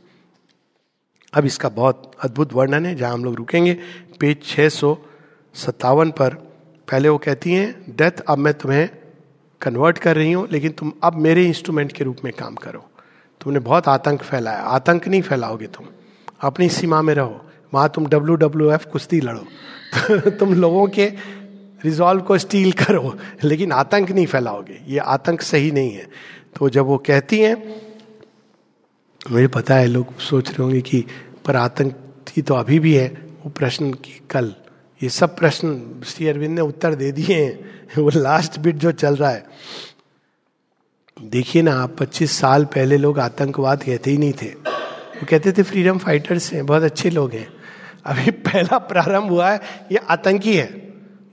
अब 1.34 1.44
इसका 1.44 1.68
बहुत 1.68 2.12
अद्भुत 2.22 2.52
वर्णन 2.52 2.86
है, 2.86 2.94
जहाँ 2.94 3.12
हम 3.12 3.24
लोग 3.24 3.34
रुकेंगे। 3.34 3.78
पेज 4.20 4.42
छह 4.42 4.68
सौ 4.68 4.98
सत्तावन 5.54 6.10
पर 6.10 6.34
पहले 6.88 7.08
वो 7.08 7.18
कहती 7.18 7.52
हैं 7.52 7.96
डेथ 7.96 8.20
अब 8.28 8.38
मैं 8.38 8.54
तुम्हें 8.54 8.90
कन्वर्ट 9.60 9.98
कर 9.98 10.16
रही 10.16 10.32
हूँ, 10.32 10.48
लेकिन 10.52 10.72
तुम 10.72 10.92
अब 11.02 11.14
मेरे 11.14 11.44
इंस्ट्रूमेंट 11.46 11.92
के 11.92 12.04
रूप 12.04 12.16
में 12.24 12.32
काम 12.32 12.54
करो। 12.54 12.84
तुमने 13.40 13.58
बहुत 13.58 13.88
आतंक 13.88 14.22
फैलाया। 14.22 14.58
आतंक 14.58 15.08
नहीं 15.08 15.22
फैलाओगे 15.22 15.66
तुम। 15.66 15.86
अपनी 16.40 16.68
सीमा 16.68 17.02
में 17.02 17.14
रहो। 17.14 17.40
वहाँ 17.74 17.92
तुम 17.94 18.06
डब्ल्यू 18.06 18.36
डब्ल्यू 18.36 18.72
एफ़ 18.72 18.86
कुश्ती 18.86 19.20
लड़ो। 19.20 19.46
तुम 20.30 20.54
लोगों 20.54 20.86
के 20.86 21.06
रिजॉल्व 21.84 22.22
को 22.22 22.38
स्टील 22.38 22.72
करो, 22.72 23.18
लेकिन 23.44 23.72
आतंक 23.72 24.10
नहीं 24.10 24.26
फैलाओगे। 24.26 24.82
ये 24.88 24.98
आतंक 24.98 25.42
सही 25.42 25.70
नहीं 25.70 25.92
है। 25.92 26.04
तो 26.58 26.68
जब 26.68 26.84
वो 26.84 26.98
कहती 26.98 27.38
हैं, 27.38 27.82
मुझे 29.30 29.46
पता 29.46 29.74
है, 29.74 29.86
लोग 29.86 30.18
सोच 30.18 30.48
रहे 30.48 30.62
होंगे 30.62 30.80
कि 30.80 31.04
पर 31.46 31.56
आतंक 31.56 31.96
की 32.34 32.42
तो 32.42 32.54
अभी 32.54 32.78
भी 32.78 32.94
है। 32.94 33.08
वो 33.44 33.50
प्रश्न 33.50 33.92
की 33.92 34.20
कल, 34.30 34.54
ये 35.02 35.08
सब 35.08 35.36
प्रश्न 35.36 36.00
श्री 36.06 36.28
अरविंद 36.28 36.54
ने 36.54 36.60
उत्तर 36.60 36.94
दे 36.94 37.12
दिए 37.12 37.44
हैं। 37.44 37.72
वो 38.02 38.10
लास्ट 38.16 38.58
बिट 38.58 38.76
जो 38.76 38.92
चल 38.92 39.16
रहा 39.16 39.30
है। 39.30 39.44
देखिए 41.22 41.62
ना 41.62 41.72
आप 41.74 41.96
पच्चीस 41.98 42.32
साल 42.32 42.64
पहले 42.64 42.96
लोग 42.96 43.18
आतंकवाद 43.18 43.82
कहते 43.82 44.10
ही 44.10 44.18
नहीं 44.18 44.32
थे। 44.32 44.46
वो 44.46 45.26
कहते 45.30 45.52
थे 45.52 45.62
फ्रीडम 45.62 45.98
फाइटर्स 45.98 46.52
हैं, 46.52 46.66
बहुत 46.66 46.82
अच्छे 46.82 47.10
लोग 47.10 47.32
हैं। 47.32 47.61
अभी 48.04 48.30
पहला 48.46 48.78
प्रारंभ 48.78 49.30
हुआ 49.30 49.50
है, 49.50 49.60
ये 49.92 49.98
आतंकी 50.10 50.56
है। 50.56 50.66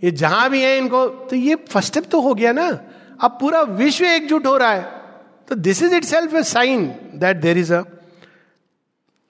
ये 0.04 0.12
जहाँ 0.14 0.50
भी 0.50 0.62
है 0.62 0.78
इनको 0.78 1.06
तो 1.30 1.36
ये 1.36 1.56
फ़र्स्ट 1.70 1.88
स्टेप 1.88 2.06
तो 2.12 2.22
हो 2.22 2.34
गया 2.34 2.52
ना। 2.52 2.68
अब 3.22 3.38
पूरा 3.42 3.62
विश्व 3.62 4.06
एकजुट 4.06 4.46
हो 4.46 4.56
रहा 4.58 4.72
है। 4.72 4.84
तो 5.48 5.56
this 5.56 5.82
is 5.84 5.96
itself 6.04 6.36
a 6.36 6.44
sign 6.44 6.86
that 7.16 7.38
there 7.38 7.58
is 7.58 7.74
a 7.74 7.84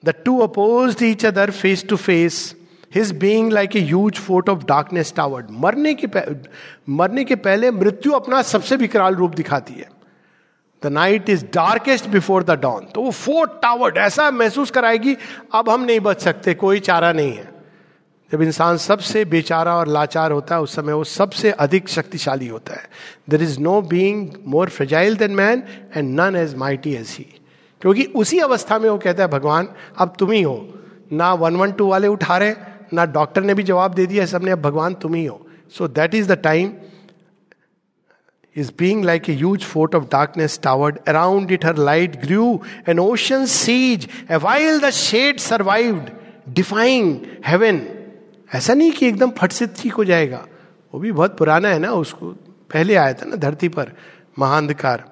the 0.02 0.14
two 0.24 0.38
oppose 0.38 1.02
each 1.02 1.26
other 1.26 1.50
face 1.50 1.84
to 1.88 1.96
face 1.96 2.56
his 2.94 3.12
being 3.18 3.52
like 3.52 3.76
a 3.76 3.80
huge 3.80 4.18
fort 4.18 4.48
of 4.48 4.64
darkness 4.64 5.12
toward 5.16 5.46
मरने 5.60 5.94
के 5.94 6.06
मरने 6.88 7.24
के 7.24 7.36
पहले 7.36 7.70
मृत्यु 7.70 8.12
अपना 8.12 8.42
सबसे 8.42 8.76
विकराल 8.76 9.14
रूप 9.14 9.34
दिखाती 9.34 9.74
है। 9.74 9.88
The 10.82 10.86
night 10.88 11.28
is 11.30 11.44
darkest 11.54 12.08
before 12.08 12.44
the 12.44 12.58
dawn 12.60 12.86
तो 12.94 13.02
वो 13.02 13.10
फोर्ट 13.10 13.50
टावर्ड 13.62 13.96
ऐसा 13.98 14.30
महसूस 14.30 14.70
कराएगी, 14.70 15.16
अब 15.54 15.68
हम 15.70 15.84
नहीं 15.84 16.00
बच 16.00 16.20
सकते, 16.20 16.54
कोई 16.54 16.80
चारा 16.80 17.12
नहीं 17.12 17.32
है। 17.32 17.48
जब 18.30 18.42
इंसान 18.42 18.76
सबसे 18.76 19.24
बेचारा 19.24 19.74
और 19.76 19.88
लाचार 19.88 20.32
होता 20.32 20.54
है, 20.54 20.60
उस 20.60 20.74
समय 20.76 20.92
वो 20.92 21.04
सबसे 21.04 21.50
अधिक 21.50 21.88
शक्तिशाली 21.88 22.46
होता 22.46 22.74
है। 22.74 22.88
There 23.30 23.42
is 23.42 23.58
no 23.60 23.80
being 23.82 24.28
more 24.46 24.68
fragile 24.68 25.16
than 25.16 25.30
man 25.32 25.62
and 25.96 26.20
none 26.20 26.36
as 26.36 26.54
mighty 26.54 26.94
as 26.94 27.14
he 27.18 27.26
क्योंकि 27.80 28.04
उसी 28.16 28.38
अवस्था 28.38 28.78
में 28.78 28.88
वो 28.90 28.96
कहता 28.98 29.22
है, 29.22 29.28
भगवान, 29.28 29.68
अब 29.98 30.14
तुम 30.18 30.30
ही 30.30 30.42
हो। 30.42 30.74
ना 31.12 31.32
वन 31.34 31.56
वन 31.56 31.72
टू 31.72 31.86
वाले 31.88 32.08
उठा 32.08 32.36
रहे, 32.38 32.54
ना 32.92 33.04
डॉक्टर 33.06 33.42
ने 33.42 33.54
भी 33.54 33.62
जवाब 33.62 33.94
दे 33.94 34.06
दिया 34.06 34.26
सबने, 34.26 34.50
अब 34.50 34.60
भगवान 34.62 34.94
तुम 34.94 35.14
ही 35.14 35.24
हो। 35.24 35.46
So 35.74 35.88
that 35.88 36.14
is 36.14 36.28
the 36.28 36.38
time 36.38 36.72
is 38.54 38.70
being 38.70 39.02
like 39.02 39.28
a 39.28 39.32
huge 39.32 39.64
fort 39.64 39.94
of 39.94 40.08
darkness 40.08 40.58
towered. 40.58 40.98
Around 41.06 41.50
it 41.50 41.62
her 41.62 41.74
light 41.74 42.20
grew, 42.26 42.62
an 42.86 42.98
ocean 42.98 43.46
siege. 43.46 44.08
A 44.28 44.38
while 44.38 44.80
the 44.80 44.90
shade 44.90 45.40
survived, 45.40 46.12
defying 46.52 47.38
heaven. 47.42 47.96
ऐसा 48.54 48.74
नहीं 48.74 48.92
कि 48.92 49.06
एकदम 49.08 49.30
फट 49.38 49.52
से 49.52 49.66
ठीक 49.78 49.92
हो 49.94 50.04
जाएगा 50.04 50.46
वो 50.92 51.00
भी 51.00 51.12
बहुत 51.12 51.36
पुराना 51.38 51.68
है 51.68 51.78
ना 51.78 51.90
उसको 51.94 52.30
पहले 52.72 52.94
आया 52.94 53.12
था 53.20 53.26
ना 53.26 53.36
धरती 53.36 53.68
पर 53.68 53.92
महाअंधकार 54.38 55.08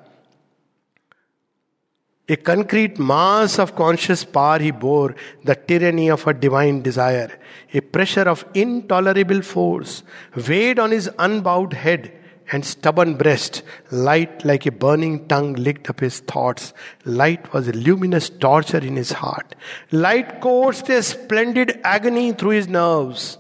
A 2.31 2.37
concrete 2.37 2.99
mass 2.99 3.59
of 3.59 3.75
conscious 3.75 4.23
power 4.23 4.59
he 4.59 4.71
bore, 4.71 5.15
the 5.45 5.55
tyranny 5.55 6.11
of 6.11 6.27
a 6.27 6.35
divine 6.35 6.83
desire, 6.83 7.31
a 7.73 7.81
pressure 7.81 8.29
of 8.29 8.45
intolerable 8.53 9.41
force, 9.41 10.03
weighed 10.47 10.79
on 10.79 10.91
his 10.91 11.09
unbowed 11.19 11.73
head 11.73 12.18
and 12.52 12.66
stubborn 12.66 13.16
breast. 13.16 13.64
Light 13.92 14.44
like 14.46 14.66
a 14.66 14.72
burning 14.72 15.28
tongue 15.28 15.54
licked 15.54 15.90
up 15.90 16.00
his 16.00 16.20
thoughts. 16.20 16.74
Light 17.06 17.54
was 17.54 17.68
a 17.68 17.74
luminous 17.74 18.30
torture 18.30 18.78
in 18.78 18.96
his 18.96 19.12
heart. 19.12 19.56
Light 19.92 20.42
coursed 20.42 20.90
a 20.90 21.02
splendid 21.02 21.80
agony 21.84 22.32
through 22.32 22.52
his 22.52 22.68
nerves. 22.68 23.38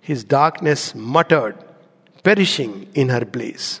His 0.00 0.24
darkness 0.24 0.94
muttered, 0.94 1.56
perishing 2.22 2.88
in 2.94 3.08
her 3.08 3.24
blaze. 3.24 3.80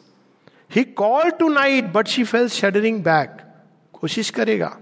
He 0.68 0.84
called 0.84 1.38
to 1.38 1.50
night, 1.50 1.92
but 1.92 2.08
she 2.08 2.24
fell 2.24 2.48
shuddering 2.48 3.02
back. 3.02 3.38
कोशिश 3.94 4.30
करेगा 4.30 4.76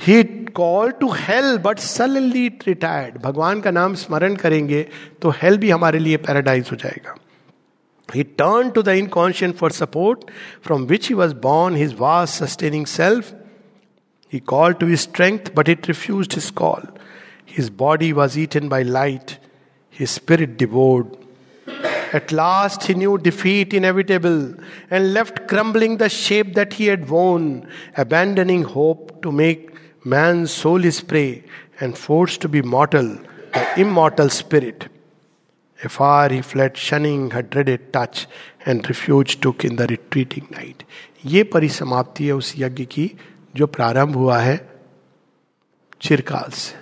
ही 0.00 0.22
call 0.54 0.90
to 0.90 1.10
hell 1.18 1.56
but 1.58 1.78
suddenly 1.78 2.46
retired 2.66 3.16
भगवान 3.22 3.60
का 3.60 3.70
नाम 3.70 3.94
स्मरण 3.94 4.36
करेंगे 4.36 4.82
तो 5.22 5.30
hello 5.42 5.58
भी 5.58 5.70
हमारे 5.70 5.98
लिए 5.98 6.16
पैराडाइज 6.26 6.68
हो 6.72 6.76
जाएगा 6.76 7.14
he 8.13 8.23
turned 8.23 8.73
to 8.75 8.83
the 8.83 8.95
inconscient 8.95 9.57
for 9.57 9.69
support, 9.69 10.29
from 10.61 10.87
which 10.87 11.07
he 11.07 11.13
was 11.13 11.33
born, 11.33 11.75
his 11.75 11.93
vast 11.93 12.35
sustaining 12.35 12.85
self. 12.85 13.33
He 14.27 14.39
called 14.39 14.79
to 14.79 14.85
his 14.85 15.01
strength, 15.01 15.53
but 15.55 15.69
it 15.69 15.87
refused 15.87 16.33
his 16.33 16.51
call. 16.51 16.81
His 17.45 17.69
body 17.69 18.13
was 18.13 18.37
eaten 18.37 18.69
by 18.69 18.81
light, 18.81 19.39
his 19.89 20.11
spirit 20.11 20.57
devoured 20.57 21.17
at 22.13 22.31
last 22.31 22.83
he 22.83 22.93
knew 22.93 23.17
defeat 23.17 23.73
inevitable 23.73 24.53
and 24.89 25.13
left 25.13 25.47
crumbling 25.47 25.97
the 25.97 26.09
shape 26.09 26.53
that 26.55 26.73
he 26.73 26.87
had 26.87 27.09
worn, 27.09 27.67
abandoning 27.95 28.63
hope 28.63 29.21
to 29.21 29.31
make 29.31 29.71
man's 30.03 30.51
soul 30.51 30.79
his 30.79 31.01
prey 31.01 31.43
and 31.79 31.97
forced 31.97 32.41
to 32.41 32.49
be 32.49 32.61
mortal, 32.61 33.17
the 33.53 33.79
immortal 33.79 34.29
spirit. 34.29 34.89
Afar 35.85 36.29
he 36.31 36.41
fled, 36.41 36.71
shunning 36.75 37.31
her 37.33 37.49
dreaded 37.49 37.79
touch, 37.95 38.17
and 38.67 38.91
refuge 38.91 39.39
took 39.39 39.65
in 39.65 39.77
the 39.77 39.87
retreating 39.91 40.53
night. 40.53 40.83
ये 41.25 41.43
परिसमाप्ति 41.43 42.25
है 42.27 42.33
उस 42.33 42.53
यज्ञ 42.57 42.85
की 42.85 43.11
जो 43.55 43.67
प्रारंभ 43.67 44.15
हुआ 44.15 44.37
है 44.37 44.81
चिरकाल 46.01 46.51
से। 46.51 46.75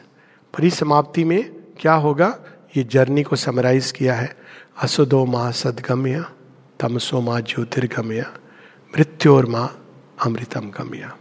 परिसमाप्ति 0.58 1.24
में 1.24 1.54
क्या 1.80 1.94
होगा? 1.94 2.40
ये 2.78 2.84
जर्नी 2.84 3.24
को 3.24 3.36
समराइज 3.36 3.92
किया 3.92 4.16
है। 4.16 4.38
असुदो 4.82 5.26
माँ 5.26 5.52
सदगम्य 5.52 6.26
तमसो 6.80 7.22
माँ 7.22 7.42
ज्योतिर्गम्य 7.42 8.22
मृत्योर 8.98 9.46
माँ 9.46 9.86
अमृतम 10.26 10.70
गम्य। 10.70 11.12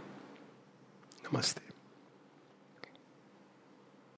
नमस्ते। 1.25 1.68